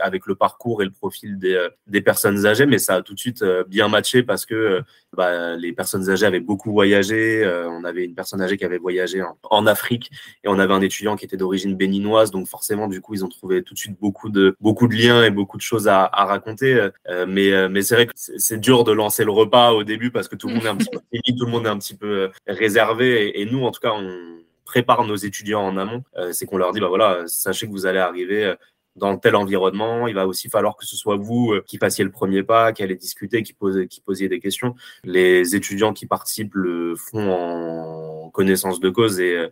avec 0.00 0.26
le 0.26 0.34
parcours 0.34 0.82
et 0.82 0.84
le 0.84 0.90
profil 0.90 1.38
des, 1.38 1.68
des 1.86 2.00
personnes 2.00 2.46
âgées, 2.46 2.66
mais 2.66 2.78
ça 2.78 2.96
a 2.96 3.02
tout 3.02 3.14
de 3.14 3.18
suite 3.18 3.44
bien 3.68 3.88
matché 3.88 4.22
parce 4.22 4.46
que 4.46 4.82
bah, 5.16 5.56
les 5.56 5.72
personnes 5.72 6.08
âgées 6.10 6.26
avaient 6.26 6.40
beaucoup 6.40 6.72
voyagé. 6.72 7.46
on 7.68 7.84
avait 7.84 8.04
une 8.04 8.14
personne 8.14 8.40
âgée 8.40 8.56
qui 8.56 8.64
avait 8.64 8.78
voyagé 8.78 9.22
en, 9.50 9.66
Afrique 9.66 10.10
et 10.44 10.48
on 10.48 10.58
avait 10.58 10.72
un 10.72 10.80
étudiant 10.80 11.16
qui 11.16 11.24
était 11.24 11.36
d'origine 11.36 11.76
béninoise, 11.76 12.30
donc 12.30 12.46
forcément 12.46 12.86
du 12.86 13.00
coup 13.00 13.14
ils 13.14 13.24
ont 13.24 13.28
trouvé 13.28 13.62
tout 13.62 13.74
de 13.74 13.78
suite 13.78 13.98
beaucoup 14.00 14.30
de 14.30 14.56
beaucoup 14.60 14.88
de 14.88 14.94
liens 14.94 15.24
et 15.24 15.30
beaucoup 15.30 15.56
de 15.56 15.62
choses 15.62 15.88
à, 15.88 16.06
raconter. 16.06 16.88
mais 17.26 17.82
c'est 17.82 17.94
vrai 17.94 18.06
que 18.06 18.12
c'est 18.14 18.60
dur 18.60 18.84
de 18.84 18.92
lancer 18.92 19.24
le 19.24 19.32
repas 19.32 19.72
au 19.72 19.84
début 19.84 20.10
parce 20.10 20.28
que 20.28 20.36
tout 20.36 20.48
le 20.48 20.54
monde 20.54 20.64
est 21.66 21.68
un 21.68 21.78
petit 21.78 21.96
peu 21.96 22.30
réservé 22.46 23.40
et 23.40 23.44
nous 23.46 23.64
en 23.64 23.70
tout 23.70 23.80
cas 23.80 23.92
on 23.92 24.38
prépare 24.68 25.02
nos 25.04 25.16
étudiants 25.16 25.62
en 25.62 25.76
amont, 25.78 26.04
euh, 26.18 26.30
c'est 26.32 26.44
qu'on 26.44 26.58
leur 26.58 26.72
dit, 26.72 26.80
bah 26.80 26.88
voilà, 26.88 27.24
sachez 27.26 27.66
que 27.66 27.72
vous 27.72 27.86
allez 27.86 27.98
arriver 27.98 28.44
euh, 28.44 28.54
dans 28.98 29.16
tel 29.16 29.36
environnement. 29.36 30.06
Il 30.06 30.14
va 30.14 30.26
aussi 30.26 30.48
falloir 30.48 30.76
que 30.76 30.86
ce 30.86 30.96
soit 30.96 31.16
vous 31.16 31.52
euh, 31.52 31.64
qui 31.66 31.78
fassiez 31.78 32.04
le 32.04 32.10
premier 32.10 32.42
pas, 32.42 32.72
qui 32.72 32.82
allez 32.82 32.96
discuter, 32.96 33.42
qui, 33.42 33.54
qui 33.88 34.00
posiez 34.00 34.28
des 34.28 34.40
questions. 34.40 34.74
Les 35.04 35.56
étudiants 35.56 35.92
qui 35.92 36.06
participent 36.06 36.54
le 36.54 36.94
font 36.96 37.30
en 37.30 38.30
connaissance 38.30 38.80
de 38.80 38.90
cause 38.90 39.20
et, 39.20 39.48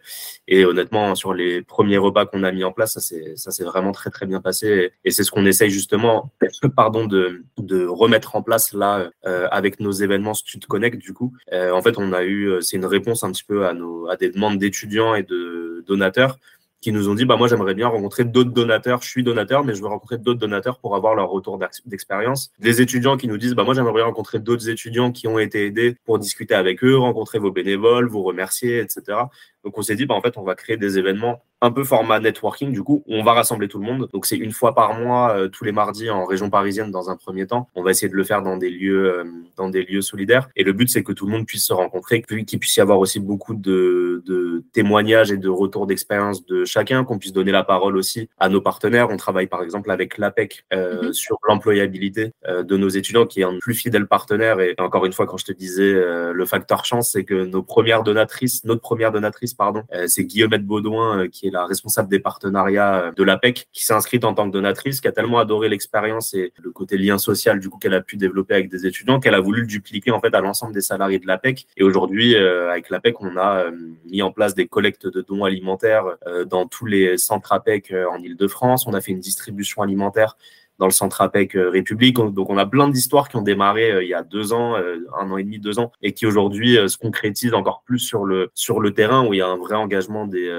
et 0.48 0.64
honnêtement, 0.64 1.14
sur 1.14 1.34
les 1.34 1.62
premiers 1.62 1.98
repas 1.98 2.26
qu'on 2.26 2.42
a 2.42 2.52
mis 2.52 2.64
en 2.64 2.72
place, 2.72 2.98
ça 2.98 3.50
s'est, 3.50 3.64
vraiment 3.64 3.92
très 3.92 4.10
très 4.10 4.26
bien 4.26 4.40
passé 4.40 4.92
et 5.04 5.10
c'est 5.10 5.24
ce 5.24 5.30
qu'on 5.30 5.46
essaye 5.46 5.70
justement, 5.70 6.30
pardon, 6.76 7.06
de, 7.06 7.42
de 7.58 7.86
remettre 7.86 8.36
en 8.36 8.42
place 8.42 8.72
là 8.72 9.10
euh, 9.26 9.48
avec 9.50 9.80
nos 9.80 9.92
événements 9.92 10.34
Stud 10.34 10.66
Connect 10.66 10.98
du 10.98 11.12
coup. 11.12 11.32
Euh, 11.52 11.72
en 11.72 11.82
fait, 11.82 11.98
on 11.98 12.12
a 12.12 12.24
eu, 12.24 12.60
c'est 12.60 12.76
une 12.76 12.86
réponse 12.86 13.24
un 13.24 13.32
petit 13.32 13.44
peu 13.44 13.66
à 13.66 13.72
nos, 13.72 14.08
à 14.08 14.16
des 14.16 14.30
demandes 14.30 14.58
d'étudiants 14.58 15.14
et 15.14 15.22
de 15.22 15.84
donateurs 15.86 16.38
qui 16.86 16.92
nous 16.92 17.08
ont 17.08 17.16
dit 17.16 17.24
bah 17.24 17.36
moi 17.36 17.48
j'aimerais 17.48 17.74
bien 17.74 17.88
rencontrer 17.88 18.24
d'autres 18.24 18.52
donateurs. 18.52 19.02
Je 19.02 19.08
suis 19.08 19.24
donateur, 19.24 19.64
mais 19.64 19.74
je 19.74 19.82
veux 19.82 19.88
rencontrer 19.88 20.18
d'autres 20.18 20.38
donateurs 20.38 20.78
pour 20.78 20.94
avoir 20.94 21.16
leur 21.16 21.28
retour 21.28 21.58
d'expérience. 21.84 22.52
Des 22.60 22.80
étudiants 22.80 23.16
qui 23.16 23.26
nous 23.26 23.38
disent 23.38 23.54
bah 23.56 23.64
moi 23.64 23.74
j'aimerais 23.74 23.92
bien 23.92 24.04
rencontrer 24.04 24.38
d'autres 24.38 24.68
étudiants 24.68 25.10
qui 25.10 25.26
ont 25.26 25.40
été 25.40 25.66
aidés 25.66 25.96
pour 26.04 26.20
discuter 26.20 26.54
avec 26.54 26.84
eux, 26.84 26.96
rencontrer 26.96 27.40
vos 27.40 27.50
bénévoles, 27.50 28.06
vous 28.06 28.22
remercier, 28.22 28.78
etc. 28.78 29.18
Donc 29.66 29.76
on 29.78 29.82
s'est 29.82 29.96
dit, 29.96 30.06
bah, 30.06 30.14
en 30.14 30.20
fait, 30.22 30.38
on 30.38 30.44
va 30.44 30.54
créer 30.54 30.76
des 30.76 30.96
événements 30.96 31.42
un 31.60 31.72
peu 31.72 31.82
format 31.82 32.20
networking, 32.20 32.70
du 32.70 32.84
coup, 32.84 33.02
où 33.08 33.14
on 33.16 33.24
va 33.24 33.32
rassembler 33.32 33.66
tout 33.66 33.80
le 33.80 33.84
monde. 33.84 34.08
Donc 34.12 34.26
c'est 34.26 34.36
une 34.36 34.52
fois 34.52 34.76
par 34.76 34.94
mois, 34.94 35.36
euh, 35.36 35.48
tous 35.48 35.64
les 35.64 35.72
mardis 35.72 36.08
en 36.08 36.24
région 36.24 36.50
parisienne 36.50 36.92
dans 36.92 37.10
un 37.10 37.16
premier 37.16 37.48
temps. 37.48 37.68
On 37.74 37.82
va 37.82 37.90
essayer 37.90 38.08
de 38.08 38.14
le 38.14 38.22
faire 38.22 38.42
dans 38.42 38.56
des 38.56 38.70
lieux, 38.70 39.12
euh, 39.12 39.24
dans 39.56 39.68
des 39.68 39.82
lieux 39.82 40.02
solidaires. 40.02 40.48
Et 40.54 40.62
le 40.62 40.72
but, 40.72 40.88
c'est 40.88 41.02
que 41.02 41.10
tout 41.10 41.26
le 41.26 41.32
monde 41.32 41.46
puisse 41.46 41.64
se 41.64 41.72
rencontrer, 41.72 42.22
qu'il 42.22 42.58
puisse 42.60 42.76
y 42.76 42.80
avoir 42.80 43.00
aussi 43.00 43.18
beaucoup 43.18 43.54
de, 43.54 44.22
de 44.24 44.62
témoignages 44.72 45.32
et 45.32 45.36
de 45.36 45.48
retours 45.48 45.88
d'expérience 45.88 46.46
de 46.46 46.64
chacun, 46.64 47.02
qu'on 47.02 47.18
puisse 47.18 47.32
donner 47.32 47.50
la 47.50 47.64
parole 47.64 47.96
aussi 47.96 48.28
à 48.38 48.48
nos 48.48 48.60
partenaires. 48.60 49.08
On 49.10 49.16
travaille 49.16 49.48
par 49.48 49.64
exemple 49.64 49.90
avec 49.90 50.18
l'APEC 50.18 50.64
euh, 50.72 51.06
mhm. 51.06 51.12
sur 51.12 51.38
l'employabilité 51.48 52.32
de 52.46 52.76
nos 52.76 52.88
étudiants, 52.88 53.26
qui 53.26 53.40
est 53.40 53.44
un 53.44 53.58
plus 53.58 53.74
fidèle 53.74 54.06
partenaire. 54.06 54.60
Et 54.60 54.76
encore 54.78 55.06
une 55.06 55.12
fois, 55.12 55.26
quand 55.26 55.38
je 55.38 55.46
te 55.46 55.52
disais 55.52 55.92
le 56.32 56.46
facteur 56.46 56.84
chance, 56.84 57.12
c'est 57.12 57.24
que 57.24 57.46
nos 57.46 57.62
premières 57.62 58.02
donatrices, 58.02 58.64
notre 58.64 58.82
première 58.82 59.10
donatrice 59.10 59.55
pardon. 59.56 59.82
Euh, 59.92 60.06
c'est 60.06 60.24
Guillaumette 60.24 60.64
Baudouin, 60.64 61.20
euh, 61.20 61.28
qui 61.28 61.48
est 61.48 61.50
la 61.50 61.66
responsable 61.66 62.08
des 62.08 62.18
partenariats 62.18 62.96
euh, 62.96 63.12
de 63.12 63.22
l'APEC, 63.24 63.66
qui 63.72 63.84
s'est 63.84 63.92
inscrite 63.92 64.24
en 64.24 64.34
tant 64.34 64.46
que 64.46 64.52
donatrice, 64.52 65.00
qui 65.00 65.08
a 65.08 65.12
tellement 65.12 65.38
adoré 65.38 65.68
l'expérience 65.68 66.34
et 66.34 66.52
le 66.62 66.70
côté 66.70 66.96
lien 66.98 67.18
social 67.18 67.58
du 67.60 67.68
coup 67.68 67.78
qu'elle 67.78 67.94
a 67.94 68.00
pu 68.00 68.16
développer 68.16 68.54
avec 68.54 68.70
des 68.70 68.86
étudiants, 68.86 69.20
qu'elle 69.20 69.34
a 69.34 69.40
voulu 69.40 69.62
le 69.62 69.66
dupliquer 69.66 70.10
en 70.10 70.20
fait 70.20 70.34
à 70.34 70.40
l'ensemble 70.40 70.72
des 70.72 70.80
salariés 70.80 71.18
de 71.18 71.26
l'APEC. 71.26 71.66
Et 71.76 71.82
aujourd'hui, 71.82 72.36
avec 72.36 72.90
l'APEC, 72.90 73.20
on 73.20 73.36
a 73.36 73.64
mis 74.04 74.22
en 74.22 74.30
place 74.30 74.54
des 74.54 74.66
collectes 74.66 75.06
de 75.06 75.20
dons 75.22 75.44
alimentaires 75.44 76.16
dans 76.46 76.66
tous 76.66 76.86
les 76.86 77.16
centres 77.18 77.52
APEC 77.52 77.94
en 78.10 78.18
Ile-de-France. 78.18 78.86
On 78.86 78.94
a 78.94 79.00
fait 79.00 79.12
une 79.12 79.20
distribution 79.20 79.82
alimentaire 79.82 80.36
dans 80.78 80.86
le 80.86 80.92
centre 80.92 81.20
APEC 81.20 81.56
euh, 81.56 81.70
République. 81.70 82.16
Donc 82.16 82.50
on 82.50 82.58
a 82.58 82.66
plein 82.66 82.88
d'histoires 82.88 83.28
qui 83.28 83.36
ont 83.36 83.42
démarré 83.42 83.90
euh, 83.90 84.02
il 84.02 84.08
y 84.08 84.14
a 84.14 84.22
deux 84.22 84.52
ans, 84.52 84.76
euh, 84.76 84.98
un 85.18 85.30
an 85.30 85.36
et 85.36 85.44
demi, 85.44 85.58
deux 85.58 85.78
ans, 85.78 85.92
et 86.02 86.12
qui 86.12 86.26
aujourd'hui 86.26 86.76
se 86.88 86.96
concrétisent 86.96 87.54
encore 87.54 87.82
plus 87.84 87.98
sur 87.98 88.24
le 88.24 88.50
sur 88.54 88.80
le 88.80 88.92
terrain 88.92 89.26
où 89.26 89.34
il 89.34 89.38
y 89.38 89.42
a 89.42 89.48
un 89.48 89.56
vrai 89.56 89.76
engagement 89.76 90.26
des, 90.26 90.50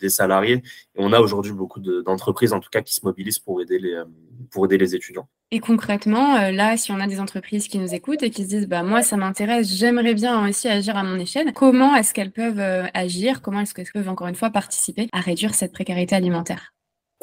des 0.00 0.08
salariés. 0.08 0.62
Et 0.94 0.98
on 0.98 1.12
a 1.12 1.20
aujourd'hui 1.20 1.52
beaucoup 1.52 1.80
d'entreprises 1.80 2.52
en 2.52 2.60
tout 2.60 2.70
cas 2.70 2.82
qui 2.82 2.94
se 2.94 3.00
mobilisent 3.04 3.38
pour 3.38 3.60
aider 3.60 3.78
les 3.78 4.02
pour 4.50 4.64
aider 4.66 4.78
les 4.78 4.94
étudiants. 4.94 5.28
Et 5.50 5.60
concrètement, 5.60 6.50
là, 6.50 6.76
si 6.76 6.90
on 6.90 7.00
a 7.00 7.06
des 7.06 7.20
entreprises 7.20 7.68
qui 7.68 7.78
nous 7.78 7.94
écoutent 7.94 8.22
et 8.22 8.30
qui 8.30 8.44
se 8.44 8.48
disent, 8.48 8.68
bah 8.68 8.82
moi, 8.82 9.02
ça 9.02 9.16
m'intéresse, 9.16 9.68
j'aimerais 9.68 10.14
bien 10.14 10.46
aussi 10.48 10.68
agir 10.68 10.96
à 10.96 11.04
mon 11.04 11.18
échelle, 11.18 11.52
comment 11.52 11.94
est-ce 11.94 12.12
qu'elles 12.12 12.32
peuvent 12.32 12.88
agir? 12.92 13.40
Comment 13.40 13.60
est-ce 13.60 13.74
qu'elles 13.74 13.90
peuvent 13.92 14.08
encore 14.08 14.26
une 14.26 14.34
fois 14.34 14.50
participer 14.50 15.08
à 15.12 15.20
réduire 15.20 15.54
cette 15.54 15.72
précarité 15.72 16.16
alimentaire? 16.16 16.74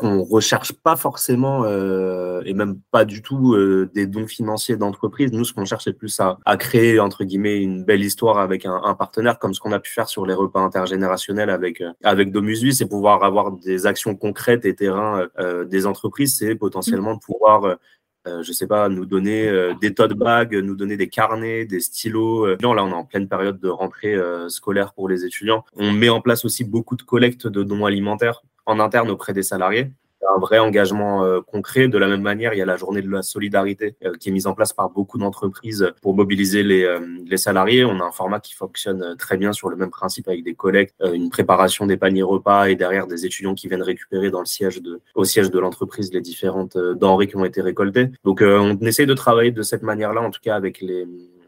Qu'on 0.01 0.23
recherche 0.23 0.73
pas 0.73 0.95
forcément 0.95 1.63
euh, 1.63 2.41
et 2.45 2.55
même 2.55 2.79
pas 2.89 3.05
du 3.05 3.21
tout 3.21 3.53
euh, 3.53 3.87
des 3.93 4.07
dons 4.07 4.25
financiers 4.25 4.75
d'entreprise. 4.75 5.31
Nous, 5.31 5.45
ce 5.45 5.53
qu'on 5.53 5.63
cherche, 5.63 5.83
c'est 5.83 5.93
plus 5.93 6.19
à, 6.19 6.39
à, 6.43 6.57
créer 6.57 6.99
entre 6.99 7.23
guillemets 7.23 7.61
une 7.61 7.83
belle 7.85 8.01
histoire 8.01 8.39
avec 8.39 8.65
un, 8.65 8.81
un 8.83 8.95
partenaire, 8.95 9.37
comme 9.37 9.53
ce 9.53 9.59
qu'on 9.59 9.71
a 9.71 9.79
pu 9.79 9.91
faire 9.91 10.09
sur 10.09 10.25
les 10.25 10.33
repas 10.33 10.59
intergénérationnels 10.59 11.51
avec 11.51 11.81
euh, 11.81 11.91
avec 12.03 12.31
Domusui, 12.31 12.73
c'est 12.73 12.87
pouvoir 12.87 13.23
avoir 13.23 13.51
des 13.51 13.85
actions 13.85 14.15
concrètes 14.15 14.65
et 14.65 14.75
terrain 14.75 15.27
euh, 15.37 15.65
des 15.65 15.85
entreprises, 15.85 16.35
c'est 16.35 16.55
potentiellement 16.55 17.13
de 17.13 17.19
pouvoir 17.19 17.77
euh, 18.27 18.43
je 18.43 18.51
sais 18.51 18.67
pas, 18.67 18.87
nous 18.87 19.07
donner 19.07 19.47
euh, 19.47 19.73
des 19.81 19.95
tote 19.95 20.13
bags, 20.13 20.53
nous 20.53 20.75
donner 20.75 20.95
des 20.95 21.09
carnets, 21.09 21.65
des 21.65 21.79
stylos. 21.79 22.45
là, 22.45 22.57
on 22.61 22.75
est 22.75 22.93
en 22.93 23.03
pleine 23.03 23.27
période 23.27 23.59
de 23.59 23.69
rentrée 23.69 24.15
scolaire 24.47 24.93
pour 24.93 25.09
les 25.09 25.25
étudiants. 25.25 25.63
On 25.75 25.91
met 25.91 26.09
en 26.09 26.21
place 26.21 26.45
aussi 26.45 26.63
beaucoup 26.63 26.95
de 26.95 27.01
collectes 27.01 27.47
de 27.47 27.63
dons 27.63 27.85
alimentaires 27.85 28.43
en 28.65 28.79
interne 28.79 29.09
auprès 29.09 29.33
des 29.33 29.43
salariés. 29.43 29.91
Un 30.35 30.39
vrai 30.39 30.59
engagement 30.59 31.25
euh, 31.25 31.41
concret. 31.41 31.87
De 31.87 31.97
la 31.97 32.07
même 32.07 32.21
manière, 32.21 32.53
il 32.53 32.57
y 32.57 32.61
a 32.61 32.65
la 32.65 32.77
journée 32.77 33.01
de 33.01 33.09
la 33.09 33.23
solidarité 33.23 33.95
euh, 34.05 34.13
qui 34.19 34.29
est 34.29 34.31
mise 34.31 34.45
en 34.45 34.53
place 34.53 34.71
par 34.71 34.89
beaucoup 34.89 35.17
d'entreprises 35.17 35.91
pour 36.01 36.15
mobiliser 36.15 36.61
les, 36.61 36.83
euh, 36.83 36.99
les, 37.25 37.37
salariés. 37.37 37.83
On 37.85 37.99
a 37.99 38.03
un 38.03 38.11
format 38.11 38.39
qui 38.39 38.53
fonctionne 38.53 39.15
très 39.17 39.35
bien 39.35 39.51
sur 39.51 39.69
le 39.69 39.75
même 39.75 39.89
principe 39.89 40.27
avec 40.27 40.43
des 40.43 40.53
collectes, 40.53 40.93
une 41.11 41.29
préparation 41.31 41.87
des 41.87 41.97
paniers 41.97 42.21
repas 42.21 42.67
et 42.67 42.75
derrière 42.75 43.07
des 43.07 43.25
étudiants 43.25 43.55
qui 43.55 43.67
viennent 43.67 43.81
récupérer 43.81 44.29
dans 44.29 44.39
le 44.39 44.45
siège 44.45 44.81
de, 44.81 45.01
au 45.15 45.25
siège 45.25 45.49
de 45.49 45.59
l'entreprise 45.59 46.13
les 46.13 46.21
différentes 46.21 46.77
denrées 46.77 47.27
qui 47.27 47.35
ont 47.35 47.45
été 47.45 47.61
récoltées. 47.61 48.11
Donc, 48.23 48.41
on 48.41 48.77
essaye 48.81 49.07
de 49.07 49.13
travailler 49.15 49.51
de 49.51 49.63
cette 49.63 49.81
manière-là, 49.81 50.21
en 50.21 50.29
tout 50.29 50.41
cas 50.41 50.55
avec 50.55 50.81
les, 50.81 51.07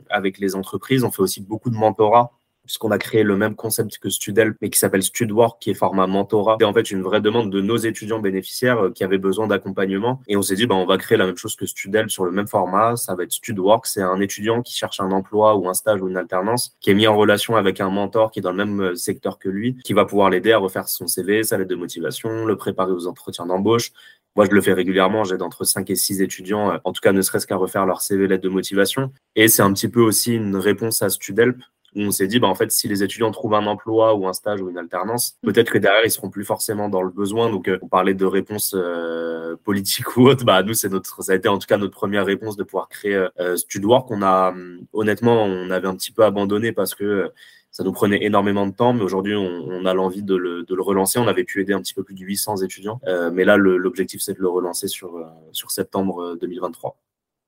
avec 0.09 0.39
les 0.39 0.55
entreprises. 0.55 1.03
On 1.03 1.11
fait 1.11 1.21
aussi 1.21 1.41
beaucoup 1.41 1.69
de 1.69 1.75
mentorat 1.75 2.31
puisqu'on 2.63 2.91
a 2.91 2.97
créé 2.97 3.23
le 3.23 3.35
même 3.35 3.55
concept 3.55 3.97
que 3.97 4.09
Studel, 4.09 4.55
mais 4.61 4.69
qui 4.69 4.79
s'appelle 4.79 5.03
Studwork, 5.03 5.61
qui 5.61 5.71
est 5.71 5.73
format 5.73 6.07
mentorat. 6.07 6.57
C'est 6.59 6.65
en 6.65 6.73
fait 6.73 6.91
une 6.91 7.01
vraie 7.01 7.21
demande 7.21 7.51
de 7.51 7.61
nos 7.61 7.77
étudiants 7.77 8.19
bénéficiaires 8.19 8.85
euh, 8.85 8.91
qui 8.91 9.03
avaient 9.03 9.17
besoin 9.17 9.47
d'accompagnement. 9.47 10.21
Et 10.27 10.37
on 10.37 10.41
s'est 10.41 10.55
dit, 10.55 10.65
bah, 10.65 10.75
on 10.75 10.85
va 10.85 10.97
créer 10.97 11.17
la 11.17 11.25
même 11.25 11.37
chose 11.37 11.55
que 11.55 11.65
Studel 11.65 12.09
sur 12.09 12.25
le 12.25 12.31
même 12.31 12.47
format. 12.47 12.95
Ça 12.95 13.15
va 13.15 13.23
être 13.23 13.33
Studwork. 13.33 13.85
C'est 13.85 14.01
un 14.01 14.19
étudiant 14.19 14.61
qui 14.61 14.73
cherche 14.73 14.99
un 14.99 15.11
emploi 15.11 15.55
ou 15.55 15.67
un 15.67 15.73
stage 15.73 16.01
ou 16.01 16.07
une 16.07 16.17
alternance, 16.17 16.75
qui 16.79 16.91
est 16.91 16.93
mis 16.93 17.07
en 17.07 17.15
relation 17.15 17.55
avec 17.55 17.81
un 17.81 17.89
mentor 17.89 18.31
qui 18.31 18.39
est 18.39 18.41
dans 18.41 18.51
le 18.51 18.65
même 18.65 18.81
euh, 18.81 18.95
secteur 18.95 19.39
que 19.39 19.49
lui, 19.49 19.77
qui 19.83 19.93
va 19.93 20.05
pouvoir 20.05 20.29
l'aider 20.29 20.51
à 20.53 20.57
refaire 20.57 20.87
son 20.87 21.07
CV, 21.07 21.43
sa 21.43 21.57
lettre 21.57 21.69
de 21.69 21.75
motivation, 21.75 22.45
le 22.45 22.55
préparer 22.55 22.91
aux 22.91 23.07
entretiens 23.07 23.45
d'embauche, 23.45 23.91
moi, 24.35 24.45
je 24.45 24.51
le 24.51 24.61
fais 24.61 24.73
régulièrement. 24.73 25.23
J'aide 25.23 25.43
entre 25.43 25.63
5 25.63 25.89
et 25.91 25.95
6 25.95 26.21
étudiants, 26.21 26.71
euh, 26.71 26.77
en 26.83 26.91
tout 26.91 27.01
cas, 27.01 27.11
ne 27.11 27.21
serait-ce 27.21 27.45
qu'à 27.45 27.55
refaire 27.55 27.85
leur 27.85 28.01
CV, 28.01 28.27
lettre 28.27 28.43
de 28.43 28.49
motivation. 28.49 29.11
Et 29.35 29.47
c'est 29.47 29.61
un 29.61 29.71
petit 29.73 29.89
peu 29.89 30.01
aussi 30.01 30.33
une 30.33 30.55
réponse 30.55 31.01
à 31.03 31.09
Studelp, 31.09 31.57
on 31.95 32.11
s'est 32.11 32.27
dit, 32.27 32.39
bah, 32.39 32.47
en 32.47 32.55
fait, 32.55 32.71
si 32.71 32.87
les 32.87 33.03
étudiants 33.03 33.31
trouvent 33.31 33.53
un 33.55 33.65
emploi 33.65 34.15
ou 34.15 34.27
un 34.27 34.33
stage 34.33 34.61
ou 34.61 34.69
une 34.69 34.77
alternance, 34.77 35.37
peut-être 35.43 35.71
que 35.71 35.77
derrière, 35.77 36.05
ils 36.05 36.11
seront 36.11 36.29
plus 36.29 36.45
forcément 36.45 36.89
dans 36.89 37.01
le 37.01 37.09
besoin. 37.09 37.49
Donc, 37.49 37.67
euh, 37.67 37.79
on 37.81 37.87
parlait 37.87 38.13
de 38.13 38.25
réponses 38.25 38.75
euh, 38.77 39.55
politiques 39.63 40.17
ou 40.17 40.27
autres. 40.27 40.45
Bah, 40.45 40.63
nous, 40.63 40.73
c'est 40.73 40.89
notre, 40.89 41.23
ça 41.23 41.31
a 41.31 41.35
été 41.35 41.47
en 41.47 41.57
tout 41.57 41.67
cas 41.67 41.77
notre 41.77 41.93
première 41.93 42.25
réponse 42.25 42.55
de 42.57 42.63
pouvoir 42.63 42.89
créer 42.89 43.27
euh, 43.39 43.55
Studwork. 43.55 44.09
On 44.11 44.21
a, 44.21 44.51
hum, 44.51 44.85
honnêtement, 44.93 45.43
on 45.43 45.69
avait 45.71 45.87
un 45.87 45.95
petit 45.95 46.11
peu 46.11 46.23
abandonné 46.23 46.71
parce 46.71 46.95
que 46.95 47.03
euh, 47.03 47.29
ça 47.71 47.83
nous 47.83 47.91
prenait 47.91 48.23
énormément 48.23 48.67
de 48.67 48.73
temps, 48.73 48.93
mais 48.93 49.01
aujourd'hui, 49.01 49.35
on, 49.35 49.85
a 49.85 49.93
l'envie 49.95 50.21
de 50.21 50.35
le, 50.35 50.63
relancer. 50.79 51.17
On 51.17 51.27
avait 51.27 51.43
pu 51.43 51.59
aider 51.59 51.73
un 51.73 51.81
petit 51.81 51.95
peu 51.95 52.03
plus 52.03 52.13
de 52.13 52.19
800 52.19 52.57
étudiants, 52.57 53.01
euh, 53.07 53.31
mais 53.33 53.45
là, 53.45 53.57
l'objectif, 53.57 54.21
c'est 54.21 54.33
de 54.33 54.41
le 54.41 54.47
relancer 54.47 54.87
sur, 54.87 55.19
sur 55.51 55.71
septembre 55.71 56.35
2023. 56.39 56.95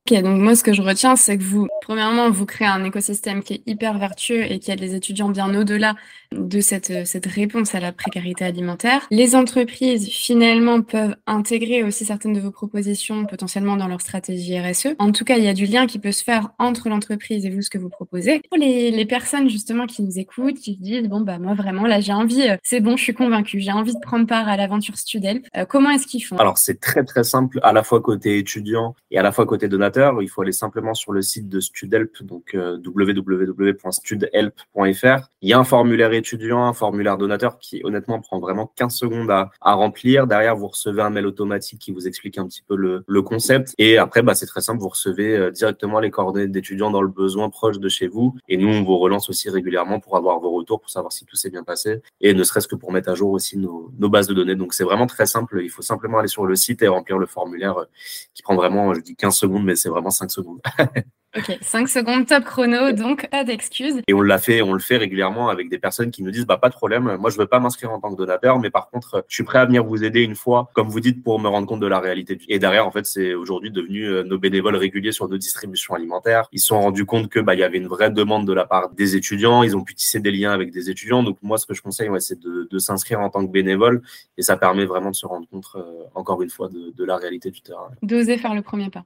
Ok, 0.08 0.22
donc 0.22 0.40
moi 0.40 0.56
ce 0.56 0.64
que 0.64 0.72
je 0.72 0.84
retiens, 0.84 1.16
c'est 1.16 1.36
que 1.36 1.42
vous, 1.42 1.68
premièrement, 1.82 2.30
vous 2.30 2.46
créez 2.46 2.68
un 2.68 2.84
écosystème 2.84 3.42
qui 3.42 3.54
est 3.56 3.62
hyper 3.66 3.98
vertueux 3.98 4.44
et 4.44 4.60
qui 4.60 4.72
a 4.72 4.76
des 4.76 4.94
étudiants 4.94 5.30
bien 5.30 5.52
au-delà 5.56 5.96
de 6.32 6.60
cette, 6.60 7.08
cette 7.08 7.26
réponse 7.26 7.74
à 7.74 7.80
la 7.80 7.92
précarité 7.92 8.46
alimentaire. 8.46 9.08
Les 9.10 9.36
entreprises, 9.36 10.08
finalement, 10.08 10.84
peuvent 10.84 11.16
intégrer 11.26 11.82
aussi 11.82 12.06
certaines 12.06 12.34
de 12.34 12.40
vos 12.40 12.52
propositions 12.52 13.26
potentiellement 13.26 13.78
dans 13.78 13.88
leur 13.88 14.00
stratégie 14.00 14.60
RSE. 14.60 14.90
En 15.00 15.12
tout 15.12 15.26
cas, 15.26 15.38
il 15.38 15.44
y 15.44 15.48
a 15.48 15.56
du 15.56 15.66
lien 15.66 15.88
qui 15.88 15.98
peut 15.98 16.12
se 16.12 16.24
faire 16.24 16.50
entre 16.60 16.88
l'entreprise 16.88 17.44
et 17.44 17.50
vous, 17.50 17.64
ce 17.64 17.72
que 17.72 17.80
vous 17.80 17.90
proposez. 17.90 18.42
Pour 18.48 18.60
les, 18.60 18.92
les 18.92 19.06
personnes 19.08 19.50
justement 19.50 19.88
qui 19.88 20.04
nous 20.04 20.20
écoutent, 20.20 20.60
qui 20.60 20.76
se 20.76 20.82
disent, 20.82 21.10
bon, 21.10 21.22
bah 21.22 21.40
moi 21.40 21.56
vraiment, 21.56 21.88
là 21.88 22.00
j'ai 22.00 22.14
envie, 22.14 22.48
euh, 22.48 22.58
c'est 22.62 22.80
bon, 22.80 22.96
je 22.96 23.02
suis 23.02 23.16
convaincue, 23.16 23.60
j'ai 23.60 23.72
envie 23.72 23.96
de 23.96 24.00
prendre 24.04 24.28
part 24.28 24.48
à 24.48 24.56
l'aventure 24.56 24.98
Studel. 24.98 25.42
Euh, 25.58 25.66
comment 25.66 25.90
est-ce 25.90 26.06
qu'ils 26.06 26.24
font? 26.24 26.38
Alors 26.38 26.60
c'est 26.60 26.80
très 26.80 27.04
très 27.04 27.24
simple, 27.24 27.60
à 27.64 27.74
la 27.74 27.82
fois 27.82 28.02
côté 28.02 28.38
étudiant 28.38 28.94
et 29.10 29.18
à 29.18 29.24
la 29.24 29.32
fois 29.32 29.48
côté 29.48 29.68
donateur 29.68 29.95
il 30.22 30.30
faut 30.30 30.42
aller 30.42 30.52
simplement 30.52 30.94
sur 30.94 31.12
le 31.12 31.22
site 31.22 31.50
de 31.50 31.60
Studhelp, 31.60 32.24
donc 32.24 32.56
euh, 32.56 32.78
www.studhelp.fr. 32.84 35.30
Il 35.42 35.50
y 35.50 35.54
a 35.54 35.60
un 35.60 35.64
formulaire 35.64 36.14
étudiant, 36.14 36.66
un 36.66 36.74
formulaire 36.74 37.18
donateur 37.18 37.60
qui 37.60 37.82
honnêtement 37.84 38.20
prend 38.20 38.40
vraiment 38.40 38.72
15 38.76 38.96
secondes 38.96 39.32
à, 39.32 39.52
remplir. 39.62 40.28
Derrière, 40.28 40.56
vous 40.56 40.68
recevez 40.68 41.02
un 41.02 41.10
mail 41.10 41.26
automatique 41.26 41.80
qui 41.80 41.92
vous 41.92 42.08
explique 42.08 42.38
un 42.38 42.48
petit 42.48 42.62
peu 42.62 42.76
le, 42.76 43.04
concept. 43.22 43.74
Et 43.80 43.98
après, 43.98 44.22
bah, 44.22 44.36
c'est 44.36 44.46
très 44.46 44.62
simple, 44.62 44.82
vous 44.82 44.90
recevez 44.90 45.36
euh, 45.36 45.50
directement 45.50 46.00
les 46.00 46.12
coordonnées 46.12 46.48
d'étudiants 46.48 46.92
dans 46.92 47.02
le 47.02 47.08
besoin 47.08 47.50
proche 47.50 47.80
de 47.80 47.90
chez 47.90 48.08
vous. 48.08 48.36
Et 48.48 48.58
nous, 48.58 48.68
on 48.68 48.84
vous 48.84 49.00
relance 49.00 49.30
aussi 49.30 49.50
régulièrement 49.50 50.00
pour 50.00 50.16
avoir 50.16 50.40
vos 50.40 50.52
retours, 50.52 50.80
pour 50.80 50.92
savoir 50.92 51.12
si 51.12 51.26
tout 51.26 51.36
s'est 51.36 51.50
bien 51.50 51.64
passé. 51.64 52.04
Et 52.22 52.36
ne 52.36 52.44
serait-ce 52.44 52.68
que 52.68 52.76
pour 52.76 52.92
mettre 52.92 53.10
à 53.10 53.16
jour 53.16 53.32
aussi 53.32 53.58
nos, 53.58 53.92
nos 53.98 54.10
bases 54.10 54.28
de 54.28 54.34
données. 54.34 54.56
Donc 54.56 54.74
c'est 54.74 54.84
vraiment 54.84 55.08
très 55.08 55.26
simple. 55.26 55.62
Il 55.64 55.70
faut 55.70 55.82
simplement 55.82 56.20
aller 56.20 56.28
sur 56.28 56.46
le 56.46 56.56
site 56.56 56.84
et 56.84 56.88
remplir 56.88 57.18
le 57.18 57.26
formulaire 57.26 57.78
euh, 57.78 57.86
qui 58.34 58.44
prend 58.44 58.56
vraiment, 58.56 58.94
je 58.94 59.02
dis 59.02 59.16
15 59.16 59.36
secondes, 59.36 59.64
mais 59.64 59.76
c'est 59.86 59.92
vraiment 59.92 60.10
5 60.10 60.32
secondes. 60.32 60.60
Ok, 61.38 61.58
5 61.60 61.90
secondes 61.90 62.26
top 62.26 62.46
chrono, 62.46 62.94
donc 62.94 63.28
pas 63.30 63.44
d'excuses. 63.44 63.96
Et 64.08 64.14
on 64.14 64.22
l'a 64.22 64.38
fait, 64.38 64.62
on 64.62 64.72
le 64.72 64.80
fait 64.80 64.96
régulièrement 64.96 65.50
avec 65.50 65.68
des 65.68 65.78
personnes 65.78 66.10
qui 66.10 66.24
nous 66.24 66.32
disent 66.32 66.46
bah 66.46 66.56
pas 66.56 66.70
de 66.70 66.74
problème, 66.74 67.18
moi 67.20 67.30
je 67.30 67.38
veux 67.38 67.46
pas 67.46 67.60
m'inscrire 67.60 67.92
en 67.92 68.00
tant 68.00 68.10
que 68.10 68.16
donateur, 68.16 68.58
mais 68.58 68.70
par 68.70 68.90
contre 68.90 69.26
je 69.28 69.36
suis 69.36 69.44
prêt 69.44 69.60
à 69.60 69.66
venir 69.66 69.84
vous 69.84 70.06
aider 70.06 70.22
une 70.22 70.36
fois, 70.36 70.70
comme 70.74 70.88
vous 70.88 71.02
dites, 71.02 71.26
pour 71.26 71.38
me 71.42 71.50
rendre 71.50 71.68
compte 71.68 71.82
de 71.82 71.88
la 71.88 72.00
réalité. 72.00 72.38
Et 72.48 72.58
derrière, 72.58 72.88
en 72.88 72.92
fait, 72.92 73.06
c'est 73.06 73.34
aujourd'hui 73.34 73.70
devenu 73.70 74.06
euh, 74.06 74.24
nos 74.24 74.38
bénévoles 74.38 74.78
réguliers 74.78 75.12
sur 75.12 75.28
nos 75.28 75.38
distributions 75.38 75.94
alimentaires. 75.94 76.48
Ils 76.54 76.62
se 76.62 76.68
sont 76.68 76.80
rendus 76.80 77.06
compte 77.06 77.28
que 77.28 77.42
bah 77.42 77.54
il 77.54 77.60
y 77.60 77.64
avait 77.64 77.80
une 77.80 77.88
vraie 77.88 78.12
demande 78.12 78.48
de 78.48 78.54
la 78.54 78.66
part 78.66 78.92
des 78.92 79.18
étudiants, 79.18 79.62
ils 79.62 79.76
ont 79.76 79.84
pu 79.84 79.94
tisser 79.94 80.22
des 80.22 80.32
liens 80.32 80.54
avec 80.54 80.72
des 80.72 80.90
étudiants. 80.90 81.22
Donc 81.22 81.38
moi, 81.42 81.58
ce 81.58 81.66
que 81.66 81.74
je 81.74 81.82
conseille, 81.82 82.08
ouais, 82.08 82.22
c'est 82.22 82.40
de, 82.40 82.66
de 82.72 82.80
s'inscrire 82.80 83.20
en 83.20 83.30
tant 83.30 83.46
que 83.46 83.52
bénévole, 83.52 84.04
et 84.38 84.42
ça 84.42 84.56
permet 84.56 84.86
vraiment 84.86 85.12
de 85.12 85.16
se 85.18 85.26
rendre 85.26 85.50
compte 85.50 85.66
euh, 85.76 86.06
encore 86.16 86.42
une 86.42 86.50
fois 86.50 86.70
de, 86.70 86.94
de 86.96 87.04
la 87.04 87.18
réalité 87.18 87.52
du 87.52 87.60
terrain. 87.60 87.90
D'oser 88.04 88.38
faire 88.38 88.56
le 88.56 88.62
premier 88.62 88.90
pas. 88.90 89.04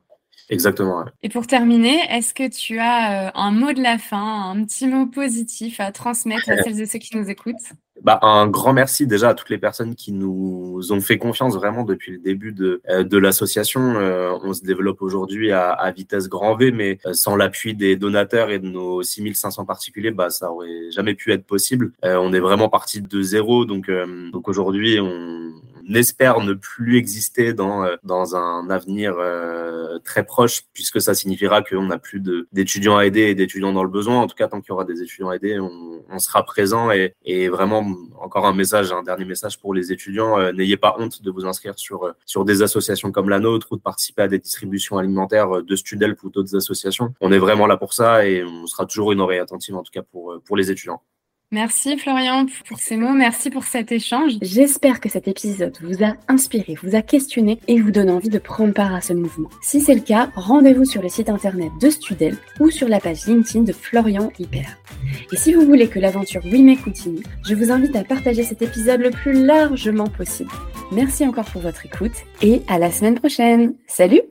Exactement. 0.49 0.99
Ouais. 0.99 1.11
Et 1.21 1.29
pour 1.29 1.47
terminer, 1.47 1.99
est-ce 2.09 2.33
que 2.33 2.49
tu 2.49 2.79
as 2.79 3.27
euh, 3.27 3.31
un 3.35 3.51
mot 3.51 3.73
de 3.73 3.81
la 3.81 3.97
fin, 3.97 4.51
un 4.51 4.63
petit 4.63 4.87
mot 4.87 5.05
positif 5.05 5.79
à 5.79 5.91
transmettre 5.91 6.49
à 6.49 6.57
celles 6.63 6.81
et 6.81 6.85
ceux 6.85 6.99
qui 6.99 7.15
nous 7.15 7.29
écoutent? 7.29 7.73
Bah, 8.01 8.17
un 8.21 8.47
grand 8.47 8.71
merci 8.71 9.07
déjà 9.07 9.29
à 9.29 9.33
toutes 9.33 9.49
les 9.49 9.57
personnes 9.57 9.93
qui 9.93 10.13
nous 10.13 10.79
ont 10.91 11.01
fait 11.01 11.17
confiance 11.17 11.55
vraiment 11.55 11.83
depuis 11.83 12.13
le 12.13 12.19
début 12.19 12.53
de, 12.53 12.81
euh, 12.89 13.03
de 13.03 13.17
l'association. 13.17 13.95
Euh, 13.97 14.37
on 14.41 14.53
se 14.53 14.63
développe 14.63 15.01
aujourd'hui 15.01 15.51
à, 15.51 15.71
à, 15.71 15.91
vitesse 15.91 16.29
grand 16.29 16.55
V, 16.55 16.71
mais 16.71 16.99
sans 17.11 17.35
l'appui 17.35 17.73
des 17.73 17.97
donateurs 17.97 18.51
et 18.51 18.59
de 18.59 18.67
nos 18.67 19.03
6500 19.03 19.65
particuliers, 19.65 20.11
bah, 20.11 20.29
ça 20.29 20.51
aurait 20.51 20.91
jamais 20.91 21.13
pu 21.13 21.33
être 21.33 21.45
possible. 21.45 21.91
Euh, 22.05 22.15
on 22.15 22.31
est 22.31 22.39
vraiment 22.39 22.69
parti 22.69 23.01
de 23.01 23.21
zéro, 23.21 23.65
donc, 23.65 23.91
donc 24.31 24.47
aujourd'hui, 24.47 24.99
on 25.01 25.51
espère 25.97 26.39
ne 26.41 26.53
plus 26.53 26.97
exister 26.97 27.53
dans, 27.53 27.87
dans 28.03 28.35
un 28.35 28.69
avenir 28.69 29.15
très 30.03 30.23
proche, 30.23 30.61
puisque 30.73 31.01
ça 31.01 31.13
signifiera 31.13 31.61
qu'on 31.61 31.87
n'a 31.87 31.97
plus 31.97 32.21
d'étudiants 32.51 32.97
à 32.97 33.05
aider 33.05 33.21
et 33.21 33.35
d'étudiants 33.35 33.73
dans 33.73 33.83
le 33.83 33.89
besoin. 33.89 34.19
En 34.19 34.27
tout 34.27 34.35
cas, 34.35 34.47
tant 34.47 34.61
qu'il 34.61 34.69
y 34.69 34.71
aura 34.71 34.85
des 34.85 35.01
étudiants 35.01 35.29
à 35.29 35.35
aider, 35.35 35.59
on, 35.59 36.03
on 36.09 36.19
sera 36.19 36.43
présent 36.43 36.91
et, 36.91 37.13
et, 37.25 37.49
vraiment 37.49 37.85
encore 38.19 38.45
un 38.45 38.53
message, 38.53 38.91
un 38.91 39.03
dernier 39.03 39.25
message 39.25 39.59
pour 39.59 39.73
les 39.73 39.91
étudiants. 39.91 40.39
Euh, 40.39 40.51
N'ayez 40.51 40.77
pas 40.77 40.95
honte 40.99 41.21
de 41.21 41.31
vous 41.31 41.45
inscrire 41.45 41.77
sur, 41.77 42.13
sur 42.25 42.45
des 42.45 42.61
associations 42.61 43.11
comme 43.11 43.29
la 43.29 43.39
nôtre 43.39 43.67
ou 43.71 43.77
de 43.77 43.81
participer 43.81 44.23
à 44.23 44.27
des 44.27 44.39
distributions 44.39 44.97
alimentaires 44.97 45.63
de 45.63 45.75
Studelp 45.75 46.21
ou 46.23 46.29
d'autres 46.29 46.55
associations. 46.55 47.13
On 47.21 47.31
est 47.31 47.39
vraiment 47.39 47.67
là 47.67 47.77
pour 47.77 47.93
ça 47.93 48.25
et 48.25 48.43
on 48.43 48.67
sera 48.67 48.85
toujours 48.85 49.11
une 49.11 49.21
oreille 49.21 49.39
attentive, 49.39 49.75
en 49.75 49.83
tout 49.83 49.91
cas 49.91 50.01
pour, 50.01 50.41
pour 50.45 50.57
les 50.57 50.71
étudiants. 50.71 51.01
Merci 51.51 51.97
Florian 51.97 52.45
pour 52.67 52.77
ces 52.77 52.95
mots, 52.95 53.13
merci 53.13 53.49
pour 53.49 53.63
cet 53.63 53.91
échange. 53.91 54.33
J'espère 54.39 55.01
que 55.01 55.09
cet 55.09 55.27
épisode 55.27 55.75
vous 55.81 56.03
a 56.03 56.13
inspiré, 56.27 56.75
vous 56.83 56.95
a 56.95 57.01
questionné 57.01 57.59
et 57.67 57.81
vous 57.81 57.89
donne 57.89 58.11
envie 58.11 58.29
de 58.29 58.37
prendre 58.37 58.71
part 58.71 58.93
à 58.93 59.01
ce 59.01 59.13
mouvement. 59.13 59.49
Si 59.63 59.81
c'est 59.81 59.95
le 59.95 60.01
cas, 60.01 60.29
rendez-vous 60.35 60.85
sur 60.85 61.01
le 61.01 61.09
site 61.09 61.27
internet 61.27 61.71
de 61.81 61.89
Studel 61.89 62.37
ou 62.59 62.69
sur 62.69 62.87
la 62.87 62.99
page 62.99 63.25
LinkedIn 63.25 63.63
de 63.63 63.73
Florian 63.73 64.31
Hyper. 64.37 64.77
Et 65.33 65.37
si 65.37 65.51
vous 65.51 65.65
voulez 65.65 65.87
que 65.87 65.97
l'aventure 65.97 66.43
mais 66.45 66.75
continue, 66.75 67.23
je 67.43 67.55
vous 67.55 67.71
invite 67.71 67.95
à 67.95 68.03
partager 68.03 68.43
cet 68.43 68.61
épisode 68.61 69.01
le 69.01 69.09
plus 69.09 69.43
largement 69.43 70.07
possible. 70.07 70.51
Merci 70.91 71.25
encore 71.25 71.45
pour 71.45 71.61
votre 71.61 71.83
écoute 71.83 72.13
et 72.43 72.61
à 72.67 72.77
la 72.77 72.91
semaine 72.91 73.15
prochaine. 73.15 73.73
Salut 73.87 74.21